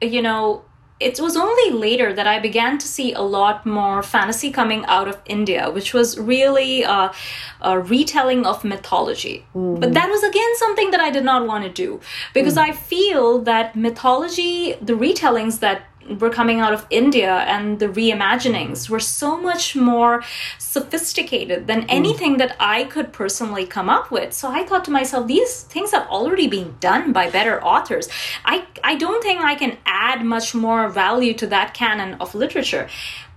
you 0.00 0.20
know 0.20 0.64
it 1.02 1.20
was 1.20 1.36
only 1.36 1.70
later 1.70 2.12
that 2.12 2.26
I 2.26 2.38
began 2.38 2.78
to 2.78 2.86
see 2.86 3.12
a 3.12 3.20
lot 3.20 3.66
more 3.66 4.02
fantasy 4.02 4.50
coming 4.50 4.84
out 4.86 5.08
of 5.08 5.18
India, 5.26 5.70
which 5.70 5.92
was 5.92 6.18
really 6.18 6.84
uh, 6.84 7.12
a 7.60 7.78
retelling 7.78 8.46
of 8.46 8.64
mythology. 8.64 9.44
Mm. 9.54 9.80
But 9.80 9.94
that 9.94 10.08
was 10.08 10.22
again 10.22 10.56
something 10.56 10.90
that 10.92 11.00
I 11.00 11.10
did 11.10 11.24
not 11.24 11.46
want 11.46 11.64
to 11.64 11.70
do 11.70 12.00
because 12.34 12.54
mm. 12.54 12.68
I 12.68 12.72
feel 12.72 13.40
that 13.40 13.76
mythology, 13.76 14.74
the 14.80 14.94
retellings 14.94 15.60
that 15.60 15.82
were 16.18 16.30
coming 16.30 16.60
out 16.60 16.72
of 16.72 16.86
India 16.90 17.38
and 17.46 17.78
the 17.78 17.88
reimaginings 17.88 18.88
were 18.88 19.00
so 19.00 19.36
much 19.40 19.76
more 19.76 20.22
sophisticated 20.58 21.66
than 21.66 21.82
mm. 21.82 21.86
anything 21.88 22.36
that 22.38 22.56
I 22.58 22.84
could 22.84 23.12
personally 23.12 23.66
come 23.66 23.88
up 23.88 24.10
with. 24.10 24.32
So 24.32 24.50
I 24.50 24.64
thought 24.64 24.84
to 24.86 24.90
myself, 24.90 25.26
these 25.26 25.62
things 25.62 25.92
have 25.92 26.06
already 26.08 26.48
been 26.48 26.76
done 26.80 27.12
by 27.12 27.30
better 27.30 27.62
authors. 27.62 28.08
I, 28.44 28.66
I 28.84 28.94
don't 28.96 29.22
think 29.22 29.40
I 29.40 29.54
can 29.54 29.78
add 29.86 30.24
much 30.24 30.54
more 30.54 30.88
value 30.88 31.34
to 31.34 31.46
that 31.48 31.74
canon 31.74 32.14
of 32.20 32.34
literature. 32.34 32.88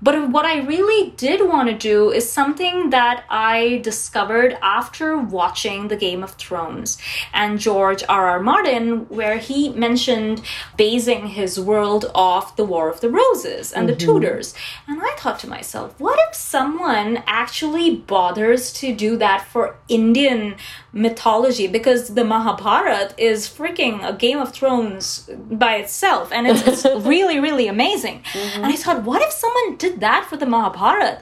But 0.02 0.30
what 0.30 0.46
I 0.46 0.60
really 0.60 1.12
did 1.12 1.48
want 1.48 1.70
to 1.70 1.78
do 1.78 2.12
is 2.12 2.30
something 2.30 2.90
that 2.90 3.24
I 3.30 3.80
discovered 3.84 4.58
after 4.62 5.18
watching 5.18 5.88
the 5.88 5.96
Game 5.96 6.24
of 6.24 6.32
Thrones 6.34 6.98
and 7.34 7.60
George 7.60 8.04
R. 8.10 8.28
R. 8.28 8.40
Martin, 8.40 9.08
where 9.10 9.38
he 9.38 9.70
mentioned 9.70 10.42
basing 10.78 11.28
his 11.28 11.60
world 11.60 12.12
off 12.14 12.56
the 12.56 12.66
War 12.66 12.90
of 12.90 13.02
the 13.02 13.10
Roses 13.10 13.72
and 13.72 13.88
mm-hmm. 13.88 13.98
the 13.98 14.06
Tudors. 14.06 14.54
And 14.88 15.02
I 15.02 15.16
thought 15.18 15.40
to 15.40 15.50
myself, 15.50 16.00
what 16.00 16.20
if 16.30 16.36
someone 16.36 17.24
actually 17.26 17.96
bothers 17.96 18.74
to 18.74 18.94
do 18.94 19.18
that 19.18 19.48
for 19.48 19.78
Indian 19.88 20.56
mythology? 20.92 21.68
Because 21.68 22.16
the 22.16 22.26
Mahabharata 22.26 23.16
is 23.18 23.48
freaking 23.48 24.08
a 24.08 24.14
Game 24.14 24.40
of 24.40 24.52
Thrones 24.52 25.30
by 25.50 25.76
itself, 25.76 26.32
and 26.32 26.48
it's, 26.48 26.68
it's 26.68 26.86
really, 27.06 27.40
really 27.40 27.68
amazing. 27.68 28.24
Mm-hmm. 28.34 28.64
And 28.64 28.74
I 28.74 28.76
thought, 28.76 29.04
what 29.04 29.22
if 29.22 29.32
someone 29.32 29.78
did 29.86 30.00
that 30.00 30.26
for 30.26 30.38
the 30.38 30.46
Mahabharata. 30.46 31.22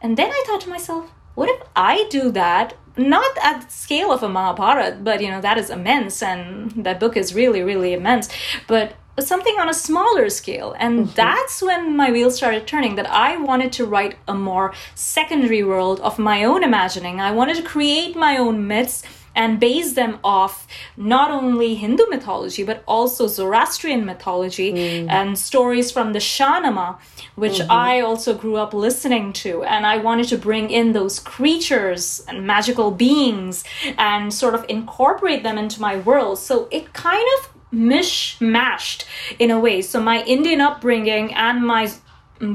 And 0.00 0.16
then 0.16 0.30
I 0.30 0.44
thought 0.46 0.62
to 0.62 0.68
myself, 0.68 1.10
what 1.34 1.48
if 1.48 1.60
I 1.76 2.06
do 2.10 2.30
that? 2.32 2.74
Not 2.96 3.32
at 3.42 3.62
the 3.62 3.70
scale 3.70 4.10
of 4.12 4.22
a 4.22 4.28
Mahabharata, 4.28 4.98
but 5.00 5.22
you 5.22 5.30
know, 5.30 5.40
that 5.40 5.58
is 5.58 5.70
immense 5.70 6.22
and 6.22 6.70
that 6.84 7.00
book 7.00 7.16
is 7.16 7.34
really, 7.34 7.62
really 7.62 7.92
immense. 7.92 8.28
But 8.66 8.94
something 9.18 9.56
on 9.58 9.68
a 9.68 9.74
smaller 9.74 10.28
scale. 10.30 10.74
And 10.78 11.00
mm-hmm. 11.00 11.14
that's 11.14 11.62
when 11.62 11.96
my 11.96 12.10
wheels 12.10 12.36
started 12.36 12.66
turning 12.66 12.96
that 12.96 13.10
I 13.10 13.36
wanted 13.36 13.72
to 13.72 13.86
write 13.86 14.16
a 14.26 14.34
more 14.34 14.72
secondary 14.94 15.62
world 15.62 16.00
of 16.00 16.18
my 16.18 16.44
own 16.44 16.64
imagining. 16.64 17.20
I 17.20 17.32
wanted 17.32 17.56
to 17.56 17.62
create 17.62 18.16
my 18.16 18.36
own 18.38 18.66
myths 18.66 19.02
and 19.34 19.60
base 19.60 19.92
them 19.94 20.18
off 20.24 20.66
not 20.96 21.30
only 21.30 21.74
Hindu 21.74 22.04
mythology 22.08 22.62
but 22.62 22.82
also 22.86 23.26
Zoroastrian 23.26 24.04
mythology 24.04 24.72
mm. 24.72 25.08
and 25.08 25.38
stories 25.38 25.90
from 25.90 26.12
the 26.12 26.18
Shahnameh, 26.18 26.98
which 27.36 27.58
mm-hmm. 27.58 27.70
I 27.70 28.00
also 28.00 28.34
grew 28.34 28.56
up 28.56 28.74
listening 28.74 29.32
to. 29.34 29.62
And 29.62 29.86
I 29.86 29.96
wanted 29.98 30.28
to 30.28 30.38
bring 30.38 30.70
in 30.70 30.92
those 30.92 31.18
creatures 31.18 32.24
and 32.28 32.46
magical 32.46 32.90
beings 32.90 33.64
and 33.98 34.32
sort 34.32 34.54
of 34.54 34.64
incorporate 34.68 35.42
them 35.42 35.58
into 35.58 35.80
my 35.80 35.96
world. 35.96 36.38
So 36.38 36.68
it 36.70 36.92
kind 36.92 37.26
of 37.38 37.50
mishmashed 37.72 39.04
in 39.38 39.50
a 39.50 39.60
way. 39.60 39.82
So 39.82 40.00
my 40.00 40.22
Indian 40.24 40.60
upbringing 40.60 41.32
and 41.34 41.64
my 41.64 41.90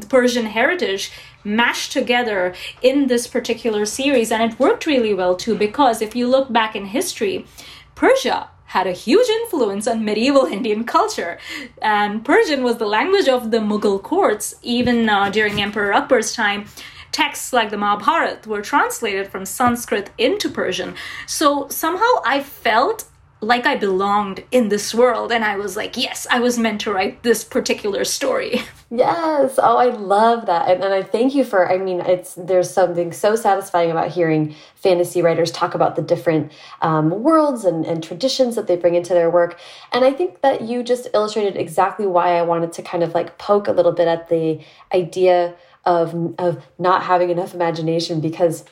Persian 0.10 0.46
heritage 0.46 1.12
mashed 1.46 1.92
together 1.92 2.54
in 2.82 3.08
this 3.08 3.28
particular 3.28 3.86
series. 3.86 4.32
And 4.32 4.52
it 4.52 4.60
worked 4.60 4.86
really 4.86 5.14
well 5.14 5.36
too, 5.36 5.56
because 5.56 6.02
if 6.02 6.16
you 6.16 6.28
look 6.28 6.52
back 6.52 6.76
in 6.76 6.86
history, 6.86 7.46
Persia 7.94 8.50
had 8.66 8.88
a 8.88 8.92
huge 8.92 9.30
influence 9.30 9.88
on 9.88 10.04
medieval 10.04 10.46
Indian 10.46 10.84
culture. 10.84 11.38
And 11.82 12.26
Persian 12.26 12.64
was 12.64 12.78
the 12.78 12.88
language 12.88 13.30
of 13.30 13.52
the 13.52 13.60
Mughal 13.60 14.02
courts, 14.02 14.56
even 14.62 15.08
uh, 15.08 15.30
during 15.30 15.62
Emperor 15.62 15.94
Akbar's 15.94 16.34
time. 16.34 16.66
Texts 17.12 17.54
like 17.54 17.70
the 17.70 17.78
Mahabharata 17.78 18.50
were 18.50 18.62
translated 18.62 19.30
from 19.30 19.46
Sanskrit 19.46 20.10
into 20.18 20.50
Persian. 20.50 20.96
So 21.26 21.70
somehow 21.70 22.12
I 22.26 22.42
felt 22.42 23.06
like 23.46 23.68
I 23.68 23.76
belonged 23.76 24.44
in 24.52 24.70
this 24.70 24.94
world. 24.94 25.32
And 25.32 25.44
I 25.44 25.56
was 25.56 25.78
like, 25.78 25.96
yes, 25.96 26.26
I 26.32 26.40
was 26.40 26.58
meant 26.58 26.82
to 26.82 26.92
write 26.92 27.22
this 27.24 27.44
particular 27.44 28.04
story. 28.04 28.62
Yes. 28.92 29.58
Oh, 29.62 29.78
I 29.78 29.88
love 29.88 30.46
that. 30.46 30.70
And, 30.70 30.84
and 30.84 30.94
I 30.94 31.02
thank 31.02 31.34
you 31.34 31.44
for, 31.44 31.70
I 31.70 31.80
mean, 31.80 32.02
it's, 32.02 32.36
there's 32.36 32.70
something 32.70 33.12
so 33.12 33.36
satisfying 33.36 33.90
about 33.90 34.12
hearing 34.12 34.56
fantasy 34.76 35.24
writers 35.24 35.52
talk 35.52 35.74
about 35.74 35.96
the 35.96 36.04
different 36.04 36.52
um, 36.82 37.24
worlds 37.24 37.66
and, 37.66 37.84
and 37.84 38.04
traditions 38.04 38.56
that 38.56 38.68
they 38.68 38.78
bring 38.78 38.94
into 38.94 39.14
their 39.14 39.30
work. 39.30 39.60
And 39.92 40.06
I 40.06 40.12
think 40.12 40.42
that 40.42 40.62
you 40.62 40.84
just 40.84 41.08
illustrated 41.16 41.58
exactly 41.58 42.06
why 42.06 42.38
I 42.38 42.44
wanted 42.44 42.72
to 42.74 42.84
kind 42.84 43.04
of 43.04 43.16
like 43.16 43.40
poke 43.40 43.68
a 43.68 43.72
little 43.72 43.92
bit 43.92 44.08
at 44.08 44.30
the 44.30 44.62
idea 44.94 45.56
of, 45.84 46.36
of 46.38 46.66
not 46.78 47.04
having 47.04 47.32
enough 47.32 47.56
imagination 47.56 48.22
because 48.22 48.66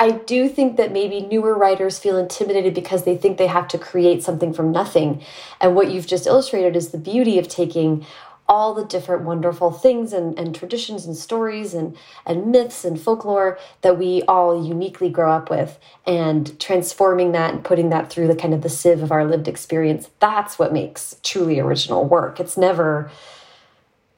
I 0.00 0.12
do 0.12 0.48
think 0.48 0.78
that 0.78 0.92
maybe 0.92 1.20
newer 1.20 1.54
writers 1.54 1.98
feel 1.98 2.16
intimidated 2.16 2.72
because 2.72 3.04
they 3.04 3.18
think 3.18 3.36
they 3.36 3.46
have 3.46 3.68
to 3.68 3.78
create 3.78 4.22
something 4.22 4.54
from 4.54 4.72
nothing. 4.72 5.22
And 5.60 5.76
what 5.76 5.90
you've 5.90 6.06
just 6.06 6.26
illustrated 6.26 6.74
is 6.74 6.88
the 6.88 6.98
beauty 6.98 7.38
of 7.38 7.48
taking 7.48 8.06
all 8.48 8.72
the 8.72 8.86
different 8.86 9.24
wonderful 9.24 9.70
things 9.70 10.14
and, 10.14 10.38
and 10.38 10.54
traditions 10.54 11.04
and 11.04 11.14
stories 11.14 11.74
and, 11.74 11.94
and 12.24 12.46
myths 12.46 12.82
and 12.82 12.98
folklore 12.98 13.58
that 13.82 13.98
we 13.98 14.22
all 14.22 14.66
uniquely 14.66 15.10
grow 15.10 15.30
up 15.30 15.50
with 15.50 15.78
and 16.06 16.58
transforming 16.58 17.32
that 17.32 17.52
and 17.52 17.62
putting 17.62 17.90
that 17.90 18.10
through 18.10 18.26
the 18.26 18.34
kind 18.34 18.54
of 18.54 18.62
the 18.62 18.70
sieve 18.70 19.02
of 19.02 19.12
our 19.12 19.26
lived 19.26 19.48
experience. 19.48 20.08
That's 20.18 20.58
what 20.58 20.72
makes 20.72 21.14
truly 21.22 21.60
original 21.60 22.06
work. 22.06 22.40
It's 22.40 22.56
never 22.56 23.10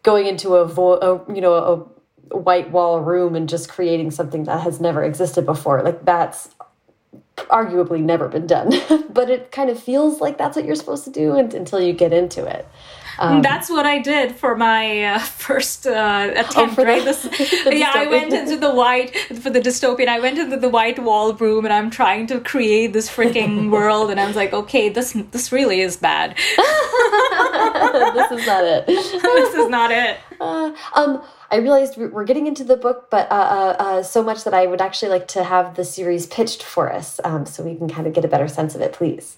going 0.04 0.26
into 0.26 0.54
a, 0.54 0.64
a 0.64 1.34
you 1.34 1.40
know 1.40 1.54
a 1.54 2.01
white 2.32 2.70
wall 2.70 3.00
room 3.00 3.34
and 3.34 3.48
just 3.48 3.68
creating 3.68 4.10
something 4.10 4.44
that 4.44 4.60
has 4.60 4.80
never 4.80 5.02
existed 5.02 5.46
before. 5.46 5.82
Like 5.82 6.04
that's 6.04 6.50
arguably 7.36 8.02
never 8.02 8.28
been 8.28 8.46
done, 8.46 8.72
but 9.10 9.30
it 9.30 9.52
kind 9.52 9.70
of 9.70 9.82
feels 9.82 10.20
like 10.20 10.38
that's 10.38 10.56
what 10.56 10.64
you're 10.64 10.74
supposed 10.74 11.04
to 11.04 11.10
do 11.10 11.36
until 11.36 11.80
you 11.80 11.92
get 11.92 12.12
into 12.12 12.44
it. 12.44 12.66
Um, 13.18 13.42
That's 13.42 13.68
what 13.68 13.86
I 13.86 13.98
did 13.98 14.36
for 14.36 14.56
my 14.56 15.04
uh, 15.04 15.18
first 15.46 15.86
uh, 15.86 16.30
attempt. 16.34 16.78
Oh, 16.78 16.84
right? 16.84 17.02
This, 17.12 17.24
yeah, 17.66 17.92
I 17.94 18.06
went 18.06 18.32
into 18.32 18.56
the 18.56 18.72
white 18.72 19.16
for 19.42 19.50
the 19.50 19.60
dystopian. 19.60 20.08
I 20.08 20.20
went 20.20 20.38
into 20.38 20.56
the 20.56 20.68
white 20.68 20.98
wall 20.98 21.32
room, 21.34 21.64
and 21.64 21.74
I'm 21.74 21.90
trying 21.90 22.26
to 22.28 22.40
create 22.40 22.92
this 22.92 23.10
freaking 23.10 23.70
world. 23.70 24.10
And 24.10 24.20
I 24.20 24.26
was 24.26 24.36
like, 24.36 24.52
okay, 24.52 24.88
this 24.88 25.12
this 25.32 25.52
really 25.52 25.80
is 25.80 25.96
bad. 25.96 26.36
this 26.36 28.30
is 28.30 28.46
not 28.46 28.64
it. 28.64 28.86
this 28.86 29.54
is 29.54 29.68
not 29.68 29.90
it. 29.90 30.18
Uh, 30.40 30.72
um, 30.94 31.22
I 31.52 31.56
realized 31.56 31.98
we're 31.98 32.24
getting 32.24 32.46
into 32.46 32.64
the 32.64 32.78
book, 32.78 33.08
but 33.10 33.30
uh, 33.30 33.34
uh, 33.34 33.76
uh, 33.78 34.02
so 34.02 34.22
much 34.22 34.44
that 34.44 34.54
I 34.54 34.66
would 34.66 34.80
actually 34.80 35.10
like 35.10 35.28
to 35.28 35.44
have 35.44 35.76
the 35.76 35.84
series 35.84 36.26
pitched 36.26 36.62
for 36.62 36.90
us, 36.90 37.20
um, 37.24 37.44
so 37.44 37.62
we 37.62 37.74
can 37.74 37.90
kind 37.90 38.06
of 38.06 38.14
get 38.14 38.24
a 38.24 38.28
better 38.28 38.48
sense 38.48 38.74
of 38.74 38.80
it, 38.80 38.94
please. 38.94 39.36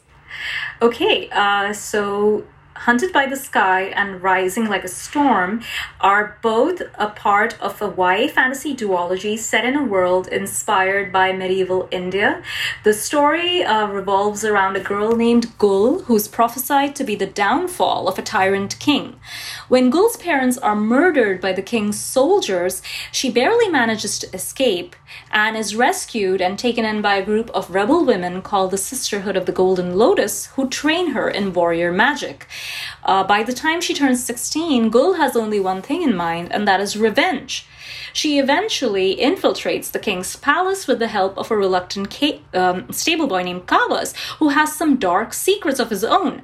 Okay, 0.81 1.29
uh, 1.31 1.73
so 1.73 2.45
Hunted 2.77 3.13
by 3.13 3.27
the 3.27 3.37
Sky 3.37 3.85
and 3.85 4.21
Rising 4.21 4.69
Like 4.69 4.83
a 4.83 4.89
Storm 4.89 5.63
are 6.01 6.39
both 6.43 6.83
a 6.97 7.09
part 7.09 7.57
of 7.61 7.81
a 7.81 7.87
YA 7.87 8.27
fantasy 8.29 8.75
duology 8.75 9.39
set 9.39 9.65
in 9.65 9.77
a 9.77 9.85
world 9.85 10.27
inspired 10.27 11.13
by 11.13 11.33
medieval 11.33 11.89
India. 11.93 12.43
The 12.83 12.93
story 12.93 13.63
uh, 13.63 13.87
revolves 13.87 14.45
around 14.45 14.77
a 14.77 14.81
girl 14.81 15.15
named 15.15 15.57
Gul 15.57 16.01
who's 16.01 16.27
prophesied 16.27 16.97
to 16.97 17.05
be 17.05 17.15
the 17.15 17.27
downfall 17.27 18.09
of 18.09 18.19
a 18.19 18.23
tyrant 18.23 18.79
king. 18.81 19.21
When 19.69 19.89
Gul's 19.89 20.19
parents 20.19 20.59
are 20.59 20.77
murdered 20.77 21.41
by 21.41 21.53
the 21.53 21.63
king's 21.63 21.99
soldiers, 21.99 22.83
she 23.11 23.31
barely 23.31 23.69
manages 23.69 24.19
to 24.19 24.35
escape 24.35 24.95
and 25.31 25.57
is 25.57 25.75
rescued 25.75 26.43
and 26.43 26.59
taken 26.59 26.85
in 26.85 27.01
by 27.01 27.15
a 27.15 27.25
group 27.25 27.51
of 27.55 27.71
rebel 27.71 28.05
women 28.05 28.43
called 28.43 28.73
the 28.73 28.79
Sisterhood 28.79 29.37
of 29.37 29.47
the 29.47 29.53
Golden 29.53 29.97
Lotus 29.97 30.47
who 30.49 30.69
train 30.69 31.13
her 31.13 31.31
in 31.31 31.55
warrior 31.55 31.93
magic. 31.93 32.47
Uh, 33.05 33.25
by 33.25 33.43
the 33.43 33.55
time 33.55 33.81
she 33.81 33.95
turns 33.95 34.23
16, 34.23 34.91
Gul 34.91 35.15
has 35.15 35.35
only 35.35 35.61
one 35.61 35.81
thing 35.81 36.03
in 36.03 36.15
mind, 36.15 36.53
and 36.53 36.69
that 36.69 36.81
is 36.81 36.97
revenge. 36.97 37.67
She 38.13 38.39
eventually 38.39 39.17
infiltrates 39.17 39.91
the 39.91 39.99
king's 39.99 40.37
palace 40.37 40.87
with 40.87 40.99
the 40.99 41.09
help 41.09 41.39
of 41.39 41.51
a 41.51 41.57
reluctant 41.57 42.11
ca- 42.11 42.43
um, 42.53 42.93
stable 42.93 43.27
boy 43.27 43.43
named 43.43 43.67
Kavas, 43.67 44.15
who 44.39 44.51
has 44.51 44.77
some 44.77 44.97
dark 44.97 45.33
secrets 45.33 45.81
of 45.81 45.91
his 45.91 46.05
own. 46.05 46.43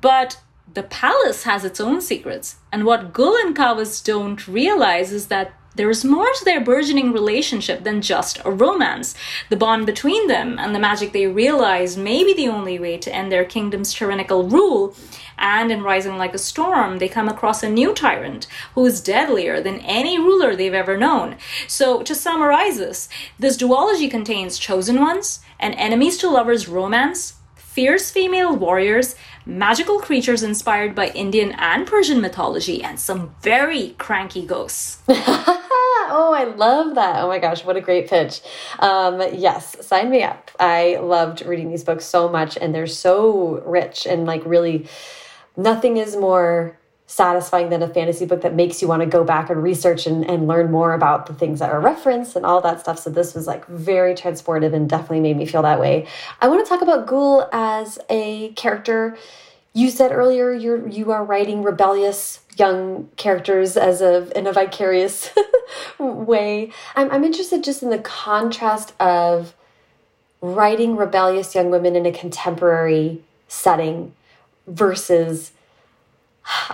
But 0.00 0.40
the 0.74 0.82
palace 0.82 1.44
has 1.44 1.64
its 1.64 1.80
own 1.80 2.00
secrets, 2.00 2.56
and 2.72 2.84
what 2.84 3.12
Gul 3.12 3.36
and 3.36 3.56
don't 4.04 4.48
realize 4.48 5.12
is 5.12 5.28
that 5.28 5.52
there 5.78 5.90
is 5.90 6.04
more 6.04 6.26
to 6.32 6.44
their 6.44 6.60
burgeoning 6.60 7.12
relationship 7.12 7.84
than 7.84 8.02
just 8.02 8.40
a 8.44 8.50
romance. 8.50 9.14
The 9.48 9.56
bond 9.56 9.86
between 9.86 10.26
them 10.26 10.58
and 10.58 10.74
the 10.74 10.80
magic 10.80 11.12
they 11.12 11.28
realize 11.28 11.96
may 11.96 12.24
be 12.24 12.34
the 12.34 12.48
only 12.48 12.80
way 12.80 12.98
to 12.98 13.14
end 13.14 13.30
their 13.30 13.44
kingdom's 13.44 13.94
tyrannical 13.94 14.48
rule. 14.48 14.96
And 15.38 15.70
in 15.70 15.84
Rising 15.84 16.18
Like 16.18 16.34
a 16.34 16.38
Storm, 16.38 16.98
they 16.98 17.08
come 17.08 17.28
across 17.28 17.62
a 17.62 17.68
new 17.68 17.94
tyrant 17.94 18.48
who 18.74 18.84
is 18.86 19.00
deadlier 19.00 19.60
than 19.60 19.78
any 19.82 20.18
ruler 20.18 20.56
they've 20.56 20.74
ever 20.74 20.96
known. 20.96 21.36
So, 21.68 22.02
to 22.02 22.12
summarize 22.12 22.78
this, 22.78 23.08
this 23.38 23.56
duology 23.56 24.10
contains 24.10 24.58
chosen 24.58 25.00
ones, 25.00 25.38
an 25.60 25.74
enemies 25.74 26.18
to 26.18 26.28
lovers 26.28 26.66
romance, 26.66 27.34
fierce 27.54 28.10
female 28.10 28.56
warriors, 28.56 29.14
magical 29.48 29.98
creatures 29.98 30.42
inspired 30.42 30.94
by 30.94 31.08
Indian 31.08 31.52
and 31.52 31.86
Persian 31.86 32.20
mythology, 32.20 32.84
and 32.84 33.00
some 33.00 33.34
very 33.40 33.96
cranky 33.98 34.44
ghosts. 34.44 34.98
oh, 35.08 36.32
I 36.36 36.44
love 36.44 36.94
that. 36.94 37.22
Oh 37.22 37.28
my 37.28 37.38
gosh, 37.38 37.64
what 37.64 37.76
a 37.76 37.80
great 37.80 38.08
pitch. 38.08 38.42
Um, 38.78 39.20
yes, 39.32 39.84
sign 39.84 40.10
me 40.10 40.22
up. 40.22 40.50
I 40.60 40.98
loved 41.00 41.44
reading 41.44 41.70
these 41.70 41.82
books 41.82 42.04
so 42.04 42.28
much, 42.28 42.58
and 42.58 42.74
they're 42.74 42.86
so 42.86 43.62
rich 43.66 44.06
and 44.06 44.26
like 44.26 44.44
really 44.44 44.86
nothing 45.56 45.96
is 45.96 46.14
more 46.14 46.77
satisfying 47.08 47.70
than 47.70 47.82
a 47.82 47.88
fantasy 47.88 48.26
book 48.26 48.42
that 48.42 48.54
makes 48.54 48.82
you 48.82 48.86
want 48.86 49.00
to 49.00 49.06
go 49.06 49.24
back 49.24 49.48
and 49.48 49.62
research 49.62 50.06
and, 50.06 50.28
and 50.28 50.46
learn 50.46 50.70
more 50.70 50.92
about 50.92 51.24
the 51.24 51.32
things 51.32 51.58
that 51.58 51.70
are 51.70 51.80
referenced 51.80 52.36
and 52.36 52.44
all 52.44 52.60
that 52.60 52.80
stuff. 52.80 52.98
So 52.98 53.08
this 53.08 53.34
was 53.34 53.46
like 53.46 53.66
very 53.66 54.14
transportive 54.14 54.74
and 54.74 54.88
definitely 54.88 55.20
made 55.20 55.38
me 55.38 55.46
feel 55.46 55.62
that 55.62 55.80
way. 55.80 56.06
I 56.42 56.48
want 56.48 56.64
to 56.64 56.68
talk 56.68 56.82
about 56.82 57.06
Gul 57.06 57.48
as 57.50 57.98
a 58.10 58.50
character. 58.50 59.16
You 59.72 59.90
said 59.90 60.12
earlier 60.12 60.52
you're 60.52 60.86
you 60.86 61.10
are 61.10 61.24
writing 61.24 61.62
rebellious 61.62 62.40
young 62.58 63.08
characters 63.16 63.78
as 63.78 64.02
of 64.02 64.30
in 64.36 64.46
a 64.46 64.52
vicarious 64.52 65.30
way. 65.98 66.72
I'm 66.94 67.10
I'm 67.10 67.24
interested 67.24 67.64
just 67.64 67.82
in 67.82 67.88
the 67.88 67.98
contrast 67.98 68.92
of 69.00 69.54
writing 70.42 70.94
rebellious 70.94 71.54
young 71.54 71.70
women 71.70 71.96
in 71.96 72.04
a 72.04 72.12
contemporary 72.12 73.22
setting 73.48 74.14
versus 74.66 75.52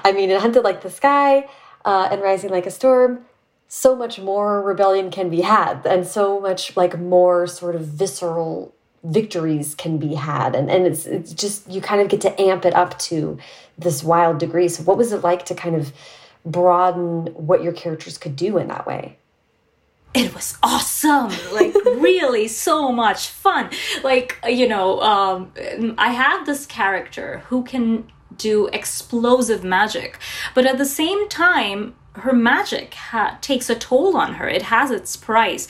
I 0.05 0.13
mean, 0.13 0.31
in 0.31 0.41
Hunted 0.41 0.63
Like 0.63 0.83
the 0.83 0.91
Sky 0.91 1.49
uh, 1.85 2.09
and 2.11 2.23
Rising 2.23 2.51
Like 2.51 2.67
a 2.67 2.71
Storm, 2.71 3.25
so 3.69 3.97
much 3.97 4.21
more 4.21 4.63
rebellion 4.63 5.11
can 5.11 5.31
be 5.31 5.41
had, 5.41 5.87
and 5.87 6.07
so 6.07 6.41
much 6.41 6.77
like 6.77 6.99
more 6.99 7.47
sort 7.47 7.75
of 7.75 7.83
visceral 7.83 8.75
victories 9.03 9.75
can 9.75 9.99
be 9.99 10.15
had, 10.15 10.55
and 10.55 10.71
and 10.71 10.87
it's 10.87 11.07
it's 11.07 11.33
just 11.33 11.69
you 11.71 11.81
kind 11.81 12.01
of 12.01 12.09
get 12.09 12.21
to 12.23 12.41
amp 12.41 12.65
it 12.65 12.75
up 12.75 12.99
to 13.01 13.39
this 13.77 14.05
wild 14.05 14.39
degree. 14.39 14.69
So, 14.69 14.83
what 14.85 14.97
was 14.97 15.13
it 15.13 15.23
like 15.23 15.45
to 15.47 15.55
kind 15.55 15.75
of 15.75 15.93
broaden 16.45 17.27
what 17.35 17.63
your 17.63 17.73
characters 17.73 18.19
could 18.19 18.37
do 18.37 18.59
in 18.59 18.69
that 18.69 18.87
way? 18.87 19.19
it 20.15 20.33
was 20.33 20.57
awesome 20.63 21.33
like 21.53 21.75
really 21.97 22.47
so 22.47 22.93
much 22.93 23.29
fun 23.29 23.69
like 24.05 24.39
you 24.49 24.67
know 24.69 25.01
um, 25.03 25.53
i 25.99 26.13
have 26.13 26.47
this 26.47 26.67
character 26.67 27.43
who 27.49 27.65
can 27.65 28.07
do 28.37 28.67
explosive 28.69 29.65
magic. 29.65 30.19
But 30.55 30.67
at 30.67 30.79
the 30.79 30.85
same 30.85 31.29
time, 31.29 31.95
her 32.17 32.33
magic 32.33 32.95
takes 33.41 33.69
a 33.69 33.75
toll 33.75 34.17
on 34.17 34.35
her. 34.35 34.49
It 34.49 34.63
has 34.63 34.91
its 34.91 35.17
price. 35.17 35.67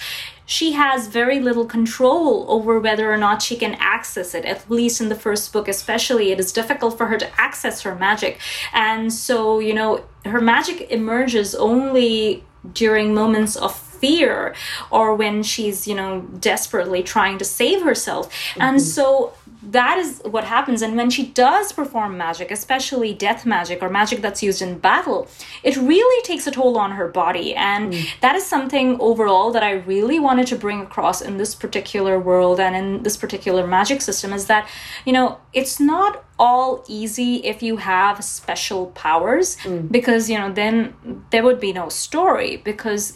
She 0.47 0.73
has 0.73 1.07
very 1.07 1.41
little 1.41 1.65
control 1.65 2.45
over 2.51 2.79
whether 2.79 3.11
or 3.11 3.17
not 3.17 3.41
she 3.41 3.57
can 3.57 3.75
access 3.77 4.35
it. 4.35 4.45
At 4.45 4.71
least 4.71 5.01
in 5.01 5.09
the 5.09 5.15
first 5.15 5.53
book, 5.55 5.69
especially, 5.69 6.33
it 6.33 6.39
is 6.39 6.53
difficult 6.53 6.99
for 6.99 7.07
her 7.07 7.17
to 7.17 7.41
access 7.41 7.81
her 7.83 7.95
magic. 7.95 8.39
And 8.75 9.11
so, 9.13 9.59
you 9.59 9.73
know, 9.73 10.05
her 10.27 10.41
magic 10.41 10.91
emerges 10.91 11.55
only 11.55 12.45
during 12.73 13.15
moments 13.15 13.57
of 13.57 13.75
fear 13.77 14.55
or 14.91 15.15
when 15.15 15.43
she's 15.43 15.87
you 15.87 15.95
know 15.95 16.21
desperately 16.41 17.03
trying 17.03 17.39
to 17.39 17.45
save 17.45 17.83
herself 17.83 18.31
mm-hmm. 18.31 18.63
and 18.63 18.83
so 18.83 19.33
that 19.71 19.99
is 19.99 20.21
what 20.25 20.45
happens 20.45 20.83
and 20.83 20.97
when 20.97 21.11
she 21.11 21.27
does 21.27 21.73
perform 21.73 22.17
magic 22.17 22.51
especially 22.51 23.15
death 23.15 23.47
magic 23.47 23.83
or 23.83 23.89
magic 23.89 24.21
that's 24.21 24.43
used 24.43 24.61
in 24.61 24.79
battle 24.79 25.29
it 25.63 25.77
really 25.77 26.23
takes 26.23 26.47
a 26.47 26.51
toll 26.51 26.77
on 26.77 26.93
her 26.93 27.09
body 27.09 27.55
and 27.55 27.93
mm. 27.93 28.21
that 28.21 28.37
is 28.37 28.45
something 28.45 29.01
overall 29.01 29.51
that 29.51 29.63
i 29.63 29.73
really 29.73 30.19
wanted 30.19 30.47
to 30.47 30.57
bring 30.57 30.81
across 30.81 31.21
in 31.21 31.37
this 31.37 31.55
particular 31.55 32.19
world 32.19 32.61
and 32.61 32.77
in 32.77 33.03
this 33.03 33.17
particular 33.17 33.67
magic 33.67 34.01
system 34.01 34.33
is 34.33 34.47
that 34.47 34.69
you 35.05 35.13
know 35.13 35.39
it's 35.53 35.81
not 35.81 36.25
all 36.39 36.85
easy 36.89 37.37
if 37.37 37.63
you 37.63 37.77
have 37.77 38.23
special 38.25 38.87
powers 38.89 39.57
mm. 39.59 39.91
because 39.91 40.29
you 40.29 40.39
know 40.39 40.53
then 40.53 40.95
there 41.31 41.43
would 41.43 41.61
be 41.61 41.73
no 41.73 41.89
story 41.89 42.57
because 42.59 43.15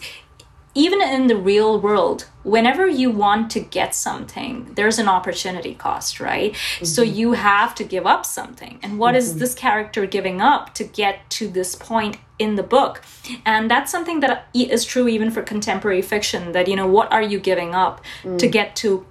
even 0.78 1.02
in 1.02 1.26
the 1.26 1.36
real 1.36 1.80
world, 1.80 2.28
whenever 2.44 2.86
you 2.86 3.10
want 3.10 3.50
to 3.50 3.58
get 3.58 3.96
something, 3.96 4.72
there's 4.74 5.00
an 5.00 5.08
opportunity 5.08 5.74
cost, 5.74 6.20
right? 6.20 6.52
Mm-hmm. 6.52 6.84
So 6.84 7.02
you 7.02 7.32
have 7.32 7.74
to 7.74 7.84
give 7.84 8.06
up 8.06 8.24
something. 8.24 8.78
And 8.80 8.96
what 8.96 9.10
mm-hmm. 9.10 9.18
is 9.18 9.38
this 9.38 9.54
character 9.56 10.06
giving 10.06 10.40
up 10.40 10.74
to 10.74 10.84
get 10.84 11.28
to 11.30 11.48
this 11.48 11.74
point 11.74 12.18
in 12.38 12.54
the 12.54 12.62
book? 12.62 13.02
And 13.44 13.68
that's 13.68 13.90
something 13.90 14.20
that 14.20 14.46
is 14.54 14.84
true 14.84 15.08
even 15.08 15.32
for 15.32 15.42
contemporary 15.42 16.00
fiction 16.00 16.52
that, 16.52 16.68
you 16.68 16.76
know, 16.76 16.86
what 16.86 17.12
are 17.12 17.22
you 17.22 17.40
giving 17.40 17.74
up 17.74 18.04
mm. 18.22 18.38
to 18.38 18.46
get 18.46 18.76
to 18.76 19.04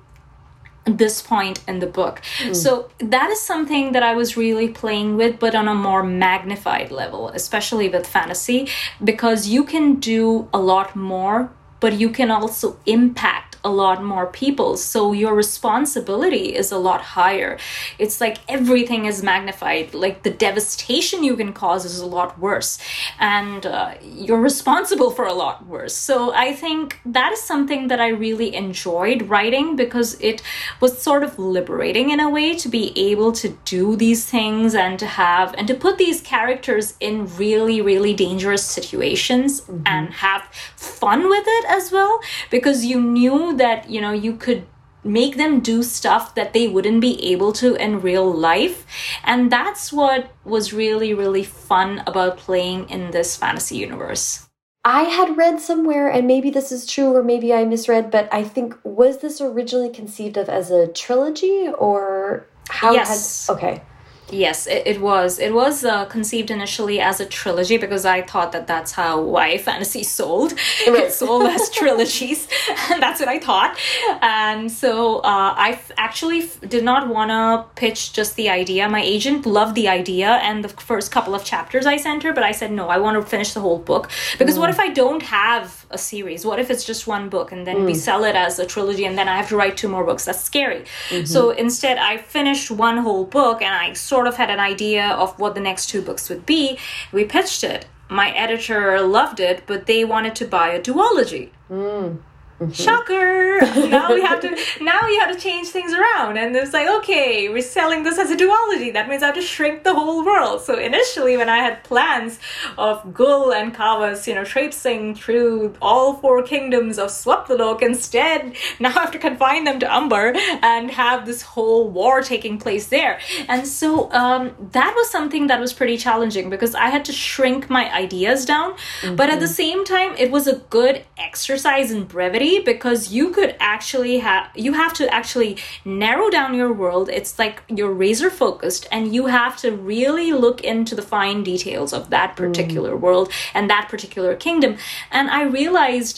this 0.88 1.22
point 1.22 1.60
in 1.68 1.80
the 1.80 1.88
book. 1.88 2.22
Mm. 2.40 2.56
So 2.56 2.90
that 3.00 3.30
is 3.30 3.42
something 3.42 3.92
that 3.92 4.04
I 4.04 4.16
was 4.16 4.38
really 4.38 4.70
playing 4.70 5.18
with, 5.18 5.40
but 5.40 5.56
on 5.56 5.68
a 5.68 5.74
more 5.74 6.04
magnified 6.04 6.92
level, 6.92 7.30
especially 7.30 7.90
with 7.90 8.08
fantasy, 8.08 8.70
because 9.04 9.48
you 9.48 9.64
can 9.64 9.96
do 9.96 10.48
a 10.54 10.60
lot 10.60 10.96
more, 10.96 11.52
but 11.80 11.94
you 11.94 12.10
can 12.10 12.32
also 12.32 12.78
impact 12.86 13.57
a 13.68 13.70
lot 13.84 14.01
more 14.01 14.28
people. 14.28 14.78
So 14.78 15.11
your 15.11 15.34
responsibility 15.36 16.55
is 16.55 16.72
a 16.72 16.78
lot 16.78 17.01
higher. 17.01 17.59
It's 17.99 18.22
like 18.22 18.38
everything 18.47 19.05
is 19.05 19.22
magnified. 19.22 19.93
Like 19.93 20.24
the 20.24 20.36
devastation 20.47 21.24
you 21.24 21.36
can 21.36 21.51
cause 21.51 21.84
is 21.84 21.99
a 21.99 22.05
lot 22.05 22.39
worse. 22.39 22.80
And 23.20 23.65
uh, 23.65 23.95
you're 24.01 24.45
responsible 24.51 25.11
for 25.11 25.26
a 25.26 25.34
lot 25.34 25.68
worse. 25.68 25.93
So 25.93 26.34
I 26.34 26.53
think 26.53 26.99
that 27.05 27.34
is 27.34 27.41
something 27.41 27.89
that 27.89 27.99
I 27.99 28.09
really 28.26 28.55
enjoyed 28.55 29.24
writing 29.24 29.76
because 29.76 30.09
it 30.22 30.41
was 30.80 31.01
sort 31.01 31.24
of 31.24 31.38
liberating 31.38 32.09
in 32.11 32.20
a 32.22 32.30
way 32.30 32.55
to 32.55 32.70
be 32.70 32.86
able 33.11 33.32
to 33.34 33.49
do 33.65 33.97
these 33.97 34.26
things 34.26 34.76
and 34.76 34.97
to 34.99 35.05
have 35.05 35.53
and 35.57 35.68
to 35.68 35.76
put 35.76 35.97
these 35.97 36.22
characters 36.22 36.95
in 37.01 37.28
really, 37.36 37.82
really 37.82 38.13
dangerous 38.13 38.63
situations 38.63 39.61
mm-hmm. 39.61 39.84
and 39.86 40.13
have 40.26 40.43
fun 40.78 41.28
with 41.28 41.45
it 41.45 41.65
as 41.68 41.91
well 41.91 42.22
because 42.49 42.86
you 42.86 43.01
knew 43.01 43.57
that 43.58 43.89
you 43.89 44.01
know 44.01 44.12
you 44.12 44.36
could 44.36 44.66
make 45.03 45.38
them 45.38 45.60
do 45.60 45.84
stuff 45.84 46.36
that 46.36 46.53
they 46.53 46.68
wouldn't 46.68 46.99
be 46.99 47.24
able 47.32 47.53
to 47.53 47.76
in 47.76 48.01
real 48.01 48.30
life 48.30 48.86
and 49.24 49.51
that's 49.51 49.93
what 49.93 50.32
was 50.43 50.74
really 50.74 51.14
really 51.14 51.43
fun 51.43 52.03
about 52.05 52.38
playing 52.38 52.89
in 52.89 53.12
this 53.12 53.38
fantasy 53.38 53.78
universe 53.78 54.47
I 54.88 55.01
had 55.01 55.36
read 55.36 55.60
somewhere, 55.60 56.08
and 56.08 56.26
maybe 56.28 56.49
this 56.49 56.72
is 56.72 56.86
true 56.86 57.14
or 57.14 57.22
maybe 57.22 57.53
I 57.53 57.66
misread, 57.66 58.10
but 58.10 58.34
I 58.34 58.45
think 58.45 58.74
was 58.86 59.18
this 59.18 59.41
originally 59.41 59.89
conceived 59.89 60.38
of 60.38 60.47
as 60.47 60.72
a 60.72 60.88
trilogy 60.88 61.68
or 61.78 62.47
how 62.70 62.93
yes. 62.93 63.47
had 63.47 63.53
okay. 63.58 63.82
Yes, 64.30 64.68
it, 64.68 64.86
it 64.86 65.02
was. 65.02 65.40
It 65.40 65.54
was 65.54 65.86
uh, 65.86 66.06
conceived 66.06 66.52
initially 66.52 67.00
as 67.00 67.22
a 67.22 67.26
trilogy 67.26 67.78
because 67.78 68.06
I 68.06 68.22
thought 68.22 68.52
that 68.52 68.68
that's 68.68 68.92
how 68.92 69.24
YA 69.24 69.58
fantasy 69.58 70.04
sold. 70.18 70.54
It 70.98 71.14
sold 71.14 71.44
as 71.44 71.70
trilogies, 71.70 72.48
and 72.92 73.02
that's 73.02 73.20
what 73.20 73.30
I 73.30 73.40
thought. 73.40 73.78
And 74.22 74.72
so 74.72 75.18
uh, 75.20 75.54
I 75.56 75.80
actually 75.98 76.50
did 76.68 76.84
not 76.84 77.08
want 77.08 77.30
to 77.30 77.66
pitch 77.80 78.14
just 78.14 78.36
the 78.36 78.50
idea. 78.50 78.90
My 78.90 79.02
agent 79.02 79.46
loved 79.46 79.76
the 79.76 79.88
idea 79.88 80.30
and 80.44 80.64
the 80.64 80.70
first 80.70 81.12
couple 81.12 81.36
of 81.36 81.44
chapters 81.44 81.86
I 81.86 81.98
sent 81.98 82.24
her, 82.24 82.34
but 82.34 82.44
I 82.44 82.52
said 82.52 82.72
no, 82.72 82.90
I 82.90 82.98
want 82.98 83.22
to 83.22 83.30
finish 83.30 83.54
the 83.54 83.62
whole 83.62 83.78
book 83.78 84.10
because 84.40 84.56
mm. 84.56 84.60
what 84.60 84.70
if 84.70 84.80
I 84.80 84.90
don't 84.90 85.22
have 85.24 85.86
a 85.90 85.98
series? 85.98 86.46
What 86.46 86.60
if 86.60 86.70
it's 86.70 86.84
just 86.84 87.08
one 87.08 87.30
book 87.30 87.52
and 87.52 87.66
then 87.66 87.78
mm. 87.78 87.86
we 87.86 87.94
sell 87.94 88.24
it 88.24 88.36
as 88.36 88.60
a 88.60 88.66
trilogy 88.66 89.06
and 89.06 89.18
then 89.18 89.28
I 89.28 89.38
have 89.38 89.50
to 89.50 89.58
write 89.58 89.78
two 89.78 89.88
more 89.88 90.04
books? 90.04 90.26
That's 90.26 90.44
scary. 90.44 90.86
Mm-hmm. 91.10 91.26
So 91.26 91.52
instead, 91.52 91.98
I 91.98 92.18
finished 92.18 92.72
one 92.72 92.98
whole 92.98 93.26
book 93.26 93.62
and 93.62 93.74
I 93.74 93.94
sort 93.94 94.28
of 94.28 94.36
had 94.36 94.50
an 94.50 94.60
idea 94.60 95.10
of 95.10 95.40
what 95.40 95.56
the 95.56 95.62
next 95.62 95.88
two 95.88 96.02
books 96.02 96.30
would 96.30 96.46
be. 96.46 96.78
We 97.12 97.26
pitched 97.26 97.64
it. 97.64 97.86
My 98.10 98.32
editor 98.32 99.02
loved 99.02 99.40
it, 99.40 99.64
but 99.66 99.86
they 99.86 100.06
wanted 100.06 100.36
to 100.38 100.46
buy 100.46 100.70
a 100.70 100.82
duology. 100.82 101.50
Mm. 101.70 102.20
Mm-hmm. 102.60 102.72
Shocker! 102.72 103.60
now 103.88 104.12
we 104.12 104.22
have 104.22 104.41
to 104.41 104.49
now 104.84 105.01
we 105.05 105.16
have 105.20 105.32
to 105.32 105.39
change 105.39 105.68
things 105.68 105.93
around, 105.93 106.38
and 106.38 106.55
it's 106.55 106.74
like 106.74 106.88
okay, 106.88 107.49
we're 107.49 107.62
selling 107.62 108.01
this 108.01 108.18
as 108.18 108.32
a 108.32 108.36
duology. 108.36 108.91
That 108.91 109.08
means 109.08 109.22
I 109.22 109.28
have 109.28 109.36
to 109.36 109.43
shrink 109.43 109.84
the 109.84 109.93
whole 109.93 110.26
world. 110.26 110.62
So 110.62 110.76
initially, 110.80 111.38
when 111.38 111.49
I 111.49 111.58
had 111.58 111.84
plans 111.84 112.39
of 112.76 113.14
Gul 113.14 113.53
and 113.53 113.76
Kavas, 113.76 114.26
you 114.26 114.34
know, 114.34 114.43
traipsing 114.43 115.14
through 115.14 115.76
all 115.84 116.16
four 116.16 116.41
kingdoms 116.41 116.97
of 116.97 117.10
Swaptalok, 117.10 117.84
instead 117.84 118.55
now 118.80 118.89
I 118.89 119.01
have 119.01 119.12
to 119.12 119.20
confine 119.20 119.66
them 119.66 119.80
to 119.82 119.93
Ambar 119.93 120.34
and 120.64 120.89
have 120.89 121.28
this 121.28 121.43
whole 121.43 121.88
war 121.91 122.24
taking 122.24 122.58
place 122.58 122.88
there. 122.88 123.20
And 123.47 123.68
so 123.68 124.12
um, 124.14 124.55
that 124.72 124.95
was 124.95 125.12
something 125.12 125.45
that 125.45 125.60
was 125.60 125.74
pretty 125.74 125.97
challenging 125.97 126.49
because 126.49 126.74
I 126.74 126.89
had 126.89 127.05
to 127.05 127.14
shrink 127.14 127.70
my 127.70 127.93
ideas 127.93 128.45
down, 128.45 128.74
mm-hmm. 128.74 129.16
but 129.16 129.30
at 129.30 129.39
the 129.39 129.47
same 129.47 129.86
time, 129.86 130.16
it 130.18 130.32
was 130.32 130.47
a 130.47 130.55
good 130.55 131.05
exercise 131.20 131.91
in 131.91 132.05
brevity 132.05 132.47
because 132.64 133.12
you 133.12 133.30
could 133.32 133.56
actually 133.60 134.18
have 134.20 134.50
you 134.56 134.74
have 134.74 134.93
to 134.93 135.06
actually 135.14 135.58
narrow 135.86 136.30
down 136.30 136.54
your 136.54 136.72
world 136.74 137.10
it's 137.10 137.38
like 137.38 137.64
you're 137.78 137.98
razor 138.06 138.30
focused 138.30 138.88
and 138.91 139.14
you 139.16 139.28
have 139.28 139.58
to 139.58 139.72
really 139.72 140.32
look 140.32 140.62
into 140.64 140.95
the 140.95 141.02
fine 141.02 141.43
details 141.43 141.93
of 141.93 142.10
that 142.10 142.36
particular 142.36 142.93
mm. 142.95 143.00
world 143.00 143.32
and 143.54 143.70
that 143.70 143.88
particular 143.89 144.36
kingdom 144.36 144.78
and 145.12 145.30
i 145.30 145.41
realized 145.43 146.16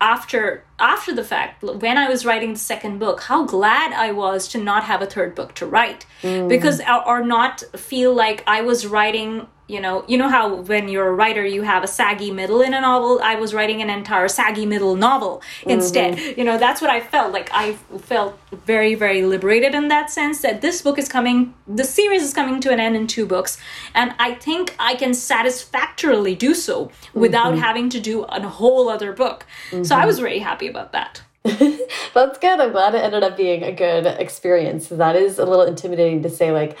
after 0.00 0.64
after 0.82 1.14
the 1.14 1.24
fact 1.24 1.62
when 1.62 1.96
i 1.96 2.08
was 2.08 2.26
writing 2.26 2.52
the 2.52 2.58
second 2.58 2.98
book 2.98 3.22
how 3.22 3.44
glad 3.44 3.92
i 3.92 4.10
was 4.10 4.48
to 4.48 4.58
not 4.58 4.84
have 4.84 5.00
a 5.00 5.06
third 5.06 5.34
book 5.34 5.54
to 5.54 5.64
write 5.64 6.04
mm. 6.22 6.48
because 6.48 6.80
or, 6.80 7.06
or 7.08 7.24
not 7.24 7.62
feel 7.76 8.12
like 8.12 8.42
i 8.46 8.60
was 8.60 8.86
writing 8.86 9.46
you 9.68 9.80
know 9.80 10.04
you 10.06 10.18
know 10.18 10.28
how 10.28 10.54
when 10.54 10.88
you're 10.88 11.08
a 11.08 11.12
writer 11.12 11.44
you 11.46 11.62
have 11.62 11.82
a 11.82 11.86
saggy 11.86 12.30
middle 12.30 12.60
in 12.60 12.74
a 12.74 12.80
novel 12.80 13.20
i 13.22 13.34
was 13.36 13.54
writing 13.54 13.80
an 13.80 13.88
entire 13.88 14.28
saggy 14.28 14.66
middle 14.66 14.96
novel 14.96 15.40
instead 15.66 16.16
mm-hmm. 16.16 16.38
you 16.38 16.44
know 16.44 16.58
that's 16.58 16.80
what 16.80 16.90
i 16.90 17.00
felt 17.00 17.32
like 17.32 17.48
i 17.52 17.72
felt 18.00 18.38
very 18.66 18.94
very 18.94 19.24
liberated 19.24 19.74
in 19.74 19.88
that 19.88 20.10
sense 20.10 20.42
that 20.42 20.60
this 20.60 20.82
book 20.82 20.98
is 20.98 21.08
coming 21.08 21.54
the 21.66 21.84
series 21.84 22.22
is 22.22 22.34
coming 22.34 22.60
to 22.60 22.70
an 22.72 22.80
end 22.80 22.96
in 22.96 23.06
two 23.06 23.24
books 23.24 23.56
and 23.94 24.14
i 24.18 24.34
think 24.34 24.74
i 24.78 24.94
can 24.94 25.14
satisfactorily 25.14 26.34
do 26.34 26.54
so 26.54 26.90
without 27.14 27.52
mm-hmm. 27.52 27.62
having 27.62 27.88
to 27.88 28.00
do 28.00 28.24
a 28.24 28.40
whole 28.40 28.88
other 28.88 29.12
book 29.12 29.46
mm-hmm. 29.70 29.84
so 29.84 29.94
i 29.94 30.00
mm-hmm. 30.00 30.08
was 30.08 30.18
very 30.18 30.40
happy 30.40 30.68
about 30.72 30.92
that 30.92 31.22
that's 31.44 32.38
good 32.38 32.60
i'm 32.60 32.72
glad 32.72 32.94
it 32.94 32.98
ended 32.98 33.22
up 33.22 33.36
being 33.36 33.62
a 33.62 33.72
good 33.72 34.06
experience 34.06 34.88
that 34.88 35.14
is 35.14 35.38
a 35.38 35.44
little 35.44 35.64
intimidating 35.64 36.22
to 36.22 36.30
say 36.30 36.50
like 36.50 36.76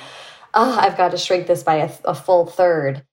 oh, 0.54 0.78
I've 0.78 0.96
got 0.96 1.10
to 1.12 1.18
shrink 1.18 1.46
this 1.46 1.62
by 1.62 1.76
a, 1.76 1.90
a 2.04 2.14
full 2.14 2.46
third. 2.46 3.04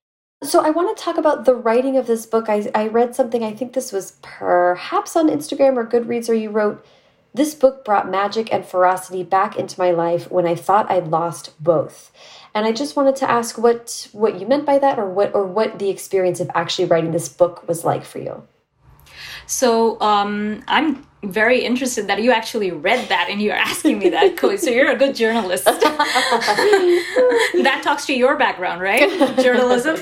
So 0.42 0.62
I 0.64 0.70
want 0.70 0.96
to 0.96 1.04
talk 1.04 1.18
about 1.18 1.46
the 1.46 1.56
writing 1.56 1.98
of 1.98 2.08
this 2.08 2.26
book. 2.26 2.50
I, 2.50 2.70
I 2.74 2.88
read 2.88 3.16
something, 3.16 3.44
I 3.44 3.54
think 3.54 3.74
this 3.74 3.92
was 3.92 4.14
perhaps 4.22 5.16
on 5.16 5.30
Instagram 5.30 5.76
or 5.76 5.86
Goodreads, 5.86 6.30
or 6.30 6.34
you 6.34 6.50
wrote, 6.50 6.86
This 7.34 7.56
book 7.56 7.84
brought 7.84 8.10
magic 8.10 8.52
and 8.54 8.66
ferocity 8.66 9.24
back 9.24 9.58
into 9.58 9.80
my 9.80 9.92
life 9.92 10.32
when 10.32 10.48
I 10.48 10.56
thought 10.56 10.90
I'd 10.90 11.10
lost 11.10 11.62
both. 11.62 12.12
And 12.56 12.66
I 12.66 12.72
just 12.72 12.96
wanted 12.96 13.18
to 13.18 13.30
ask 13.30 13.58
what 13.58 14.08
what 14.14 14.40
you 14.40 14.48
meant 14.48 14.66
by 14.66 14.80
that 14.80 14.98
or 14.98 15.10
what 15.10 15.36
or 15.36 15.46
what 15.46 15.78
the 15.78 15.90
experience 15.90 16.40
of 16.40 16.50
actually 16.56 16.86
writing 16.86 17.12
this 17.12 17.30
book 17.30 17.68
was 17.68 17.84
like 17.84 18.06
for 18.06 18.20
you. 18.20 18.44
So 19.50 20.00
um, 20.00 20.64
I'm 20.68 21.04
very 21.24 21.66
interested 21.66 22.08
that 22.08 22.24
you 22.24 22.32
actually 22.32 22.72
read 22.72 23.10
that 23.10 23.28
and 23.30 23.42
you're 23.42 23.56
asking 23.56 24.00
me 24.00 24.08
that 24.10 24.38
Chloe. 24.38 24.56
so 24.58 24.70
you're 24.70 24.90
a 24.90 24.96
good 24.96 25.14
journalist 25.16 25.66
that 27.66 27.82
talks 27.84 28.06
to 28.06 28.14
your 28.14 28.38
background 28.38 28.82
right 28.82 29.10
journalism 29.38 29.98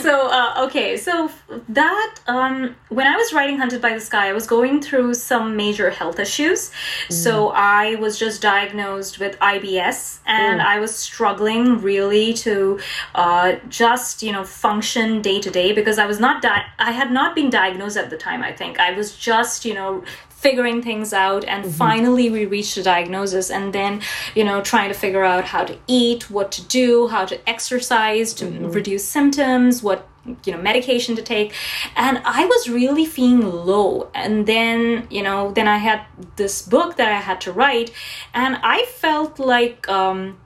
so 0.00 0.28
uh, 0.30 0.64
okay 0.64 0.96
so 0.96 1.28
that 1.68 2.14
um, 2.28 2.76
when 2.88 3.08
i 3.08 3.16
was 3.16 3.32
writing 3.32 3.58
hunted 3.58 3.82
by 3.82 3.94
the 3.94 4.00
sky 4.00 4.28
i 4.28 4.32
was 4.32 4.46
going 4.46 4.80
through 4.80 5.12
some 5.12 5.56
major 5.56 5.90
health 5.90 6.20
issues 6.20 6.70
mm. 6.70 7.12
so 7.12 7.48
i 7.48 7.96
was 7.96 8.16
just 8.16 8.40
diagnosed 8.40 9.18
with 9.18 9.36
ibs 9.40 10.20
and 10.26 10.60
mm. 10.60 10.64
i 10.64 10.78
was 10.78 10.94
struggling 10.94 11.80
really 11.80 12.32
to 12.32 12.78
uh, 13.16 13.56
just 13.68 14.22
you 14.22 14.30
know 14.30 14.44
function 14.44 15.20
day 15.20 15.40
to 15.40 15.50
day 15.50 15.72
because 15.72 15.98
i 15.98 16.06
was 16.06 16.20
not 16.20 16.42
that 16.42 16.68
i 16.78 16.92
had 16.92 17.10
not 17.10 17.34
been 17.34 17.50
diagnosed 17.50 17.96
at 17.96 18.08
the 18.08 18.16
time 18.16 18.40
i 18.42 18.52
think 18.52 18.78
i 18.78 18.92
was 18.92 19.16
just 19.16 19.64
you 19.64 19.74
know 19.74 20.04
figuring 20.40 20.80
things 20.80 21.12
out 21.12 21.44
and 21.44 21.64
mm-hmm. 21.64 21.72
finally 21.72 22.30
we 22.30 22.46
reached 22.46 22.76
a 22.78 22.82
diagnosis 22.82 23.50
and 23.50 23.74
then 23.74 24.00
you 24.34 24.42
know 24.42 24.62
trying 24.62 24.88
to 24.88 24.94
figure 24.94 25.22
out 25.22 25.44
how 25.44 25.62
to 25.62 25.76
eat 25.86 26.30
what 26.30 26.50
to 26.50 26.62
do 26.66 27.08
how 27.08 27.26
to 27.26 27.36
exercise 27.48 28.32
to 28.32 28.46
mm-hmm. 28.46 28.70
reduce 28.70 29.04
symptoms 29.04 29.82
what 29.82 30.08
you 30.44 30.52
know 30.52 30.60
medication 30.60 31.14
to 31.14 31.22
take 31.22 31.52
and 31.94 32.22
i 32.24 32.44
was 32.46 32.70
really 32.70 33.04
feeling 33.04 33.42
low 33.42 34.10
and 34.14 34.46
then 34.46 35.06
you 35.10 35.22
know 35.22 35.52
then 35.52 35.68
i 35.68 35.76
had 35.76 36.00
this 36.36 36.62
book 36.62 36.96
that 36.96 37.12
i 37.12 37.20
had 37.20 37.38
to 37.40 37.52
write 37.52 37.90
and 38.32 38.56
i 38.62 38.84
felt 38.86 39.38
like 39.38 39.88
um 39.88 40.38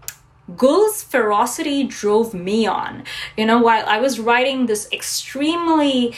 Gul's 0.57 1.03
ferocity 1.03 1.84
drove 1.84 2.34
me 2.34 2.66
on. 2.66 3.05
You 3.36 3.47
know, 3.47 3.62
while 3.62 3.84
I 3.86 3.99
was 3.99 4.20
writing 4.20 4.66
this 4.66 4.86
extremely 4.92 6.14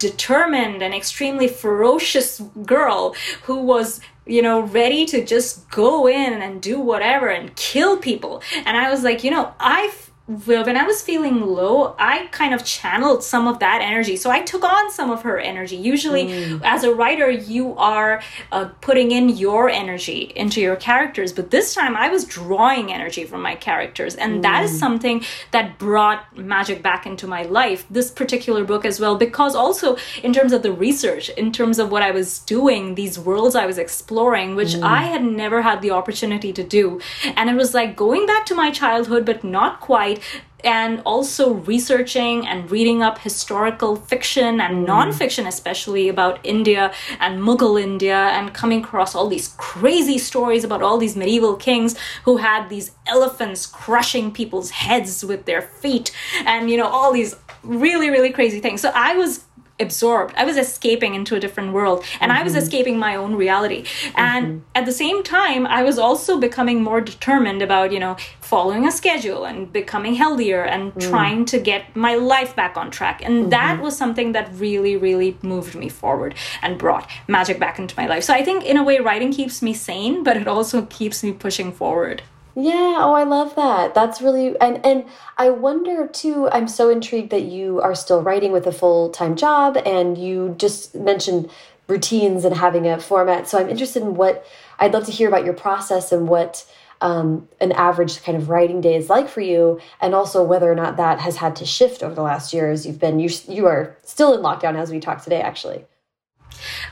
determined 0.00 0.82
and 0.82 0.92
extremely 0.92 1.46
ferocious 1.46 2.40
girl 2.66 3.14
who 3.44 3.62
was 3.62 4.00
you 4.26 4.42
know 4.42 4.62
ready 4.62 5.06
to 5.06 5.24
just 5.24 5.70
go 5.70 6.08
in 6.08 6.42
and 6.42 6.60
do 6.60 6.80
whatever 6.80 7.28
and 7.28 7.54
kill 7.54 7.96
people. 7.96 8.42
And 8.66 8.76
i 8.76 8.90
was 8.90 9.04
like 9.04 9.22
you 9.22 9.30
know 9.30 9.54
i 9.60 9.92
when 10.30 10.76
I 10.76 10.84
was 10.84 11.02
feeling 11.02 11.40
low, 11.40 11.96
I 11.98 12.26
kind 12.30 12.54
of 12.54 12.64
channeled 12.64 13.24
some 13.24 13.48
of 13.48 13.58
that 13.58 13.80
energy. 13.82 14.16
So 14.16 14.30
I 14.30 14.42
took 14.42 14.62
on 14.62 14.90
some 14.92 15.10
of 15.10 15.22
her 15.22 15.40
energy. 15.40 15.74
Usually, 15.74 16.26
mm. 16.26 16.60
as 16.62 16.84
a 16.84 16.94
writer, 16.94 17.28
you 17.28 17.76
are 17.76 18.22
uh, 18.52 18.66
putting 18.80 19.10
in 19.10 19.28
your 19.30 19.68
energy 19.68 20.32
into 20.36 20.60
your 20.60 20.76
characters. 20.76 21.32
But 21.32 21.50
this 21.50 21.74
time, 21.74 21.96
I 21.96 22.10
was 22.10 22.24
drawing 22.24 22.92
energy 22.92 23.24
from 23.24 23.42
my 23.42 23.56
characters. 23.56 24.14
And 24.14 24.36
mm. 24.36 24.42
that 24.42 24.62
is 24.62 24.72
mm. 24.76 24.78
something 24.78 25.24
that 25.50 25.80
brought 25.80 26.36
magic 26.36 26.80
back 26.80 27.06
into 27.06 27.26
my 27.26 27.42
life. 27.42 27.84
This 27.90 28.12
particular 28.12 28.64
book 28.64 28.84
as 28.84 29.00
well, 29.00 29.16
because 29.16 29.56
also 29.56 29.96
in 30.22 30.32
terms 30.32 30.52
of 30.52 30.62
the 30.62 30.72
research, 30.72 31.28
in 31.30 31.50
terms 31.50 31.80
of 31.80 31.90
what 31.90 32.02
I 32.02 32.12
was 32.12 32.38
doing, 32.40 32.94
these 32.94 33.18
worlds 33.18 33.56
I 33.56 33.66
was 33.66 33.78
exploring, 33.78 34.54
which 34.54 34.74
mm. 34.74 34.82
I 34.82 35.02
had 35.06 35.24
never 35.24 35.62
had 35.62 35.82
the 35.82 35.90
opportunity 35.90 36.52
to 36.52 36.62
do. 36.62 37.00
And 37.24 37.50
it 37.50 37.56
was 37.56 37.74
like 37.74 37.96
going 37.96 38.26
back 38.26 38.46
to 38.46 38.54
my 38.54 38.70
childhood, 38.70 39.26
but 39.26 39.42
not 39.42 39.80
quite 39.80 40.19
and 40.64 41.00
also 41.04 41.54
researching 41.54 42.46
and 42.46 42.70
reading 42.70 43.02
up 43.02 43.18
historical 43.18 43.96
fiction 43.96 44.60
and 44.60 44.76
mm. 44.76 44.86
non-fiction 44.86 45.46
especially 45.46 46.08
about 46.08 46.38
india 46.44 46.92
and 47.18 47.40
mughal 47.40 47.80
india 47.80 48.16
and 48.16 48.52
coming 48.52 48.82
across 48.84 49.14
all 49.14 49.28
these 49.28 49.48
crazy 49.56 50.18
stories 50.18 50.64
about 50.64 50.82
all 50.82 50.98
these 50.98 51.16
medieval 51.16 51.56
kings 51.56 51.96
who 52.24 52.36
had 52.36 52.68
these 52.68 52.92
elephants 53.06 53.66
crushing 53.66 54.30
people's 54.30 54.70
heads 54.70 55.24
with 55.24 55.44
their 55.46 55.62
feet 55.62 56.12
and 56.44 56.70
you 56.70 56.76
know 56.76 56.86
all 56.86 57.12
these 57.12 57.34
really 57.62 58.10
really 58.10 58.30
crazy 58.30 58.60
things 58.60 58.80
so 58.80 58.90
i 58.94 59.14
was 59.14 59.44
absorbed. 59.80 60.34
I 60.36 60.44
was 60.44 60.56
escaping 60.56 61.14
into 61.14 61.34
a 61.34 61.40
different 61.40 61.72
world 61.72 62.04
and 62.20 62.30
mm-hmm. 62.30 62.40
I 62.40 62.44
was 62.44 62.52
mm-hmm. 62.52 62.62
escaping 62.62 62.98
my 62.98 63.16
own 63.16 63.34
reality. 63.34 63.84
And 64.14 64.46
mm-hmm. 64.46 64.58
at 64.74 64.86
the 64.86 64.92
same 64.92 65.22
time, 65.22 65.66
I 65.66 65.82
was 65.82 65.98
also 65.98 66.38
becoming 66.38 66.82
more 66.82 67.00
determined 67.00 67.62
about, 67.62 67.92
you 67.92 68.00
know, 68.00 68.16
following 68.40 68.86
a 68.86 68.90
schedule 68.90 69.44
and 69.44 69.72
becoming 69.72 70.14
healthier 70.14 70.64
and 70.64 70.92
mm. 70.92 71.08
trying 71.08 71.44
to 71.46 71.58
get 71.60 71.94
my 71.94 72.16
life 72.16 72.56
back 72.56 72.76
on 72.76 72.90
track. 72.90 73.22
And 73.24 73.34
mm-hmm. 73.34 73.50
that 73.50 73.80
was 73.80 73.96
something 73.96 74.32
that 74.32 74.50
really, 74.54 74.96
really 74.96 75.38
moved 75.42 75.74
me 75.74 75.88
forward 75.88 76.34
and 76.62 76.76
brought 76.76 77.08
magic 77.28 77.60
back 77.60 77.78
into 77.78 77.94
my 77.96 78.06
life. 78.06 78.24
So 78.24 78.34
I 78.34 78.42
think, 78.44 78.64
in 78.64 78.76
a 78.76 78.82
way, 78.82 78.98
writing 78.98 79.32
keeps 79.32 79.62
me 79.62 79.72
sane, 79.72 80.24
but 80.24 80.36
it 80.36 80.48
also 80.48 80.82
keeps 80.86 81.22
me 81.22 81.32
pushing 81.32 81.70
forward. 81.72 82.22
Yeah, 82.56 82.96
oh 83.00 83.12
I 83.12 83.22
love 83.24 83.54
that. 83.54 83.94
That's 83.94 84.20
really 84.20 84.58
and 84.60 84.84
and 84.84 85.04
I 85.38 85.50
wonder 85.50 86.06
too, 86.08 86.48
I'm 86.50 86.66
so 86.68 86.90
intrigued 86.90 87.30
that 87.30 87.42
you 87.42 87.80
are 87.80 87.94
still 87.94 88.22
writing 88.22 88.50
with 88.52 88.66
a 88.66 88.72
full-time 88.72 89.36
job 89.36 89.76
and 89.86 90.18
you 90.18 90.54
just 90.58 90.94
mentioned 90.94 91.50
routines 91.86 92.44
and 92.44 92.56
having 92.56 92.86
a 92.86 93.00
format. 93.00 93.48
So 93.48 93.58
I'm 93.58 93.68
interested 93.68 94.02
in 94.02 94.14
what 94.14 94.44
I'd 94.78 94.92
love 94.92 95.06
to 95.06 95.12
hear 95.12 95.28
about 95.28 95.44
your 95.44 95.54
process 95.54 96.12
and 96.12 96.28
what 96.28 96.66
um, 97.00 97.48
an 97.60 97.72
average 97.72 98.22
kind 98.22 98.36
of 98.36 98.48
writing 98.50 98.80
day 98.80 98.94
is 98.94 99.08
like 99.08 99.28
for 99.28 99.40
you, 99.40 99.80
and 100.00 100.14
also 100.14 100.42
whether 100.42 100.70
or 100.70 100.74
not 100.74 100.96
that 100.98 101.18
has 101.20 101.36
had 101.36 101.56
to 101.56 101.64
shift 101.64 102.02
over 102.02 102.14
the 102.14 102.22
last 102.22 102.52
year 102.52 102.70
as 102.70 102.84
you've 102.84 102.98
been 102.98 103.18
you 103.20 103.30
you 103.48 103.66
are 103.66 103.96
still 104.04 104.34
in 104.34 104.40
lockdown 104.40 104.76
as 104.76 104.90
we 104.90 105.00
talk 105.00 105.22
today, 105.22 105.40
actually. 105.40 105.84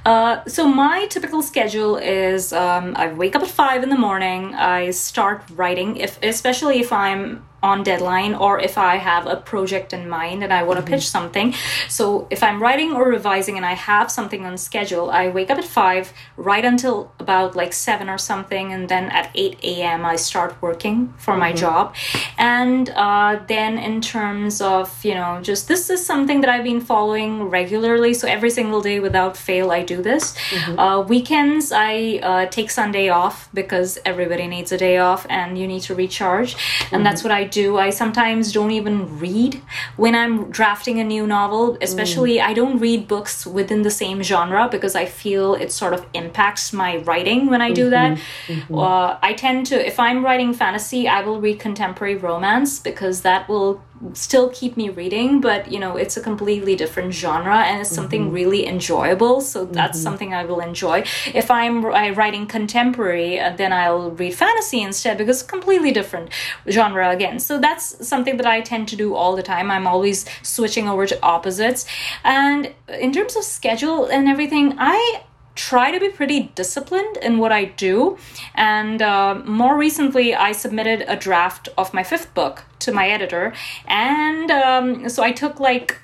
Uh, 0.04 0.44
so 0.46 0.68
my 0.68 1.06
typical 1.06 1.42
schedule 1.42 1.96
is 1.96 2.52
um, 2.52 2.94
I 2.96 3.12
wake 3.12 3.34
up 3.34 3.42
at 3.42 3.48
five 3.48 3.82
in 3.82 3.88
the 3.88 3.98
morning. 3.98 4.54
I 4.54 4.90
start 4.90 5.42
writing, 5.54 5.96
if 5.96 6.22
especially 6.22 6.80
if 6.80 6.92
I'm 6.92 7.47
on 7.62 7.82
deadline 7.82 8.34
or 8.34 8.60
if 8.60 8.78
I 8.78 8.96
have 8.96 9.26
a 9.26 9.36
project 9.36 9.92
in 9.92 10.08
mind 10.08 10.44
and 10.44 10.52
I 10.52 10.62
want 10.62 10.78
to 10.78 10.84
mm-hmm. 10.84 10.94
pitch 10.94 11.08
something. 11.08 11.54
So 11.88 12.26
if 12.30 12.42
I'm 12.42 12.62
writing 12.62 12.92
or 12.92 13.08
revising 13.08 13.56
and 13.56 13.66
I 13.66 13.74
have 13.74 14.10
something 14.10 14.46
on 14.46 14.56
schedule, 14.58 15.10
I 15.10 15.28
wake 15.28 15.50
up 15.50 15.58
at 15.58 15.64
5, 15.64 16.12
write 16.36 16.64
until 16.64 17.10
about 17.18 17.56
like 17.56 17.72
7 17.72 18.08
or 18.08 18.18
something, 18.18 18.72
and 18.72 18.88
then 18.88 19.04
at 19.10 19.30
8 19.34 19.58
a.m. 19.62 20.04
I 20.04 20.16
start 20.16 20.60
working 20.62 21.12
for 21.18 21.32
mm-hmm. 21.32 21.40
my 21.40 21.52
job. 21.52 21.94
And 22.38 22.90
uh, 22.90 23.40
then 23.48 23.78
in 23.78 24.00
terms 24.00 24.60
of, 24.60 25.04
you 25.04 25.14
know, 25.14 25.40
just 25.42 25.66
this 25.66 25.90
is 25.90 26.04
something 26.04 26.40
that 26.42 26.50
I've 26.50 26.64
been 26.64 26.80
following 26.80 27.44
regularly. 27.44 28.14
So 28.14 28.28
every 28.28 28.50
single 28.50 28.80
day 28.80 29.00
without 29.00 29.36
fail, 29.36 29.72
I 29.72 29.82
do 29.82 30.00
this. 30.00 30.36
Mm-hmm. 30.50 30.78
Uh, 30.78 31.00
weekends, 31.02 31.72
I 31.72 32.20
uh, 32.22 32.46
take 32.46 32.70
Sunday 32.70 33.08
off 33.08 33.48
because 33.52 33.98
everybody 34.04 34.46
needs 34.46 34.70
a 34.70 34.78
day 34.78 34.98
off 34.98 35.26
and 35.28 35.58
you 35.58 35.66
need 35.66 35.82
to 35.82 35.94
recharge. 35.94 36.56
And 36.92 37.04
that's 37.04 37.22
mm-hmm. 37.22 37.28
what 37.30 37.36
I 37.36 37.47
do. 37.50 37.78
I 37.78 37.90
sometimes 37.90 38.52
don't 38.52 38.70
even 38.70 39.18
read 39.18 39.62
when 39.96 40.14
I'm 40.14 40.50
drafting 40.50 41.00
a 41.00 41.04
new 41.04 41.26
novel, 41.26 41.78
especially 41.80 42.36
mm. 42.36 42.42
I 42.42 42.54
don't 42.54 42.78
read 42.78 43.08
books 43.08 43.46
within 43.46 43.82
the 43.82 43.90
same 43.90 44.22
genre 44.22 44.68
because 44.70 44.94
I 44.94 45.04
feel 45.04 45.54
it 45.54 45.72
sort 45.72 45.94
of 45.94 46.06
impacts 46.14 46.72
my 46.72 46.98
writing 46.98 47.46
when 47.46 47.60
I 47.60 47.72
do 47.72 47.90
mm-hmm. 47.90 47.90
that. 47.90 48.18
Mm-hmm. 48.46 48.74
Uh, 48.74 49.18
I 49.22 49.32
tend 49.32 49.66
to, 49.66 49.86
if 49.86 49.98
I'm 49.98 50.24
writing 50.24 50.52
fantasy, 50.52 51.08
I 51.08 51.22
will 51.22 51.40
read 51.40 51.58
contemporary 51.58 52.16
romance 52.16 52.78
because 52.78 53.22
that 53.22 53.48
will 53.48 53.82
still 54.12 54.48
keep 54.50 54.76
me 54.76 54.88
reading 54.88 55.40
but 55.40 55.70
you 55.70 55.78
know 55.78 55.96
it's 55.96 56.16
a 56.16 56.20
completely 56.20 56.76
different 56.76 57.12
genre 57.12 57.58
and 57.58 57.80
it's 57.80 57.90
something 57.90 58.26
mm-hmm. 58.26 58.34
really 58.34 58.66
enjoyable 58.66 59.40
so 59.40 59.64
that's 59.64 59.98
mm-hmm. 59.98 60.04
something 60.04 60.34
i 60.34 60.44
will 60.44 60.60
enjoy 60.60 61.02
if 61.34 61.50
i'm 61.50 61.84
writing 61.84 62.46
contemporary 62.46 63.40
uh, 63.40 63.54
then 63.56 63.72
i'll 63.72 64.10
read 64.12 64.34
fantasy 64.34 64.80
instead 64.82 65.18
because 65.18 65.40
it's 65.40 65.50
completely 65.50 65.90
different 65.90 66.30
genre 66.68 67.10
again 67.10 67.38
so 67.38 67.58
that's 67.58 68.06
something 68.06 68.36
that 68.36 68.46
i 68.46 68.60
tend 68.60 68.86
to 68.86 68.96
do 68.96 69.14
all 69.14 69.34
the 69.34 69.42
time 69.42 69.70
i'm 69.70 69.86
always 69.86 70.24
switching 70.42 70.88
over 70.88 71.06
to 71.06 71.20
opposites 71.22 71.84
and 72.24 72.72
in 72.88 73.12
terms 73.12 73.36
of 73.36 73.42
schedule 73.42 74.06
and 74.06 74.28
everything 74.28 74.74
i 74.78 75.22
try 75.58 75.90
to 75.90 75.98
be 75.98 76.08
pretty 76.08 76.52
disciplined 76.54 77.16
in 77.18 77.38
what 77.38 77.50
I 77.50 77.64
do. 77.64 78.16
And 78.54 79.02
uh, 79.02 79.42
more 79.44 79.76
recently, 79.76 80.34
I 80.34 80.52
submitted 80.52 81.04
a 81.08 81.16
draft 81.16 81.68
of 81.76 81.92
my 81.92 82.04
fifth 82.04 82.32
book 82.32 82.64
to 82.78 82.92
my 82.92 83.08
editor. 83.08 83.52
And 83.86 84.50
um, 84.52 85.08
so 85.08 85.22
I 85.24 85.32
took 85.32 85.58
like 85.58 85.98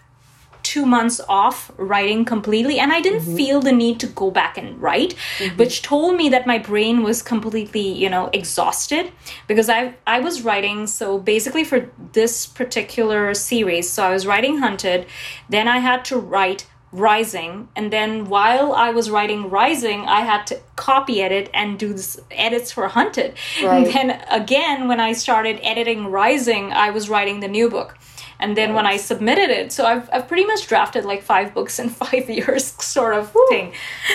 two 0.64 0.84
months 0.84 1.20
off 1.28 1.70
writing 1.76 2.24
completely 2.24 2.78
and 2.78 2.90
i 2.90 2.98
didn't 2.98 3.20
mm-hmm. 3.20 3.36
feel 3.36 3.60
the 3.60 3.70
need 3.70 4.00
to 4.00 4.06
go 4.06 4.30
back 4.30 4.56
and 4.56 4.80
write 4.80 5.14
mm-hmm. 5.38 5.56
which 5.58 5.82
told 5.82 6.16
me 6.16 6.30
that 6.30 6.46
my 6.46 6.56
brain 6.56 7.02
was 7.02 7.20
completely 7.20 7.86
you 7.86 8.08
know 8.08 8.30
exhausted 8.32 9.12
because 9.46 9.68
i 9.68 9.94
i 10.06 10.18
was 10.18 10.40
writing 10.40 10.86
so 10.86 11.18
basically 11.18 11.64
for 11.64 11.90
this 12.14 12.46
particular 12.46 13.34
series 13.34 13.90
so 13.90 14.04
i 14.04 14.10
was 14.10 14.26
writing 14.26 14.56
hunted 14.56 15.04
then 15.50 15.68
i 15.68 15.80
had 15.80 16.02
to 16.02 16.16
write 16.16 16.66
Rising, 16.94 17.68
and 17.74 17.92
then 17.92 18.26
while 18.26 18.72
I 18.72 18.90
was 18.90 19.10
writing 19.10 19.50
Rising, 19.50 20.02
I 20.02 20.20
had 20.20 20.46
to 20.46 20.60
copy 20.76 21.22
edit 21.22 21.50
and 21.52 21.78
do 21.78 21.92
this 21.92 22.20
edits 22.30 22.70
for 22.70 22.86
Hunted. 22.88 23.34
Right. 23.62 23.84
And 23.84 23.86
then 23.86 24.24
again, 24.30 24.86
when 24.86 25.00
I 25.00 25.12
started 25.12 25.58
editing 25.62 26.06
Rising, 26.06 26.72
I 26.72 26.90
was 26.90 27.08
writing 27.08 27.40
the 27.40 27.48
new 27.48 27.68
book 27.68 27.98
and 28.40 28.56
then 28.56 28.74
when 28.74 28.86
I 28.86 28.96
submitted 28.96 29.50
it, 29.50 29.72
so 29.72 29.86
I've, 29.86 30.08
I've 30.12 30.28
pretty 30.28 30.44
much 30.44 30.66
drafted 30.66 31.04
like 31.04 31.22
five 31.22 31.54
books 31.54 31.78
in 31.78 31.88
five 32.02 32.28
years, 32.28 32.64
sort 32.82 33.14
of 33.14 33.32
thing. 33.48 33.72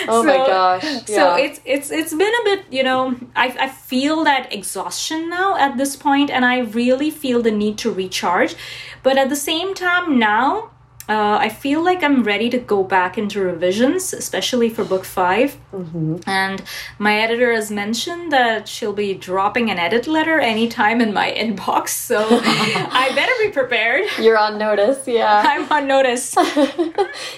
Oh 0.08 0.22
so, 0.22 0.28
my 0.28 0.36
gosh! 0.36 0.84
Yeah. 0.84 1.00
So 1.06 1.34
it's 1.34 1.60
it's 1.64 1.90
it's 1.90 2.14
been 2.14 2.34
a 2.40 2.44
bit, 2.44 2.64
you 2.70 2.82
know, 2.82 3.16
I 3.34 3.46
I 3.58 3.68
feel 3.68 4.24
that 4.24 4.52
exhaustion 4.52 5.30
now 5.30 5.56
at 5.56 5.76
this 5.76 5.96
point, 5.96 6.30
and 6.30 6.44
I 6.44 6.58
really 6.58 7.10
feel 7.10 7.42
the 7.42 7.50
need 7.50 7.78
to 7.78 7.90
recharge, 7.90 8.54
but 9.02 9.16
at 9.18 9.28
the 9.30 9.36
same 9.36 9.74
time 9.74 10.18
now 10.18 10.70
uh, 11.08 11.38
I 11.40 11.48
feel 11.48 11.82
like 11.82 12.04
I'm 12.04 12.22
ready 12.22 12.48
to 12.50 12.58
go 12.58 12.84
back 12.84 13.18
into 13.18 13.40
revisions, 13.40 14.12
especially 14.12 14.68
for 14.68 14.84
book 14.84 15.04
5 15.04 15.56
mm-hmm. 15.72 16.16
And 16.26 16.62
my 17.00 17.20
editor 17.20 17.52
has 17.52 17.68
mentioned 17.68 18.30
that 18.30 18.68
she'll 18.68 18.92
be 18.92 19.14
dropping 19.14 19.70
an 19.70 19.78
edit 19.78 20.06
letter 20.06 20.38
anytime 20.38 21.00
in 21.00 21.12
my 21.12 21.32
inbox, 21.36 21.88
so 21.88 22.24
I 22.30 23.10
better 23.16 23.32
be 23.40 23.50
prepared. 23.50 24.04
You're 24.20 24.38
on 24.38 24.56
notice, 24.56 25.08
yeah. 25.08 25.42
I'm 25.46 25.70
on 25.72 25.88
notice. 25.88 26.36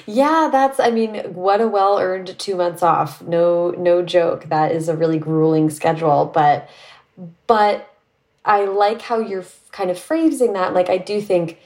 yeah, 0.07 0.51
that's. 0.53 0.79
I 0.79 0.91
mean, 0.91 1.33
what 1.33 1.63
a 1.63 1.69
well 1.69 1.99
earned 1.99 2.39
two 2.39 2.57
months 2.57 2.83
off. 2.83 3.23
No, 3.23 3.71
no 3.71 4.03
joke. 4.03 4.51
That 4.51 4.73
is 4.73 4.89
a 4.91 4.97
really 4.97 5.19
grueling 5.19 5.71
schedule, 5.71 6.27
but, 6.27 6.69
but 7.47 7.95
I 8.45 8.67
like 8.67 9.01
how 9.01 9.19
you're 9.19 9.47
kind 9.71 9.91
of 9.91 9.99
phrasing 9.99 10.53
that. 10.53 10.75
Like, 10.75 10.91
I 10.91 10.99
do 10.99 11.21
think 11.23 11.59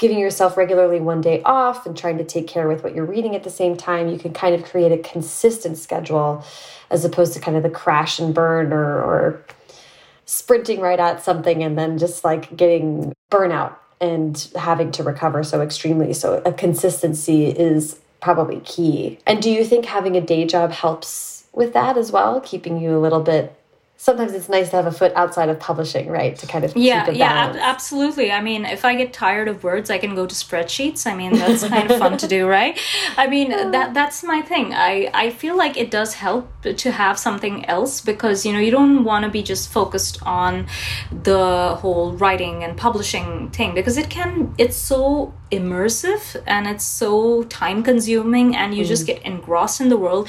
giving 0.00 0.18
yourself 0.18 0.56
regularly 0.56 0.98
one 0.98 1.20
day 1.20 1.42
off 1.44 1.84
and 1.84 1.96
trying 1.96 2.16
to 2.16 2.24
take 2.24 2.48
care 2.48 2.66
with 2.66 2.82
what 2.82 2.94
you're 2.94 3.04
reading 3.04 3.36
at 3.36 3.44
the 3.44 3.50
same 3.50 3.76
time, 3.76 4.08
you 4.08 4.18
can 4.18 4.32
kind 4.32 4.54
of 4.54 4.64
create 4.64 4.90
a 4.90 4.98
consistent 4.98 5.76
schedule 5.76 6.42
as 6.90 7.04
opposed 7.04 7.34
to 7.34 7.38
kind 7.38 7.54
of 7.54 7.62
the 7.62 7.70
crash 7.70 8.18
and 8.18 8.34
burn 8.34 8.72
or, 8.72 9.02
or 9.02 9.44
sprinting 10.24 10.80
right 10.80 10.98
at 10.98 11.22
something 11.22 11.62
and 11.62 11.78
then 11.78 11.98
just 11.98 12.24
like 12.24 12.56
getting 12.56 13.12
burnout 13.30 13.76
and 14.00 14.50
having 14.56 14.90
to 14.90 15.02
recover 15.02 15.44
so 15.44 15.60
extremely. 15.60 16.14
So 16.14 16.40
a 16.46 16.52
consistency 16.52 17.48
is 17.48 18.00
probably 18.22 18.60
key. 18.60 19.18
And 19.26 19.42
do 19.42 19.50
you 19.50 19.66
think 19.66 19.84
having 19.84 20.16
a 20.16 20.20
day 20.22 20.46
job 20.46 20.72
helps 20.72 21.44
with 21.52 21.74
that 21.74 21.98
as 21.98 22.10
well, 22.10 22.40
keeping 22.40 22.80
you 22.80 22.96
a 22.96 23.00
little 23.00 23.20
bit 23.20 23.54
sometimes 24.00 24.32
it's 24.32 24.48
nice 24.48 24.70
to 24.70 24.76
have 24.76 24.86
a 24.86 24.90
foot 24.90 25.12
outside 25.14 25.50
of 25.50 25.60
publishing, 25.60 26.08
right? 26.08 26.34
To 26.38 26.46
kind 26.46 26.64
of 26.64 26.74
yeah, 26.74 27.10
yeah, 27.10 27.50
ab 27.50 27.56
absolutely. 27.56 28.32
I 28.32 28.40
mean, 28.40 28.64
if 28.64 28.82
I 28.82 28.94
get 28.94 29.12
tired 29.12 29.46
of 29.46 29.62
words, 29.62 29.90
I 29.90 29.98
can 29.98 30.14
go 30.14 30.26
to 30.26 30.34
spreadsheets. 30.34 31.06
I 31.06 31.14
mean, 31.14 31.34
that's 31.34 31.62
kind 31.68 31.90
of 31.90 31.98
fun 31.98 32.16
to 32.16 32.26
do, 32.26 32.48
right? 32.58 32.80
I 33.18 33.26
mean, 33.26 33.50
that 33.50 33.92
that's 33.92 34.24
my 34.24 34.40
thing. 34.40 34.72
I 34.72 35.10
I 35.12 35.28
feel 35.28 35.54
like 35.54 35.76
it 35.76 35.90
does 35.90 36.14
help 36.14 36.48
to 36.62 36.90
have 36.90 37.18
something 37.18 37.66
else 37.66 38.00
because 38.00 38.46
you 38.46 38.54
know 38.54 38.58
you 38.58 38.70
don't 38.70 39.04
want 39.04 39.26
to 39.26 39.30
be 39.30 39.42
just 39.42 39.70
focused 39.70 40.16
on 40.22 40.66
the 41.12 41.76
whole 41.82 42.12
writing 42.12 42.64
and 42.64 42.78
publishing 42.78 43.50
thing 43.50 43.74
because 43.74 43.98
it 43.98 44.08
can 44.08 44.54
it's 44.56 44.76
so 44.76 45.34
immersive 45.52 46.42
and 46.46 46.66
it's 46.66 46.86
so 46.86 47.42
time 47.44 47.82
consuming 47.82 48.56
and 48.56 48.74
you 48.74 48.84
mm. 48.84 48.88
just 48.88 49.06
get 49.06 49.20
engrossed 49.26 49.78
in 49.78 49.90
the 49.90 49.98
world. 49.98 50.26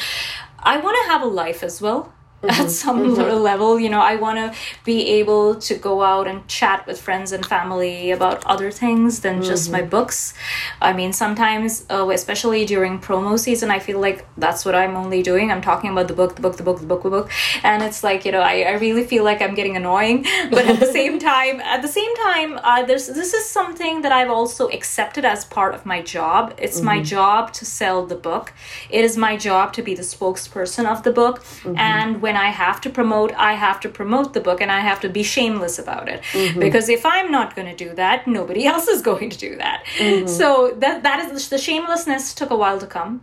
I 0.60 0.78
want 0.78 0.98
to 1.02 1.12
have 1.12 1.22
a 1.24 1.32
life 1.44 1.64
as 1.64 1.82
well 1.82 2.12
mm-hmm. 2.42 2.62
at 2.62 2.70
some 2.70 3.00
mm-hmm. 3.00 3.42
level 3.42 3.80
you 3.80 3.90
know 3.90 4.02
i 4.02 4.16
want 4.16 4.38
to 4.38 4.60
be 4.84 5.08
able 5.08 5.56
to 5.56 5.76
go 5.76 6.02
out 6.02 6.28
and 6.28 6.48
chat 6.48 6.86
with 6.88 7.00
friends 7.00 7.32
and 7.32 7.46
family 7.46 8.12
about 8.12 8.44
other 8.46 8.72
things 8.72 9.22
than 9.22 9.36
mm-hmm. 9.36 9.44
just 9.44 9.72
my 9.72 9.82
books 9.82 10.34
i 10.82 10.92
mean 10.94 11.14
sometimes 11.14 11.86
uh, 11.90 12.08
especially 12.10 12.66
during 12.66 13.00
promo 13.00 13.38
season 13.38 13.72
i 13.72 13.80
feel 13.80 14.00
like 14.00 14.26
that's 14.38 14.66
what 14.66 14.76
i'm 14.76 14.96
only 14.96 15.22
doing 15.22 15.52
i'm 15.52 15.62
talking 15.62 15.92
about 15.92 16.08
the 16.08 16.14
book 16.14 16.36
the 16.36 16.42
book 16.42 16.58
the 16.58 16.64
book 16.64 16.80
the 16.80 16.86
book 16.86 17.04
the 17.04 17.10
book 17.10 17.30
and 17.64 17.84
it's 17.84 18.04
like 18.04 18.26
you 18.26 18.32
know 18.32 18.42
i, 18.42 18.62
I 18.62 18.74
really 18.74 19.04
feel 19.04 19.24
like 19.24 19.42
i'm 19.42 19.56
getting 19.56 19.76
annoying 19.78 20.24
but 20.50 20.66
at 20.66 20.80
the 20.80 20.92
same 20.92 21.20
time 21.32 21.60
at 21.62 21.82
the 21.82 21.88
same 21.88 22.16
time 22.18 22.60
uh, 22.64 22.84
there's 22.84 23.08
this 23.08 23.34
is 23.34 23.46
something 23.46 24.02
that 24.02 24.12
i've 24.12 24.30
also 24.30 24.70
accepted 24.70 25.26
as 25.26 25.46
part 25.46 25.74
of 25.76 25.86
my 25.86 26.02
job 26.02 26.54
it's 26.58 26.78
mm-hmm. 26.78 26.86
my 26.86 27.02
job 27.02 27.54
to 27.54 27.66
sell 27.66 28.06
the 28.06 28.16
book 28.16 28.54
it 28.90 29.04
is 29.04 29.18
my 29.18 29.38
job 29.38 29.74
to 29.74 29.82
be 29.82 29.94
the 29.94 30.02
spokesperson 30.02 30.86
of 30.86 31.04
the 31.04 31.12
book 31.12 31.44
mm-hmm. 31.44 31.78
and 31.78 32.22
when 32.22 32.31
when 32.32 32.40
I 32.40 32.50
have 32.50 32.80
to 32.82 32.90
promote, 32.90 33.34
I 33.34 33.54
have 33.56 33.82
to 33.82 33.90
promote 33.90 34.34
the 34.34 34.40
book 34.40 34.62
and 34.62 34.72
I 34.72 34.80
have 34.80 35.02
to 35.02 35.10
be 35.10 35.22
shameless 35.22 35.78
about 35.78 36.08
it. 36.08 36.22
Mm-hmm. 36.32 36.62
Because 36.62 36.88
if 36.88 37.06
I'm 37.06 37.30
not 37.30 37.58
going 37.58 37.68
to 37.68 37.76
do 37.86 37.94
that, 37.96 38.26
nobody 38.26 38.66
else 38.72 38.88
is 38.88 39.02
going 39.02 39.30
to 39.32 39.38
do 39.38 39.58
that. 39.58 39.84
Mm-hmm. 39.98 40.28
So 40.28 40.74
that 40.80 41.04
that 41.04 41.20
is 41.30 41.50
the 41.50 41.58
shamelessness 41.58 42.34
took 42.34 42.52
a 42.52 42.56
while 42.56 42.80
to 42.80 42.88
come. 42.88 43.14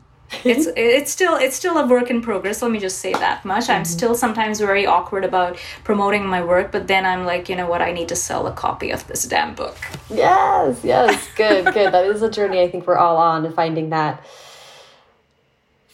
it's 0.45 0.67
it's 0.77 1.11
still 1.11 1.37
it's 1.45 1.57
still 1.57 1.79
a 1.79 1.87
work 1.93 2.11
in 2.15 2.21
progress 2.21 2.61
let 2.61 2.71
me 2.71 2.81
just 2.87 2.99
say 3.05 3.13
that 3.25 3.39
much 3.51 3.67
i'm 3.71 3.77
mm-hmm. 3.77 3.97
still 3.97 4.15
sometimes 4.23 4.61
very 4.61 4.85
awkward 4.95 5.25
about 5.29 5.53
promoting 5.89 6.25
my 6.35 6.41
work 6.51 6.67
but 6.75 6.83
then 6.91 7.07
i'm 7.11 7.23
like 7.31 7.49
you 7.51 7.57
know 7.61 7.69
what 7.73 7.81
i 7.87 7.91
need 7.99 8.09
to 8.15 8.19
sell 8.25 8.43
a 8.47 8.53
copy 8.65 8.91
of 8.97 9.01
this 9.07 9.23
damn 9.33 9.55
book 9.63 9.79
yes 10.25 10.85
yes 10.93 11.29
good 11.43 11.65
good 11.77 11.95
that 11.95 12.05
is 12.13 12.21
a 12.21 12.31
journey 12.39 12.61
i 12.67 12.69
think 12.71 12.87
we're 12.87 13.03
all 13.07 13.17
on 13.17 13.51
finding 13.55 13.89
that 13.97 14.23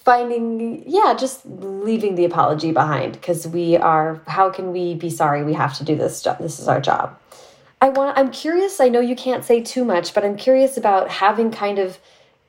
finding 0.05 0.85
yeah 0.87 1.15
just 1.19 1.45
leaving 1.47 2.15
the 2.15 2.25
apology 2.25 2.73
behind 2.73 3.13
because 3.15 3.47
we 3.49 3.77
are 3.77 4.21
how 4.27 4.51
can 4.51 4.73
we 4.73 4.95
be 4.95 5.11
sorry? 5.11 5.43
We 5.43 5.55
have 5.55 5.77
to 5.79 5.85
do 5.85 5.97
this 5.97 6.23
job 6.23 6.39
this 6.39 6.61
is 6.61 6.69
our 6.69 6.81
job. 6.81 7.19
I 7.81 7.89
want 7.91 8.17
i'm 8.17 8.31
curious 8.31 8.81
i 8.81 8.89
know 8.89 9.01
you 9.01 9.17
can't 9.17 9.45
say 9.45 9.63
too 9.63 9.85
much 9.85 10.15
but 10.15 10.25
i'm 10.25 10.37
curious 10.37 10.79
about 10.79 11.11
having 11.11 11.51
kind 11.51 11.79
of 11.79 11.99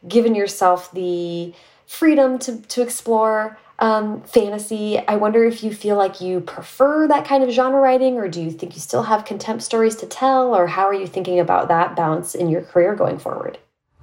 given 0.08 0.34
yourself 0.36 0.92
the 0.92 1.54
freedom 1.86 2.40
to 2.40 2.58
to 2.62 2.82
explore 2.82 3.58
um, 3.80 4.22
fantasy. 4.22 5.00
I 5.00 5.16
wonder 5.16 5.44
if 5.44 5.64
you 5.64 5.74
feel 5.74 5.98
like 5.98 6.22
you 6.22 6.40
prefer 6.40 7.08
that 7.08 7.26
kind 7.26 7.44
of 7.44 7.50
genre 7.50 7.80
writing 7.80 8.16
or 8.16 8.30
do 8.30 8.42
you 8.42 8.52
think 8.52 8.74
you 8.74 8.80
still 8.80 9.04
have 9.04 9.26
contempt 9.26 9.64
stories 9.64 9.96
to 9.98 10.06
tell 10.06 10.56
or 10.56 10.68
how 10.68 10.86
are 10.86 10.94
you 10.94 11.08
thinking 11.08 11.40
about 11.40 11.68
that 11.68 11.96
balance 11.96 12.36
in 12.36 12.50
your 12.50 12.62
career 12.62 12.96
going 12.96 13.20
forward 13.20 13.58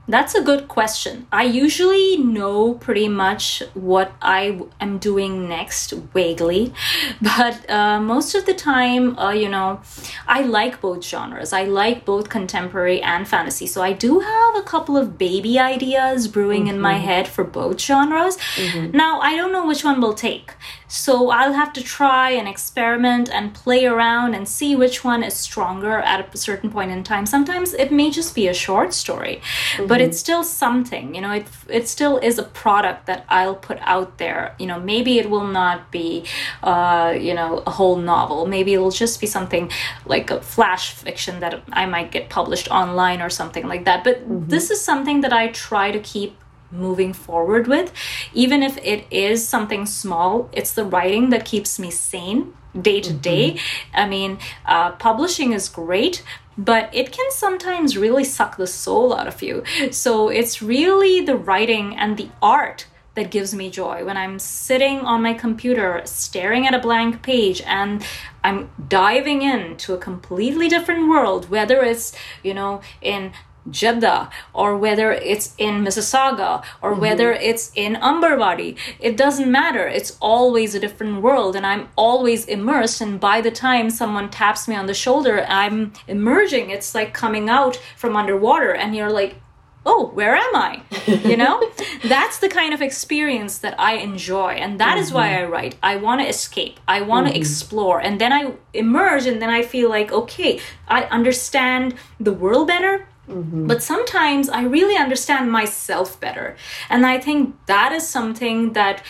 that's 0.09 0.35
a 0.35 0.43
good 0.43 0.67
question. 0.67 1.27
I 1.31 1.45
usually 1.45 2.17
know 2.17 2.75
pretty 2.75 3.09
much 3.09 3.63
what 3.75 4.13
I 4.21 4.61
am 4.81 4.99
doing 4.99 5.49
next 5.49 5.93
vaguely, 5.93 6.75
but 7.23 7.69
uh, 7.71 8.01
most 8.01 8.35
of 8.35 8.45
the 8.45 8.55
time, 8.55 9.17
uh, 9.19 9.31
you 9.31 9.49
know, 9.49 9.81
I 10.27 10.43
like 10.43 10.81
both 10.81 11.05
genres. 11.05 11.53
I 11.53 11.65
like 11.65 12.05
both 12.05 12.29
contemporary 12.29 13.01
and 13.01 13.29
fantasy. 13.29 13.67
So 13.67 13.81
I 13.83 13.93
do 13.93 14.21
have 14.21 14.57
a 14.57 14.63
couple 14.63 14.97
of 14.97 15.19
baby 15.19 15.59
ideas 15.59 16.27
brewing 16.27 16.63
mm-hmm. 16.63 16.75
in 16.75 16.81
my 16.81 16.95
mm-hmm. 16.95 17.05
head 17.05 17.29
for 17.29 17.45
both 17.45 17.81
genres. 17.81 18.37
Mm-hmm. 18.57 18.97
Now, 18.97 19.21
I 19.21 19.37
don't 19.37 19.53
know 19.53 19.67
which 19.67 19.85
one 19.85 20.01
will 20.01 20.15
take. 20.15 20.55
So 20.89 21.31
I'll 21.31 21.55
have 21.55 21.73
to 21.73 21.83
try 21.83 22.33
and 22.33 22.47
experiment 22.47 23.31
and 23.33 23.55
play 23.55 23.87
around 23.87 24.35
and 24.35 24.47
see 24.47 24.77
which 24.77 25.03
one 25.03 25.23
is 25.23 25.33
stronger 25.33 26.01
at 26.01 26.35
a 26.35 26.37
certain 26.37 26.71
point 26.71 26.91
in 26.91 27.03
time. 27.03 27.25
Sometimes 27.25 27.73
it 27.73 27.91
may 27.91 28.11
just 28.11 28.35
be 28.35 28.47
a 28.47 28.53
short 28.53 28.93
story, 28.93 29.41
mm-hmm. 29.77 29.87
But 29.93 30.01
it's 30.01 30.19
still 30.19 30.43
something. 30.43 31.15
You 31.15 31.21
know, 31.21 31.33
it 31.33 31.47
it 31.69 31.87
still 31.87 32.17
is 32.29 32.39
a 32.39 32.45
product 32.63 33.05
that 33.09 33.27
I'll 33.29 33.61
put 33.69 33.79
out 33.83 34.17
there. 34.17 34.55
You 34.59 34.67
know, 34.67 34.81
maybe 34.81 35.19
it 35.19 35.29
will 35.29 35.47
not 35.47 35.91
be, 35.91 36.25
uh, 36.63 37.13
you 37.29 37.35
know, 37.35 37.63
a 37.67 37.73
whole 37.79 37.97
novel. 37.97 38.47
Maybe 38.47 38.73
it'll 38.73 38.99
just 39.05 39.21
be 39.21 39.27
something 39.27 39.71
like 40.07 40.31
a 40.31 40.41
flash 40.41 40.95
fiction 40.95 41.41
that 41.41 41.61
I 41.83 41.85
might 41.85 42.11
get 42.11 42.31
published 42.31 42.69
online 42.71 43.21
or 43.21 43.29
something 43.29 43.69
like 43.69 43.85
that. 43.85 44.03
But 44.03 44.17
mm-hmm. 44.21 44.49
this 44.49 44.71
is 44.71 44.81
something 44.83 45.21
that 45.21 45.33
I 45.43 45.49
try 45.49 45.91
to 45.91 46.01
keep 46.01 46.39
moving 46.71 47.13
forward 47.13 47.67
with. 47.67 47.93
Even 48.33 48.63
if 48.63 48.79
it 48.79 49.05
is 49.11 49.47
something 49.47 49.85
small, 49.85 50.49
it's 50.53 50.73
the 50.73 50.87
writing 50.87 51.29
that 51.31 51.45
keeps 51.45 51.79
me 51.79 51.91
sane 51.91 52.55
day 52.81 53.01
to 53.01 53.13
day. 53.13 53.53
Mm-hmm. 53.53 53.97
I 53.97 54.09
mean, 54.09 54.39
uh, 54.65 54.93
publishing 54.93 55.53
is 55.53 55.69
great, 55.69 56.23
but 56.57 56.95
it 56.95 57.13
can 57.13 57.31
sometimes 57.31 57.97
really 57.97 58.25
suck 58.25 58.57
the 58.57 58.67
soul 58.67 59.15
out 59.15 59.27
of 59.27 59.43
you. 59.43 59.63
So 59.91 60.29
it's 60.29 60.63
really 60.63 61.21
the 61.21 61.37
writing 61.37 61.97
and 61.97 62.17
the 62.17 62.29
art 62.41 62.87
that 63.15 63.31
gives 63.31 63.55
me 63.55 63.71
joy 63.71 64.05
when 64.05 64.17
I'm 64.17 64.39
sitting 64.39 65.01
on 65.01 65.23
my 65.23 65.35
computer 65.35 66.01
staring 66.05 66.67
at 66.67 66.75
a 66.75 66.79
blank 66.79 67.23
page 67.23 67.61
and 67.67 68.03
I'm 68.43 68.71
diving 68.89 69.43
into 69.43 69.93
a 69.93 69.99
completely 69.99 70.69
different 70.69 71.09
world, 71.09 71.51
whether 71.51 71.83
it's, 71.83 72.15
you 72.43 72.55
know, 72.55 72.81
in 73.03 73.33
Jeddah 73.71 74.31
or 74.53 74.77
whether 74.77 75.13
it's 75.13 75.55
in 75.59 75.85
Mississauga 75.85 76.65
or 76.81 76.93
mm-hmm. 76.93 77.01
whether 77.01 77.33
it's 77.33 77.71
in 77.75 77.95
Ambarwadi. 77.97 78.77
It 79.01 79.17
doesn't 79.17 79.51
matter. 79.51 79.87
It's 79.87 80.17
always 80.21 80.75
a 80.75 80.81
different 80.81 81.23
world 81.23 81.57
and 81.57 81.67
I'm 81.67 81.89
always 81.97 82.47
immersed 82.47 83.01
and 83.01 83.21
by 83.21 83.41
the 83.41 83.51
time 83.51 83.91
someone 83.91 84.31
taps 84.31 84.69
me 84.69 84.75
on 84.75 84.87
the 84.87 84.95
shoulder, 84.95 85.45
I'm 85.49 85.93
emerging. 86.09 86.71
It's 86.71 86.95
like 86.95 87.15
coming 87.15 87.49
out 87.49 87.77
from 87.97 88.17
underwater 88.17 88.75
and 88.75 88.97
you're 88.97 89.13
like, 89.13 89.37
oh 89.85 90.07
where 90.15 90.37
am 90.37 90.55
i 90.55 90.81
you 91.07 91.37
know 91.37 91.61
that's 92.05 92.39
the 92.39 92.49
kind 92.49 92.73
of 92.73 92.81
experience 92.81 93.59
that 93.59 93.79
i 93.81 93.95
enjoy 93.95 94.51
and 94.53 94.79
that 94.79 94.95
mm-hmm. 94.95 95.03
is 95.03 95.13
why 95.13 95.29
mm-hmm. 95.29 95.47
i 95.47 95.49
write 95.49 95.77
i 95.83 95.97
want 95.97 96.21
to 96.21 96.27
escape 96.27 96.79
i 96.87 97.01
want 97.01 97.27
to 97.27 97.33
mm-hmm. 97.33 97.41
explore 97.41 98.01
and 98.01 98.21
then 98.21 98.33
i 98.33 98.53
emerge 98.75 99.27
and 99.27 99.43
then 99.43 99.51
i 99.51 99.63
feel 99.63 99.89
like 99.89 100.13
okay 100.13 100.61
i 100.89 101.03
understand 101.05 101.95
the 102.21 102.33
world 102.33 102.69
better 102.69 103.07
Mm-hmm. 103.29 103.67
But 103.67 103.83
sometimes 103.83 104.49
I 104.49 104.63
really 104.63 104.97
understand 104.97 105.51
myself 105.51 106.21
better. 106.21 106.57
And 106.91 107.07
I 107.07 107.19
think 107.19 107.57
that 107.67 107.93
is 107.93 108.07
something 108.07 108.73
that 108.73 109.03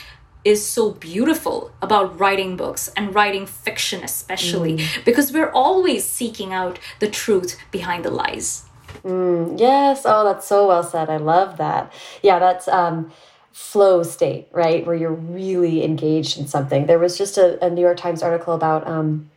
is 0.45 0.65
so 0.67 0.91
beautiful 0.93 1.73
about 1.81 2.19
writing 2.19 2.57
books 2.57 2.89
and 2.97 3.15
writing 3.15 3.47
fiction, 3.47 4.03
especially, 4.03 4.79
mm. 4.79 5.05
because 5.05 5.33
we're 5.33 5.51
always 5.51 6.05
seeking 6.05 6.53
out 6.53 6.79
the 6.99 7.09
truth 7.09 7.59
behind 7.71 8.05
the 8.05 8.11
lies. 8.11 8.65
Mm, 9.05 9.59
yes. 9.59 10.03
Oh, 10.05 10.25
that's 10.25 10.47
so 10.47 10.69
well 10.69 10.83
said. 10.83 11.09
I 11.09 11.17
love 11.17 11.57
that. 11.59 11.93
Yeah, 12.23 12.39
that's 12.39 12.69
um, 12.69 13.13
flow 13.53 14.03
state, 14.03 14.49
right? 14.53 14.85
Where 14.85 14.97
you're 14.97 15.13
really 15.13 15.85
engaged 15.85 16.39
in 16.39 16.47
something. 16.49 16.87
There 16.87 16.99
was 16.99 17.17
just 17.17 17.39
a, 17.39 17.65
a 17.65 17.71
New 17.71 17.81
York 17.81 17.99
Times 17.99 18.23
article 18.23 18.55
about 18.55 18.87
um, 18.87 19.31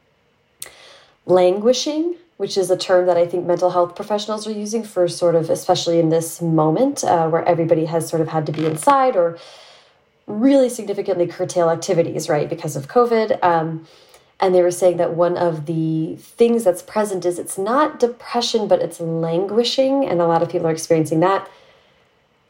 languishing, 1.25 2.15
which 2.37 2.57
is 2.57 2.69
a 2.69 2.77
term 2.77 3.05
that 3.05 3.17
I 3.17 3.25
think 3.25 3.45
mental 3.45 3.69
health 3.69 3.95
professionals 3.95 4.45
are 4.45 4.51
using 4.51 4.83
for 4.83 5.07
sort 5.07 5.35
of, 5.35 5.49
especially 5.49 5.99
in 5.99 6.09
this 6.09 6.41
moment 6.41 7.03
uh, 7.03 7.29
where 7.29 7.45
everybody 7.45 7.85
has 7.85 8.09
sort 8.09 8.21
of 8.21 8.27
had 8.27 8.45
to 8.47 8.51
be 8.51 8.65
inside 8.65 9.15
or 9.15 9.37
really 10.27 10.69
significantly 10.69 11.27
curtail 11.27 11.69
activities, 11.69 12.27
right, 12.27 12.49
because 12.49 12.75
of 12.75 12.87
COVID. 12.87 13.41
Um, 13.43 13.87
and 14.39 14.53
they 14.53 14.61
were 14.61 14.71
saying 14.71 14.97
that 14.97 15.13
one 15.13 15.37
of 15.37 15.65
the 15.65 16.15
things 16.17 16.63
that's 16.63 16.81
present 16.81 17.25
is 17.25 17.39
it's 17.39 17.57
not 17.57 17.99
depression 17.99 18.67
but 18.67 18.81
it's 18.81 18.99
languishing 18.99 20.05
and 20.05 20.21
a 20.21 20.27
lot 20.27 20.41
of 20.41 20.49
people 20.49 20.67
are 20.67 20.71
experiencing 20.71 21.19
that 21.21 21.49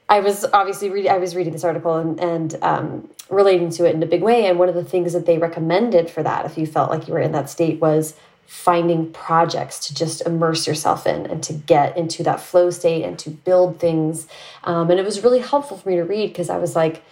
i 0.09 0.19
was 0.19 0.45
obviously 0.53 0.89
reading 0.89 1.11
i 1.11 1.17
was 1.17 1.35
reading 1.35 1.53
this 1.53 1.63
article 1.63 1.95
and, 1.95 2.19
and 2.19 2.57
um, 2.63 3.09
relating 3.29 3.69
to 3.69 3.85
it 3.85 3.93
in 3.93 4.01
a 4.01 4.05
big 4.05 4.21
way 4.21 4.45
and 4.45 4.57
one 4.57 4.69
of 4.69 4.75
the 4.75 4.83
things 4.83 5.13
that 5.13 5.25
they 5.25 5.37
recommended 5.37 6.09
for 6.09 6.23
that 6.23 6.45
if 6.45 6.57
you 6.57 6.65
felt 6.65 6.89
like 6.89 7.07
you 7.07 7.13
were 7.13 7.19
in 7.19 7.31
that 7.31 7.49
state 7.49 7.79
was 7.79 8.15
finding 8.45 9.11
projects 9.11 9.87
to 9.87 9.93
just 9.93 10.21
immerse 10.25 10.67
yourself 10.67 11.05
in 11.07 11.25
and 11.25 11.43
to 11.43 11.53
get 11.53 11.95
into 11.97 12.23
that 12.23 12.39
flow 12.39 12.69
state 12.69 13.03
and 13.03 13.17
to 13.19 13.29
build 13.29 13.79
things 13.79 14.27
um, 14.63 14.89
and 14.89 14.99
it 14.99 15.05
was 15.05 15.23
really 15.23 15.39
helpful 15.39 15.77
for 15.77 15.89
me 15.89 15.95
to 15.95 16.03
read 16.03 16.27
because 16.27 16.49
i 16.49 16.57
was 16.57 16.75
like 16.75 17.03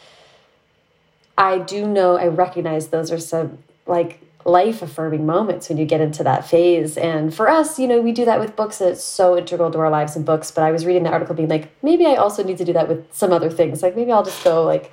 i 1.37 1.57
do 1.57 1.87
know 1.87 2.17
i 2.17 2.27
recognize 2.27 2.87
those 2.87 3.11
are 3.11 3.19
some 3.19 3.57
like 3.85 4.19
life 4.45 4.81
affirming 4.81 5.25
moments 5.25 5.69
when 5.69 5.77
you 5.77 5.85
get 5.85 6.01
into 6.01 6.23
that 6.23 6.47
phase. 6.47 6.97
And 6.97 7.33
for 7.33 7.49
us, 7.49 7.79
you 7.79 7.87
know, 7.87 8.01
we 8.01 8.11
do 8.11 8.25
that 8.25 8.39
with 8.39 8.55
books. 8.55 8.81
It's 8.81 9.03
so 9.03 9.37
integral 9.37 9.71
to 9.71 9.79
our 9.79 9.89
lives 9.89 10.15
and 10.15 10.25
books. 10.25 10.51
But 10.51 10.63
I 10.63 10.71
was 10.71 10.85
reading 10.85 11.03
the 11.03 11.11
article 11.11 11.35
being 11.35 11.49
like, 11.49 11.69
maybe 11.81 12.05
I 12.05 12.15
also 12.15 12.43
need 12.43 12.57
to 12.57 12.65
do 12.65 12.73
that 12.73 12.87
with 12.87 13.05
some 13.13 13.31
other 13.31 13.49
things. 13.49 13.81
Like 13.81 13.95
maybe 13.95 14.11
I'll 14.11 14.23
just 14.23 14.43
go 14.43 14.63
like 14.63 14.91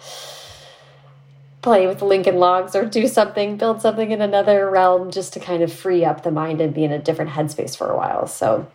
play 1.63 1.87
with 1.87 2.01
Lincoln 2.03 2.37
Logs 2.37 2.75
or 2.75 2.85
do 2.85 3.07
something, 3.07 3.57
build 3.57 3.83
something 3.83 4.11
in 4.11 4.23
another 4.23 4.71
realm 4.71 5.11
just 5.11 5.33
to 5.35 5.41
kind 5.41 5.63
of 5.63 5.73
free 5.73 6.05
up 6.05 6.23
the 6.23 6.31
mind 6.31 6.61
and 6.61 6.73
be 6.73 6.85
in 6.85 6.93
a 6.93 6.99
different 6.99 7.33
headspace 7.33 7.77
for 7.77 7.91
a 7.91 7.97
while. 7.97 8.27
So 8.27 8.67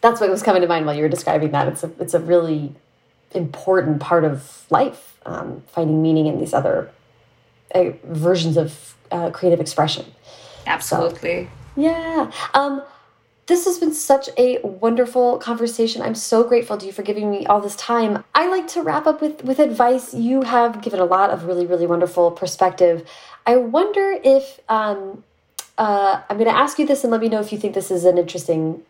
that's 0.00 0.20
what 0.20 0.28
was 0.30 0.42
coming 0.42 0.62
to 0.62 0.68
mind 0.68 0.84
while 0.84 0.94
you 0.94 1.02
were 1.02 1.08
describing 1.08 1.52
that. 1.52 1.68
It's 1.68 1.84
a, 1.84 1.92
it's 2.00 2.14
a 2.14 2.20
really 2.20 2.74
important 3.30 4.00
part 4.00 4.24
of 4.24 4.66
life, 4.70 5.18
um, 5.24 5.62
finding 5.68 6.02
meaning 6.02 6.26
in 6.26 6.38
these 6.38 6.52
other 6.52 6.90
uh, 7.74 7.90
versions 8.04 8.56
of 8.56 8.96
uh, 9.10 9.30
creative 9.30 9.60
expression. 9.60 10.06
Absolutely. 10.66 11.44
So, 11.44 11.80
yeah. 11.80 12.32
Um, 12.54 12.82
this 13.46 13.64
has 13.64 13.78
been 13.78 13.92
such 13.92 14.28
a 14.38 14.60
wonderful 14.62 15.38
conversation. 15.38 16.00
I'm 16.00 16.14
so 16.14 16.44
grateful 16.44 16.78
to 16.78 16.86
you 16.86 16.92
for 16.92 17.02
giving 17.02 17.30
me 17.30 17.44
all 17.46 17.60
this 17.60 17.74
time. 17.74 18.22
I 18.34 18.48
like 18.48 18.68
to 18.68 18.82
wrap 18.82 19.06
up 19.06 19.20
with, 19.20 19.42
with 19.42 19.58
advice. 19.58 20.14
You 20.14 20.42
have 20.42 20.80
given 20.80 21.00
a 21.00 21.04
lot 21.04 21.30
of 21.30 21.44
really, 21.44 21.66
really 21.66 21.86
wonderful 21.86 22.30
perspective. 22.30 23.08
I 23.44 23.56
wonder 23.56 24.16
if 24.22 24.60
um, 24.68 25.24
uh, 25.76 26.22
I'm 26.30 26.38
going 26.38 26.48
to 26.48 26.56
ask 26.56 26.78
you 26.78 26.86
this 26.86 27.02
and 27.02 27.10
let 27.10 27.20
me 27.20 27.28
know 27.28 27.40
if 27.40 27.52
you 27.52 27.58
think 27.58 27.74
this 27.74 27.90
is 27.90 28.04
an 28.04 28.16
interesting 28.16 28.82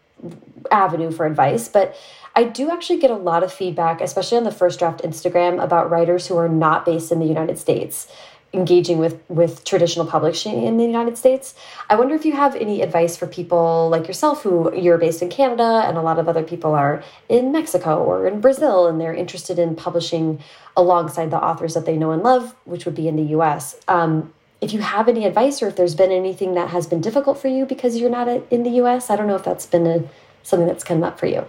avenue 0.70 1.10
for 1.10 1.24
advice. 1.24 1.68
But 1.68 1.96
I 2.36 2.44
do 2.44 2.70
actually 2.70 2.98
get 2.98 3.10
a 3.10 3.16
lot 3.16 3.42
of 3.42 3.52
feedback, 3.52 4.02
especially 4.02 4.38
on 4.38 4.44
the 4.44 4.52
first 4.52 4.78
draft 4.78 5.02
Instagram, 5.02 5.62
about 5.62 5.90
writers 5.90 6.26
who 6.26 6.36
are 6.36 6.48
not 6.48 6.84
based 6.84 7.10
in 7.10 7.20
the 7.20 7.26
United 7.26 7.58
States 7.58 8.06
engaging 8.54 8.98
with 8.98 9.22
with 9.28 9.64
traditional 9.64 10.06
publishing 10.06 10.64
in 10.64 10.76
the 10.76 10.84
United 10.84 11.16
States. 11.16 11.54
I 11.88 11.94
wonder 11.94 12.14
if 12.14 12.24
you 12.24 12.32
have 12.32 12.54
any 12.54 12.82
advice 12.82 13.16
for 13.16 13.26
people 13.26 13.88
like 13.90 14.06
yourself 14.06 14.42
who 14.42 14.74
you're 14.74 14.98
based 14.98 15.22
in 15.22 15.30
Canada 15.30 15.82
and 15.86 15.96
a 15.96 16.02
lot 16.02 16.18
of 16.18 16.28
other 16.28 16.42
people 16.42 16.74
are 16.74 17.02
in 17.28 17.52
Mexico 17.52 18.02
or 18.02 18.26
in 18.26 18.40
Brazil 18.40 18.86
and 18.86 19.00
they're 19.00 19.14
interested 19.14 19.58
in 19.58 19.74
publishing 19.74 20.40
alongside 20.76 21.30
the 21.30 21.42
authors 21.42 21.74
that 21.74 21.86
they 21.86 21.96
know 21.96 22.10
and 22.10 22.22
love, 22.22 22.54
which 22.64 22.84
would 22.84 22.94
be 22.94 23.08
in 23.08 23.16
the 23.16 23.36
US. 23.36 23.76
Um, 23.88 24.32
if 24.60 24.72
you 24.72 24.80
have 24.80 25.08
any 25.08 25.24
advice 25.24 25.62
or 25.62 25.68
if 25.68 25.76
there's 25.76 25.94
been 25.94 26.12
anything 26.12 26.54
that 26.54 26.68
has 26.68 26.86
been 26.86 27.00
difficult 27.00 27.38
for 27.38 27.48
you 27.48 27.66
because 27.66 27.96
you're 27.96 28.10
not 28.10 28.28
in 28.28 28.62
the 28.62 28.70
US, 28.82 29.10
I 29.10 29.16
don't 29.16 29.26
know 29.26 29.34
if 29.34 29.44
that's 29.44 29.66
been 29.66 29.86
a, 29.86 30.04
something 30.42 30.68
that's 30.68 30.84
come 30.84 31.02
up 31.02 31.18
for 31.18 31.26
you. 31.26 31.44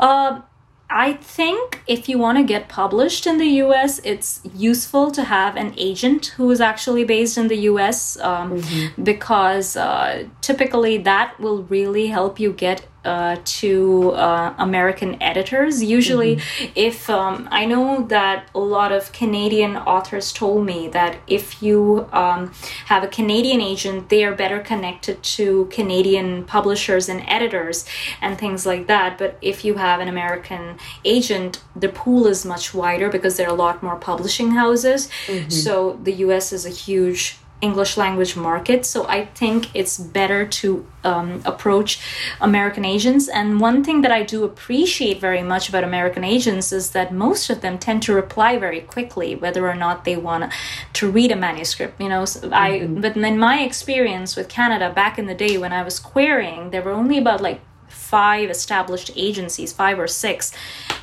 Um, 0.00 0.42
I 0.90 1.12
think 1.14 1.82
if 1.86 2.08
you 2.08 2.18
want 2.18 2.38
to 2.38 2.44
get 2.44 2.68
published 2.68 3.26
in 3.26 3.36
the 3.38 3.48
US, 3.62 4.00
it's 4.04 4.40
useful 4.54 5.10
to 5.10 5.24
have 5.24 5.54
an 5.56 5.74
agent 5.76 6.26
who 6.36 6.50
is 6.50 6.60
actually 6.60 7.04
based 7.04 7.36
in 7.36 7.48
the 7.48 7.58
US 7.72 8.18
um, 8.20 8.62
mm-hmm. 8.62 9.02
because 9.02 9.76
uh, 9.76 10.24
typically 10.40 10.96
that 10.98 11.38
will 11.38 11.64
really 11.64 12.06
help 12.06 12.40
you 12.40 12.52
get 12.52 12.86
uh, 13.04 13.36
to 13.44 14.10
uh, 14.12 14.54
American 14.58 15.20
editors. 15.22 15.82
Usually, 15.82 16.36
mm-hmm. 16.36 16.72
if 16.74 17.08
um, 17.08 17.48
I 17.50 17.64
know 17.64 18.02
that 18.08 18.48
a 18.54 18.58
lot 18.58 18.92
of 18.92 19.12
Canadian 19.12 19.76
authors 19.76 20.32
told 20.32 20.66
me 20.66 20.88
that 20.88 21.18
if 21.26 21.62
you 21.62 22.08
um, 22.12 22.52
have 22.86 23.04
a 23.04 23.08
Canadian 23.08 23.60
agent, 23.60 24.08
they 24.08 24.24
are 24.24 24.34
better 24.34 24.60
connected 24.60 25.22
to 25.22 25.68
Canadian 25.70 26.44
publishers 26.44 27.08
and 27.08 27.22
editors 27.26 27.86
and 28.20 28.38
things 28.38 28.66
like 28.66 28.86
that. 28.88 29.16
But 29.16 29.38
if 29.40 29.64
you 29.64 29.74
have 29.74 30.00
an 30.00 30.08
American 30.08 30.76
agent, 31.04 31.62
the 31.76 31.88
pool 31.88 32.26
is 32.26 32.44
much 32.44 32.74
wider 32.74 33.08
because 33.08 33.36
there 33.36 33.46
are 33.48 33.54
a 33.54 33.56
lot 33.56 33.82
more 33.82 33.96
publishing 33.96 34.50
houses. 34.50 35.08
Mm-hmm. 35.26 35.50
So 35.50 35.98
the 36.02 36.12
US 36.14 36.52
is 36.52 36.66
a 36.66 36.70
huge 36.70 37.38
English 37.60 37.96
language 37.96 38.36
market. 38.36 38.86
So 38.86 39.06
I 39.08 39.26
think 39.26 39.74
it's 39.74 39.98
better 39.98 40.46
to 40.46 40.86
um, 41.02 41.42
approach 41.44 42.00
American 42.40 42.84
agents. 42.84 43.28
And 43.28 43.60
one 43.60 43.82
thing 43.82 44.02
that 44.02 44.12
I 44.12 44.22
do 44.22 44.44
appreciate 44.44 45.20
very 45.20 45.42
much 45.42 45.68
about 45.68 45.82
American 45.82 46.22
agents 46.22 46.72
is 46.72 46.90
that 46.90 47.12
most 47.12 47.50
of 47.50 47.60
them 47.60 47.78
tend 47.78 48.02
to 48.04 48.14
reply 48.14 48.58
very 48.58 48.80
quickly, 48.80 49.34
whether 49.34 49.68
or 49.68 49.74
not 49.74 50.04
they 50.04 50.16
want 50.16 50.52
to 50.94 51.10
read 51.10 51.32
a 51.32 51.36
manuscript. 51.36 52.00
You 52.00 52.08
know, 52.08 52.24
so 52.24 52.40
mm-hmm. 52.40 52.54
I 52.54 52.86
but 52.86 53.16
in 53.16 53.38
my 53.38 53.60
experience 53.62 54.36
with 54.36 54.48
Canada 54.48 54.92
back 54.92 55.18
in 55.18 55.26
the 55.26 55.34
day 55.34 55.58
when 55.58 55.72
I 55.72 55.82
was 55.82 55.98
querying, 55.98 56.70
there 56.70 56.82
were 56.82 56.92
only 56.92 57.18
about 57.18 57.40
like 57.40 57.60
five 57.88 58.50
established 58.50 59.10
agencies, 59.16 59.72
five 59.72 59.98
or 59.98 60.06
six. 60.06 60.52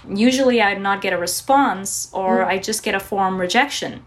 Usually 0.07 0.61
I'd 0.61 0.81
not 0.81 1.01
get 1.01 1.13
a 1.13 1.17
response 1.17 2.09
or 2.13 2.39
mm. 2.39 2.47
I 2.47 2.59
just 2.59 2.81
get 2.83 2.95
a 2.95 2.99
form 2.99 3.39
rejection. 3.41 4.05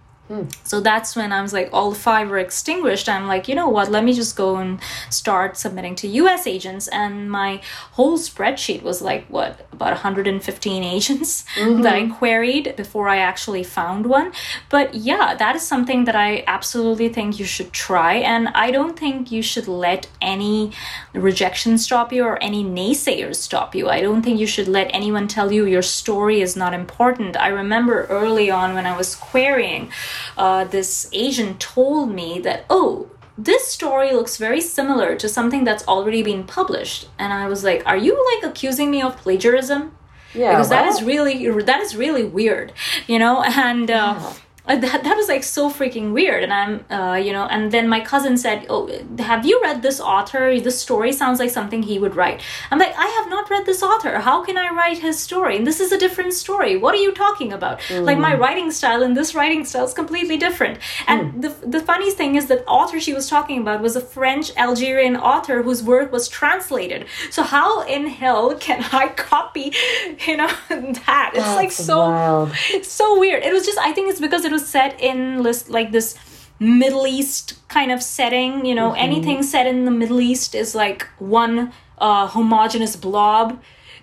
So 0.64 0.80
that's 0.80 1.16
when 1.16 1.32
I 1.32 1.40
was 1.40 1.52
like, 1.52 1.70
all 1.72 1.94
five 1.94 2.28
were 2.28 2.38
extinguished. 2.38 3.08
I'm 3.08 3.26
like, 3.26 3.48
you 3.48 3.54
know 3.54 3.68
what? 3.68 3.90
Let 3.90 4.04
me 4.04 4.12
just 4.12 4.36
go 4.36 4.56
and 4.56 4.78
start 5.10 5.56
submitting 5.56 5.94
to 5.96 6.08
US 6.08 6.46
agents. 6.46 6.88
And 6.88 7.30
my 7.30 7.62
whole 7.92 8.18
spreadsheet 8.18 8.82
was 8.82 9.00
like, 9.00 9.26
what, 9.28 9.66
about 9.72 9.92
115 9.92 10.84
agents 10.96 11.44
mm-hmm. 11.54 11.82
that 11.82 11.94
I 11.94 12.08
queried 12.08 12.76
before 12.76 13.08
I 13.08 13.18
actually 13.18 13.64
found 13.64 14.06
one. 14.06 14.32
But 14.68 14.94
yeah, 14.94 15.34
that 15.34 15.56
is 15.56 15.62
something 15.62 16.04
that 16.04 16.16
I 16.16 16.44
absolutely 16.46 17.08
think 17.08 17.38
you 17.38 17.46
should 17.46 17.72
try. 17.72 18.14
And 18.14 18.48
I 18.48 18.70
don't 18.70 18.98
think 18.98 19.32
you 19.32 19.42
should 19.42 19.68
let 19.68 20.08
any 20.20 20.72
rejection 21.14 21.78
stop 21.78 22.12
you 22.12 22.24
or 22.24 22.42
any 22.42 22.62
naysayers 22.62 23.36
stop 23.36 23.74
you. 23.74 23.88
I 23.88 24.00
don't 24.00 24.22
think 24.22 24.38
you 24.38 24.46
should 24.46 24.68
let 24.68 24.90
anyone 24.92 25.26
tell 25.26 25.50
you 25.52 25.64
your 25.64 25.82
story 25.82 26.40
is 26.40 26.56
not 26.56 26.74
important. 26.74 27.36
I 27.36 27.48
remember 27.48 28.04
early 28.06 28.50
on 28.50 28.74
when 28.74 28.86
I 28.86 28.96
was 28.96 29.14
querying, 29.14 29.90
uh, 30.36 30.64
this 30.64 31.08
agent 31.12 31.60
told 31.60 32.10
me 32.10 32.38
that, 32.40 32.64
oh, 32.70 33.10
this 33.36 33.68
story 33.68 34.12
looks 34.12 34.36
very 34.36 34.60
similar 34.60 35.14
to 35.16 35.28
something 35.28 35.64
that's 35.64 35.86
already 35.86 36.22
been 36.22 36.44
published. 36.44 37.08
And 37.18 37.32
I 37.32 37.48
was 37.48 37.62
like, 37.62 37.82
are 37.86 37.96
you 37.96 38.14
like 38.34 38.50
accusing 38.50 38.90
me 38.90 39.00
of 39.02 39.16
plagiarism? 39.16 39.96
Yeah, 40.34 40.50
because 40.50 40.68
that 40.68 40.86
is 40.86 41.02
really 41.02 41.48
that 41.62 41.80
is 41.80 41.96
really 41.96 42.24
weird, 42.24 42.72
you 43.06 43.18
know. 43.18 43.42
And 43.42 43.90
uh, 43.90 44.16
yeah 44.20 44.32
that, 44.76 45.02
that 45.04 45.16
was 45.16 45.28
like 45.28 45.42
so 45.42 45.70
freaking 45.70 46.12
weird. 46.12 46.42
And 46.42 46.52
i'm 46.52 46.84
uh, 46.90 47.14
you 47.14 47.32
know 47.32 47.46
and 47.46 47.72
then 47.72 47.88
my 47.88 48.00
cousin 48.00 48.36
said 48.36 48.66
oh 48.68 48.88
have 49.18 49.46
you 49.46 49.60
read 49.62 49.82
this 49.82 50.00
author? 50.00 50.60
This 50.60 50.80
story 50.80 51.12
sounds 51.12 51.38
like 51.38 51.50
something 51.50 51.82
he 51.82 51.98
would 51.98 52.14
write. 52.14 52.42
I'm 52.70 52.78
like 52.78 52.94
i 52.96 53.06
have 53.18 53.28
not 53.30 53.50
read 53.50 53.66
this 53.66 53.82
author. 53.82 54.18
How 54.18 54.44
can 54.44 54.56
i 54.58 54.68
write 54.70 54.98
his 54.98 55.18
story? 55.18 55.56
And 55.56 55.66
this 55.66 55.80
is 55.80 55.92
a 55.92 55.98
different 55.98 56.34
story. 56.34 56.76
What 56.76 56.94
are 56.94 57.02
you 57.06 57.12
talking 57.12 57.52
about? 57.52 57.80
Mm. 57.88 58.04
like 58.04 58.18
my 58.18 58.34
writing 58.34 58.70
style 58.70 59.02
and 59.02 59.16
this 59.16 59.34
writing 59.34 59.64
style 59.64 59.84
is 59.84 59.94
completely 59.94 60.36
different. 60.36 60.78
And 61.06 61.34
mm. 61.34 61.42
the, 61.42 61.66
the 61.66 61.80
funny 61.80 62.10
thing 62.10 62.34
is 62.34 62.46
that 62.46 62.64
author 62.66 63.00
she 63.00 63.14
was 63.14 63.28
talking 63.28 63.60
about 63.60 63.80
was 63.80 63.96
a 63.96 64.00
french 64.00 64.54
algerian 64.56 65.16
author 65.16 65.62
whose 65.62 65.82
work 65.82 66.12
was 66.12 66.28
translated. 66.28 67.06
So 67.30 67.42
how 67.42 67.82
in 67.86 68.06
hell 68.06 68.54
can 68.56 68.84
i 68.92 69.08
copy 69.08 69.72
you 70.26 70.36
know 70.36 70.46
that? 70.68 71.30
It's 71.34 71.44
That's 71.44 71.56
like 71.56 71.72
so 71.72 71.98
wild. 71.98 72.52
so 72.82 73.18
weird. 73.18 73.42
It 73.42 73.52
was 73.52 73.64
just 73.64 73.78
i 73.78 73.92
think 73.92 74.10
it's 74.10 74.20
because 74.20 74.44
it 74.44 74.52
was 74.52 74.57
was 74.58 74.68
set 74.68 75.00
in 75.00 75.42
like 75.68 75.92
this 75.92 76.16
Middle 76.58 77.06
East 77.06 77.44
kind 77.68 77.92
of 77.92 78.02
setting. 78.02 78.66
You 78.66 78.74
know, 78.74 78.90
mm-hmm. 78.90 79.08
anything 79.08 79.42
set 79.42 79.66
in 79.66 79.84
the 79.84 79.90
Middle 79.90 80.20
East 80.20 80.54
is 80.54 80.74
like 80.74 81.06
one 81.18 81.72
uh, 81.98 82.26
homogenous 82.26 82.96
blob. 82.96 83.60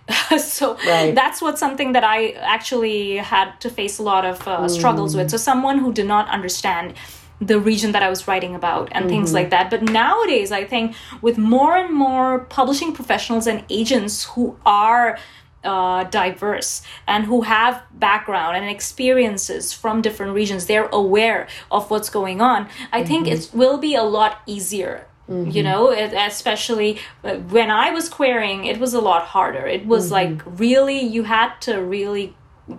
so 0.38 0.78
right. 0.86 1.16
that's 1.16 1.42
what 1.42 1.58
something 1.58 1.94
that 1.94 2.04
I 2.04 2.32
actually 2.58 3.18
had 3.18 3.60
to 3.62 3.70
face 3.70 3.98
a 3.98 4.04
lot 4.04 4.24
of 4.24 4.48
uh, 4.48 4.68
struggles 4.68 5.14
mm. 5.14 5.18
with. 5.18 5.32
So 5.32 5.38
someone 5.38 5.80
who 5.80 5.92
did 5.92 6.06
not 6.06 6.30
understand 6.30 6.94
the 7.42 7.60
region 7.60 7.92
that 7.92 8.04
I 8.04 8.10
was 8.10 8.28
writing 8.28 8.56
about 8.56 8.90
and 8.92 9.06
mm-hmm. 9.06 9.10
things 9.10 9.34
like 9.34 9.50
that. 9.50 9.70
But 9.70 9.82
nowadays, 9.82 10.52
I 10.52 10.64
think 10.64 10.96
with 11.22 11.38
more 11.38 11.76
and 11.76 11.94
more 11.94 12.46
publishing 12.60 12.94
professionals 12.94 13.48
and 13.48 13.64
agents 13.70 14.24
who 14.24 14.56
are 14.66 15.18
uh, 15.66 16.04
diverse 16.06 16.82
and 17.08 17.26
who 17.26 17.42
have 17.42 17.84
background 17.92 18.56
and 18.58 18.70
experiences 18.70 19.74
from 19.74 20.02
different 20.02 20.34
regions 20.34 20.66
they're 20.66 20.90
aware 20.94 21.48
of 21.72 21.90
what's 21.90 22.10
going 22.10 22.42
on 22.42 22.68
i 22.92 23.00
mm-hmm. 23.00 23.08
think 23.08 23.28
it 23.28 23.50
will 23.54 23.78
be 23.78 23.96
a 23.96 24.04
lot 24.04 24.42
easier 24.46 25.08
Mm-hmm. 25.28 25.50
you 25.50 25.64
know 25.64 25.90
it, 25.90 26.14
especially 26.14 27.00
uh, 27.24 27.38
when 27.38 27.72
i 27.72 27.90
was 27.90 28.10
querying 28.10 28.66
it 28.66 28.80
was 28.80 28.94
a 28.94 29.02
lot 29.02 29.24
harder 29.24 29.66
it 29.66 29.88
was 29.88 30.12
mm-hmm. 30.12 30.36
like 30.36 30.60
really 30.60 31.00
you 31.00 31.24
had 31.24 31.56
to 31.62 31.82
really 31.82 32.36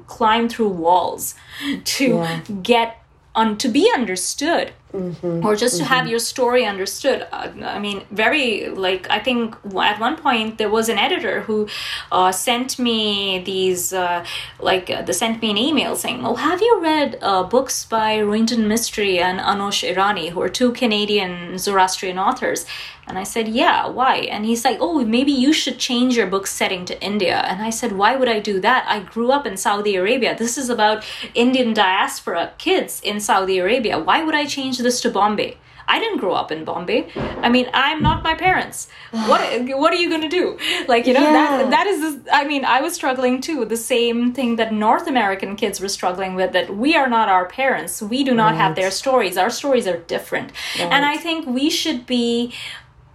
climb 0.07 0.49
through 0.49 0.69
walls 0.69 1.35
to 1.85 2.07
yeah. 2.07 2.41
get 2.63 3.03
on 3.35 3.59
to 3.59 3.69
be 3.69 3.91
understood 3.93 4.73
mm-hmm. 4.97 5.47
or 5.47 5.55
just 5.57 5.77
to 5.77 5.83
mm-hmm. 5.83 5.93
have 5.95 6.09
your 6.09 6.19
story 6.19 6.65
understood 6.65 7.27
uh, 7.33 7.49
i 7.63 7.79
mean 7.79 8.03
very 8.11 8.69
like 8.69 9.09
i 9.11 9.19
think 9.19 9.55
at 9.81 10.01
one 10.01 10.17
point 10.17 10.59
there 10.59 10.71
was 10.71 10.89
an 10.89 10.99
editor 10.99 11.43
who 11.43 11.69
uh, 12.13 12.33
sent 12.33 12.79
me 12.79 13.43
these 13.45 13.93
uh, 13.93 14.25
like 14.61 14.91
uh, 14.91 15.03
they 15.03 15.13
sent 15.13 15.41
me 15.43 15.51
an 15.51 15.59
email 15.59 15.95
saying 15.97 16.25
oh 16.25 16.35
have 16.35 16.61
you 16.61 16.81
read 16.83 17.19
uh, 17.23 17.43
books 17.43 17.85
by 17.85 18.19
Rohinton 18.19 18.67
Mistry 18.73 19.19
and 19.19 19.39
Anosh 19.41 19.81
Irani 19.91 20.31
who 20.31 20.41
are 20.41 20.49
two 20.49 20.73
canadian 20.73 21.59
zoroastrian 21.59 22.19
authors 22.19 22.67
and 23.07 23.19
I 23.19 23.23
said, 23.23 23.49
Yeah, 23.49 23.87
why? 23.87 24.17
And 24.17 24.45
he's 24.45 24.65
like, 24.65 24.79
Oh, 24.81 25.05
maybe 25.05 25.33
you 25.33 25.53
should 25.53 25.79
change 25.79 26.17
your 26.17 26.27
book 26.27 26.47
setting 26.47 26.85
to 26.87 27.01
India. 27.03 27.39
And 27.39 27.63
I 27.63 27.71
said, 27.71 27.93
Why 27.93 28.17
would 28.17 28.29
I 28.29 28.41
do 28.41 28.61
that? 28.61 28.85
I 28.89 29.01
grew 29.01 29.31
up 29.31 29.47
in 29.47 29.57
Saudi 29.57 29.97
Arabia. 29.97 30.37
This 30.37 30.59
is 30.59 30.69
about 30.69 31.05
Indian 31.35 31.73
diaspora 31.73 32.53
kids 32.59 33.01
in 33.01 33.21
Saudi 33.21 33.59
Arabia. 33.59 33.99
Why 33.99 34.23
would 34.23 34.35
I 34.35 34.47
change 34.47 34.79
this 34.79 35.01
to 35.03 35.11
Bombay? 35.11 35.59
I 35.89 36.01
didn't 36.01 36.19
grow 36.19 36.33
up 36.33 36.51
in 36.51 36.65
Bombay. 36.65 37.13
I 37.43 37.49
mean, 37.49 37.69
I'm 37.73 38.03
not 38.03 38.25
my 38.25 38.35
parents. 38.35 38.89
What 39.11 39.41
what 39.79 39.93
are 39.93 39.97
you 39.97 40.09
going 40.09 40.23
to 40.23 40.29
do? 40.29 40.59
Like, 40.89 41.07
you 41.07 41.15
know, 41.15 41.21
yeah. 41.21 41.33
that 41.33 41.71
that 41.71 41.87
is 41.87 42.01
this, 42.01 42.29
I 42.33 42.45
mean, 42.45 42.65
I 42.65 42.81
was 42.81 42.95
struggling 42.95 43.41
too. 43.41 43.65
The 43.65 43.77
same 43.77 44.33
thing 44.33 44.57
that 44.57 44.73
North 44.73 45.07
American 45.07 45.57
kids 45.57 45.81
were 45.81 45.89
struggling 45.89 46.35
with 46.35 46.53
that 46.53 46.77
we 46.77 46.97
are 46.97 47.09
not 47.09 47.29
our 47.29 47.47
parents. 47.47 48.03
We 48.03 48.25
do 48.25 48.35
not 48.35 48.53
right. 48.53 48.57
have 48.57 48.75
their 48.75 48.91
stories. 48.91 49.37
Our 49.37 49.51
stories 49.51 49.87
are 49.87 49.99
different. 49.99 50.53
Right. 50.79 50.93
And 50.93 51.05
I 51.05 51.17
think 51.17 51.47
we 51.47 51.71
should 51.71 52.07
be 52.07 52.53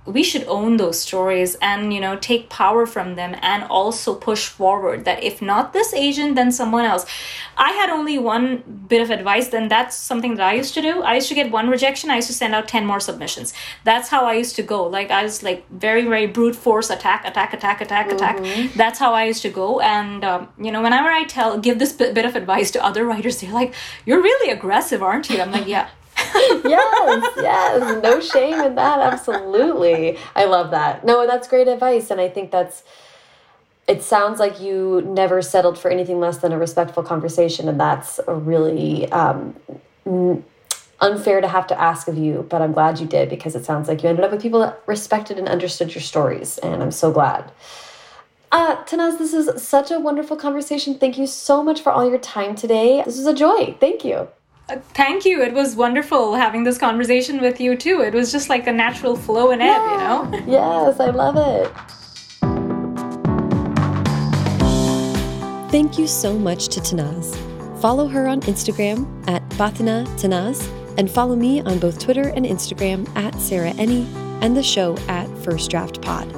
we 0.05 0.23
should 0.23 0.43
own 0.47 0.77
those 0.77 0.99
stories 0.99 1.55
and 1.61 1.93
you 1.93 1.99
know 1.99 2.15
take 2.17 2.49
power 2.49 2.85
from 2.85 3.15
them 3.15 3.35
and 3.41 3.63
also 3.65 4.15
push 4.15 4.47
forward 4.47 5.05
that 5.05 5.23
if 5.23 5.41
not 5.41 5.73
this 5.73 5.93
agent 5.93 6.35
then 6.35 6.51
someone 6.51 6.85
else. 6.85 7.05
I 7.57 7.71
had 7.73 7.89
only 7.91 8.17
one 8.17 8.85
bit 8.87 9.01
of 9.01 9.11
advice 9.11 9.49
then 9.49 9.67
that's 9.67 9.95
something 9.95 10.35
that 10.35 10.47
i 10.47 10.53
used 10.53 10.73
to 10.73 10.81
do. 10.81 11.01
I 11.03 11.15
used 11.15 11.29
to 11.29 11.35
get 11.35 11.51
one 11.51 11.69
rejection. 11.69 12.09
I 12.09 12.15
used 12.15 12.27
to 12.27 12.33
send 12.33 12.55
out 12.55 12.67
10 12.67 12.85
more 12.85 12.99
submissions. 12.99 13.53
That's 13.83 14.09
how 14.09 14.25
i 14.25 14.33
used 14.33 14.55
to 14.55 14.63
go. 14.63 14.83
Like 14.87 15.11
i 15.11 15.23
was 15.23 15.43
like 15.43 15.69
very 15.69 16.03
very 16.03 16.25
brute 16.25 16.55
force 16.55 16.89
attack 16.89 17.25
attack 17.25 17.53
attack 17.53 17.81
attack 17.81 18.07
mm-hmm. 18.07 18.15
attack 18.15 18.73
that's 18.73 18.97
how 18.97 19.13
i 19.13 19.25
used 19.25 19.43
to 19.43 19.49
go. 19.49 19.79
And 19.79 20.23
um, 20.23 20.49
you 20.59 20.71
know 20.71 20.81
whenever 20.81 21.09
i 21.09 21.23
tell 21.25 21.59
give 21.59 21.77
this 21.77 21.93
bit 21.93 22.25
of 22.25 22.35
advice 22.35 22.71
to 22.71 22.83
other 22.83 23.05
writers 23.05 23.39
they're 23.41 23.51
like 23.51 23.73
you're 24.05 24.21
really 24.21 24.51
aggressive 24.51 25.03
aren't 25.03 25.29
you? 25.29 25.39
I'm 25.39 25.51
like 25.51 25.67
yeah 25.67 25.89
yes, 26.65 27.33
yes. 27.37 28.03
No 28.03 28.19
shame 28.19 28.61
in 28.61 28.75
that. 28.75 28.99
Absolutely. 28.99 30.17
I 30.35 30.45
love 30.45 30.71
that. 30.71 31.05
No, 31.05 31.25
that's 31.27 31.47
great 31.47 31.67
advice. 31.67 32.11
And 32.11 32.21
I 32.21 32.29
think 32.29 32.51
that's, 32.51 32.83
it 33.87 34.03
sounds 34.03 34.39
like 34.39 34.59
you 34.61 35.01
never 35.01 35.41
settled 35.41 35.77
for 35.77 35.89
anything 35.89 36.19
less 36.19 36.37
than 36.37 36.51
a 36.51 36.57
respectful 36.57 37.03
conversation. 37.03 37.67
And 37.67 37.79
that's 37.79 38.19
a 38.27 38.33
really 38.33 39.11
um, 39.11 39.55
unfair 40.99 41.41
to 41.41 41.47
have 41.47 41.67
to 41.67 41.81
ask 41.81 42.07
of 42.07 42.17
you. 42.17 42.45
But 42.49 42.61
I'm 42.61 42.73
glad 42.73 42.99
you 42.99 43.07
did 43.07 43.29
because 43.29 43.55
it 43.55 43.65
sounds 43.65 43.87
like 43.87 44.03
you 44.03 44.09
ended 44.09 44.23
up 44.23 44.31
with 44.31 44.41
people 44.41 44.59
that 44.61 44.81
respected 44.85 45.39
and 45.39 45.47
understood 45.47 45.93
your 45.93 46.01
stories. 46.01 46.57
And 46.59 46.81
I'm 46.81 46.91
so 46.91 47.11
glad. 47.11 47.51
Uh, 48.51 48.83
Tanaz, 48.83 49.17
this 49.17 49.33
is 49.33 49.63
such 49.63 49.91
a 49.91 49.99
wonderful 49.99 50.35
conversation. 50.35 50.97
Thank 50.97 51.17
you 51.17 51.25
so 51.25 51.63
much 51.63 51.81
for 51.81 51.91
all 51.91 52.09
your 52.09 52.19
time 52.19 52.55
today. 52.55 53.01
This 53.05 53.17
was 53.17 53.25
a 53.25 53.33
joy. 53.33 53.77
Thank 53.79 54.03
you 54.03 54.27
thank 54.93 55.25
you. 55.25 55.41
It 55.41 55.53
was 55.53 55.75
wonderful 55.75 56.35
having 56.35 56.63
this 56.63 56.77
conversation 56.77 57.41
with 57.41 57.59
you 57.59 57.75
too. 57.75 58.01
It 58.01 58.13
was 58.13 58.31
just 58.31 58.49
like 58.49 58.67
a 58.67 58.71
natural 58.71 59.15
flow 59.15 59.51
and 59.51 59.61
ebb, 59.61 59.67
yeah. 59.67 60.23
you 60.23 60.31
know? 60.31 60.45
yes, 60.47 60.99
I 60.99 61.09
love 61.09 61.37
it. 61.37 61.71
Thank 65.71 65.97
you 65.97 66.07
so 66.07 66.37
much 66.37 66.67
to 66.69 66.81
Tanaz. 66.81 67.37
Follow 67.81 68.07
her 68.07 68.27
on 68.27 68.41
Instagram 68.41 69.07
at 69.27 69.47
Bhathena 69.51 70.05
Tanaz 70.19 70.69
and 70.97 71.09
follow 71.09 71.35
me 71.35 71.61
on 71.61 71.79
both 71.79 71.97
Twitter 71.99 72.29
and 72.29 72.45
Instagram 72.45 73.07
at 73.15 73.33
Sarah 73.39 73.71
Enni 73.71 74.05
and 74.41 74.55
the 74.55 74.63
show 74.63 74.97
at 75.07 75.27
First 75.39 75.71
Draft 75.71 76.01
Pod. 76.01 76.29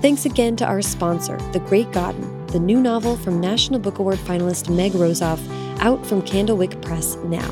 Thanks 0.00 0.24
again 0.24 0.56
to 0.56 0.64
our 0.64 0.82
sponsor, 0.82 1.36
The 1.52 1.60
Great 1.60 1.92
Godden, 1.92 2.46
the 2.46 2.58
new 2.58 2.80
novel 2.80 3.16
from 3.16 3.40
National 3.40 3.78
Book 3.78 3.98
Award 3.98 4.18
finalist 4.18 4.74
Meg 4.74 4.92
Rosoff 4.92 5.40
out 5.82 6.06
from 6.06 6.22
Candlewick 6.22 6.80
Press 6.80 7.16
now. 7.24 7.50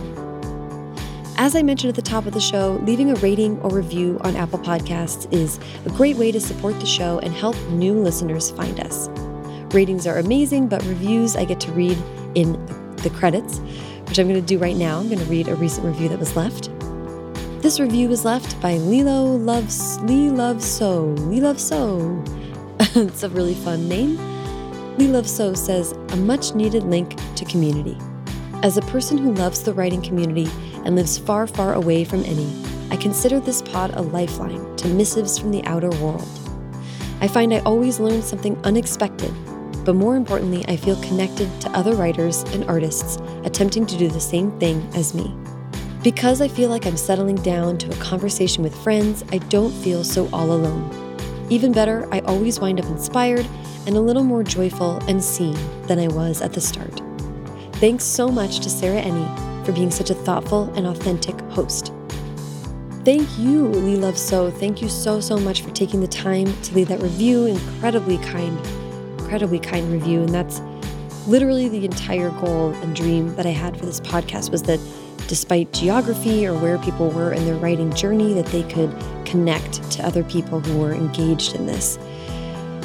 As 1.37 1.57
I 1.57 1.63
mentioned 1.63 1.89
at 1.89 1.97
the 1.97 2.03
top 2.03 2.27
of 2.27 2.33
the 2.33 2.41
show, 2.41 2.81
leaving 2.85 3.11
a 3.11 3.15
rating 3.17 3.59
or 3.61 3.71
review 3.71 4.19
on 4.23 4.37
Apple 4.37 4.59
Podcasts 4.59 5.31
is 5.33 5.59
a 5.85 5.91
great 5.91 6.17
way 6.17 6.31
to 6.31 6.41
support 6.41 6.79
the 6.79 6.87
show 6.87 7.19
and 7.21 7.33
help 7.35 7.57
new 7.71 7.95
listeners 7.95 8.51
find 8.51 8.79
us. 8.81 9.09
Ratings 9.75 10.07
are 10.07 10.19
amazing, 10.19 10.69
but 10.69 10.85
reviews 10.85 11.37
I 11.37 11.45
get 11.45 11.59
to 11.61 11.73
read 11.73 11.99
in 12.35 12.53
the 12.97 13.11
credits, 13.11 13.59
which 14.07 14.19
I'm 14.19 14.29
going 14.29 14.41
to 14.41 14.47
do 14.47 14.59
right 14.59 14.77
now. 14.77 15.01
I'm 15.01 15.09
going 15.09 15.19
to 15.19 15.25
read 15.25 15.49
a 15.49 15.57
recent 15.57 15.87
review 15.87 16.09
that 16.11 16.19
was 16.19 16.37
left. 16.37 16.71
This 17.63 17.81
review 17.81 18.09
was 18.09 18.25
left 18.25 18.61
by 18.61 18.75
Lilo 18.75 19.25
Loves 19.25 19.99
Lee 20.03 20.31
Love 20.31 20.63
So. 20.63 21.05
Lee 21.05 21.41
Love 21.41 21.59
So. 21.59 22.23
it's 22.95 23.23
a 23.23 23.29
really 23.31 23.55
fun 23.55 23.89
name. 23.89 24.19
Lee 24.99 25.09
Love 25.09 25.29
So 25.29 25.55
says 25.55 25.93
a 25.93 26.17
much 26.17 26.55
needed 26.55 26.85
link 26.85 27.19
to 27.37 27.45
community. 27.45 27.97
As 28.63 28.77
a 28.77 28.83
person 28.83 29.17
who 29.17 29.33
loves 29.33 29.63
the 29.63 29.73
writing 29.73 30.03
community 30.03 30.47
and 30.85 30.95
lives 30.95 31.17
far, 31.17 31.47
far 31.47 31.73
away 31.73 32.05
from 32.05 32.23
any, 32.27 32.53
I 32.91 32.97
consider 32.97 33.41
this 33.41 33.63
pod 33.63 33.95
a 33.95 34.03
lifeline 34.03 34.77
to 34.77 34.89
missives 34.89 35.39
from 35.39 35.51
the 35.51 35.65
outer 35.65 35.89
world. 35.93 36.29
I 37.23 37.29
find 37.29 37.55
I 37.55 37.61
always 37.61 38.01
learn 38.01 38.21
something 38.21 38.59
unexpected, 38.65 39.33
but 39.87 39.95
more 39.95 40.15
importantly, 40.15 40.63
I 40.69 40.77
feel 40.77 41.01
connected 41.03 41.49
to 41.63 41.71
other 41.71 41.95
writers 41.95 42.43
and 42.53 42.65
artists 42.65 43.17
attempting 43.45 43.87
to 43.87 43.97
do 43.97 44.09
the 44.09 44.21
same 44.21 44.51
thing 44.61 44.87
as 44.95 45.15
me. 45.15 45.35
Because 46.03 46.43
I 46.43 46.49
feel 46.49 46.69
like 46.69 46.87
I'm 46.87 46.99
settling 46.99 47.37
down 47.37 47.79
to 47.79 47.91
a 47.91 47.97
conversation 47.97 48.63
with 48.63 48.77
friends, 48.83 49.25
I 49.33 49.39
don't 49.39 49.73
feel 49.73 50.05
so 50.05 50.29
all 50.35 50.53
alone. 50.53 51.17
Even 51.49 51.73
better, 51.73 52.07
I 52.13 52.21
always 52.21 52.61
wind 52.61 52.79
up 52.79 52.87
inspired 52.87 53.47
and 53.87 53.97
a 53.97 54.01
little 54.03 54.25
more 54.25 54.43
joyful 54.43 54.99
and 55.09 55.25
seen 55.25 55.57
than 55.87 55.99
I 55.99 56.09
was 56.09 56.43
at 56.43 56.53
the 56.53 56.61
start. 56.61 57.00
Thanks 57.81 58.05
so 58.05 58.29
much 58.29 58.61
to 58.61 58.69
Sarah 58.69 59.01
Enni 59.01 59.65
for 59.65 59.73
being 59.73 59.91
such 59.91 60.11
a 60.11 60.15
thoughtful 60.15 60.71
and 60.75 60.87
authentic 60.87 61.41
host. 61.53 61.95
Thank 63.07 63.27
you, 63.39 63.69
Lee 63.69 63.97
Love 63.97 64.19
So. 64.19 64.51
Thank 64.51 64.83
you 64.83 64.91
so, 64.91 65.19
so 65.19 65.39
much 65.39 65.63
for 65.63 65.71
taking 65.71 66.03
the 66.03 66.07
time 66.07 66.45
to 66.65 66.75
leave 66.75 66.89
that 66.89 67.01
review. 67.01 67.47
Incredibly 67.47 68.19
kind, 68.19 68.59
incredibly 69.19 69.59
kind 69.59 69.91
review. 69.91 70.21
And 70.21 70.29
that's 70.29 70.61
literally 71.27 71.71
the 71.71 71.87
entire 71.87 72.29
goal 72.33 72.75
and 72.83 72.95
dream 72.95 73.35
that 73.37 73.47
I 73.47 73.51
had 73.53 73.79
for 73.79 73.87
this 73.87 73.99
podcast 73.99 74.51
was 74.51 74.63
that 74.65 74.79
despite 75.27 75.73
geography 75.73 76.47
or 76.47 76.53
where 76.53 76.77
people 76.81 77.09
were 77.09 77.33
in 77.33 77.47
their 77.47 77.57
writing 77.57 77.91
journey, 77.95 78.35
that 78.35 78.47
they 78.49 78.65
could 78.65 78.95
connect 79.25 79.91
to 79.93 80.05
other 80.05 80.23
people 80.23 80.61
who 80.61 80.79
were 80.79 80.93
engaged 80.93 81.55
in 81.55 81.65
this 81.65 81.99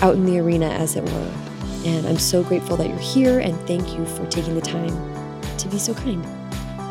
out 0.01 0.15
in 0.15 0.25
the 0.25 0.39
arena, 0.39 0.67
as 0.67 0.95
it 0.95 1.03
were. 1.03 1.55
And 1.86 2.07
I'm 2.07 2.17
so 2.17 2.43
grateful 2.43 2.75
that 2.77 2.89
you're 2.89 2.97
here 2.97 3.39
and 3.39 3.55
thank 3.67 3.95
you 3.95 4.05
for 4.05 4.25
taking 4.27 4.55
the 4.55 4.61
time 4.61 4.89
to 5.57 5.67
be 5.67 5.77
so 5.77 5.93
kind. 5.93 6.25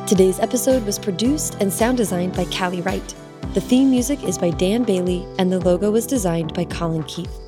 Today's 0.09 0.39
episode 0.39 0.85
was 0.85 0.99
produced 0.99 1.57
and 1.61 1.73
sound 1.73 1.97
designed 1.97 2.37
by 2.37 2.45
Callie 2.45 2.83
Wright. 2.83 3.15
The 3.55 3.61
theme 3.61 3.91
music 3.91 4.23
is 4.23 4.37
by 4.37 4.51
Dan 4.51 4.85
Bailey, 4.85 5.27
and 5.39 5.51
the 5.51 5.61
logo 5.61 5.91
was 5.91 6.07
designed 6.07 6.55
by 6.55 6.65
Colin 6.65 7.05
Keith. 7.05 7.41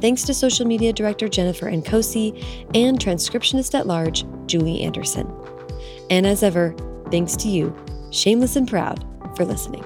Thanks 0.00 0.22
to 0.24 0.34
social 0.34 0.66
media 0.66 0.92
director 0.92 1.28
Jennifer 1.28 1.70
Nkosi 1.70 2.44
and 2.74 2.98
transcriptionist 2.98 3.78
at 3.78 3.86
large, 3.86 4.24
Julie 4.46 4.82
Anderson. 4.82 5.32
And 6.10 6.26
as 6.26 6.42
ever, 6.42 6.74
thanks 7.10 7.36
to 7.36 7.48
you, 7.48 7.74
shameless 8.10 8.56
and 8.56 8.68
proud, 8.68 9.04
for 9.36 9.44
listening. 9.44 9.84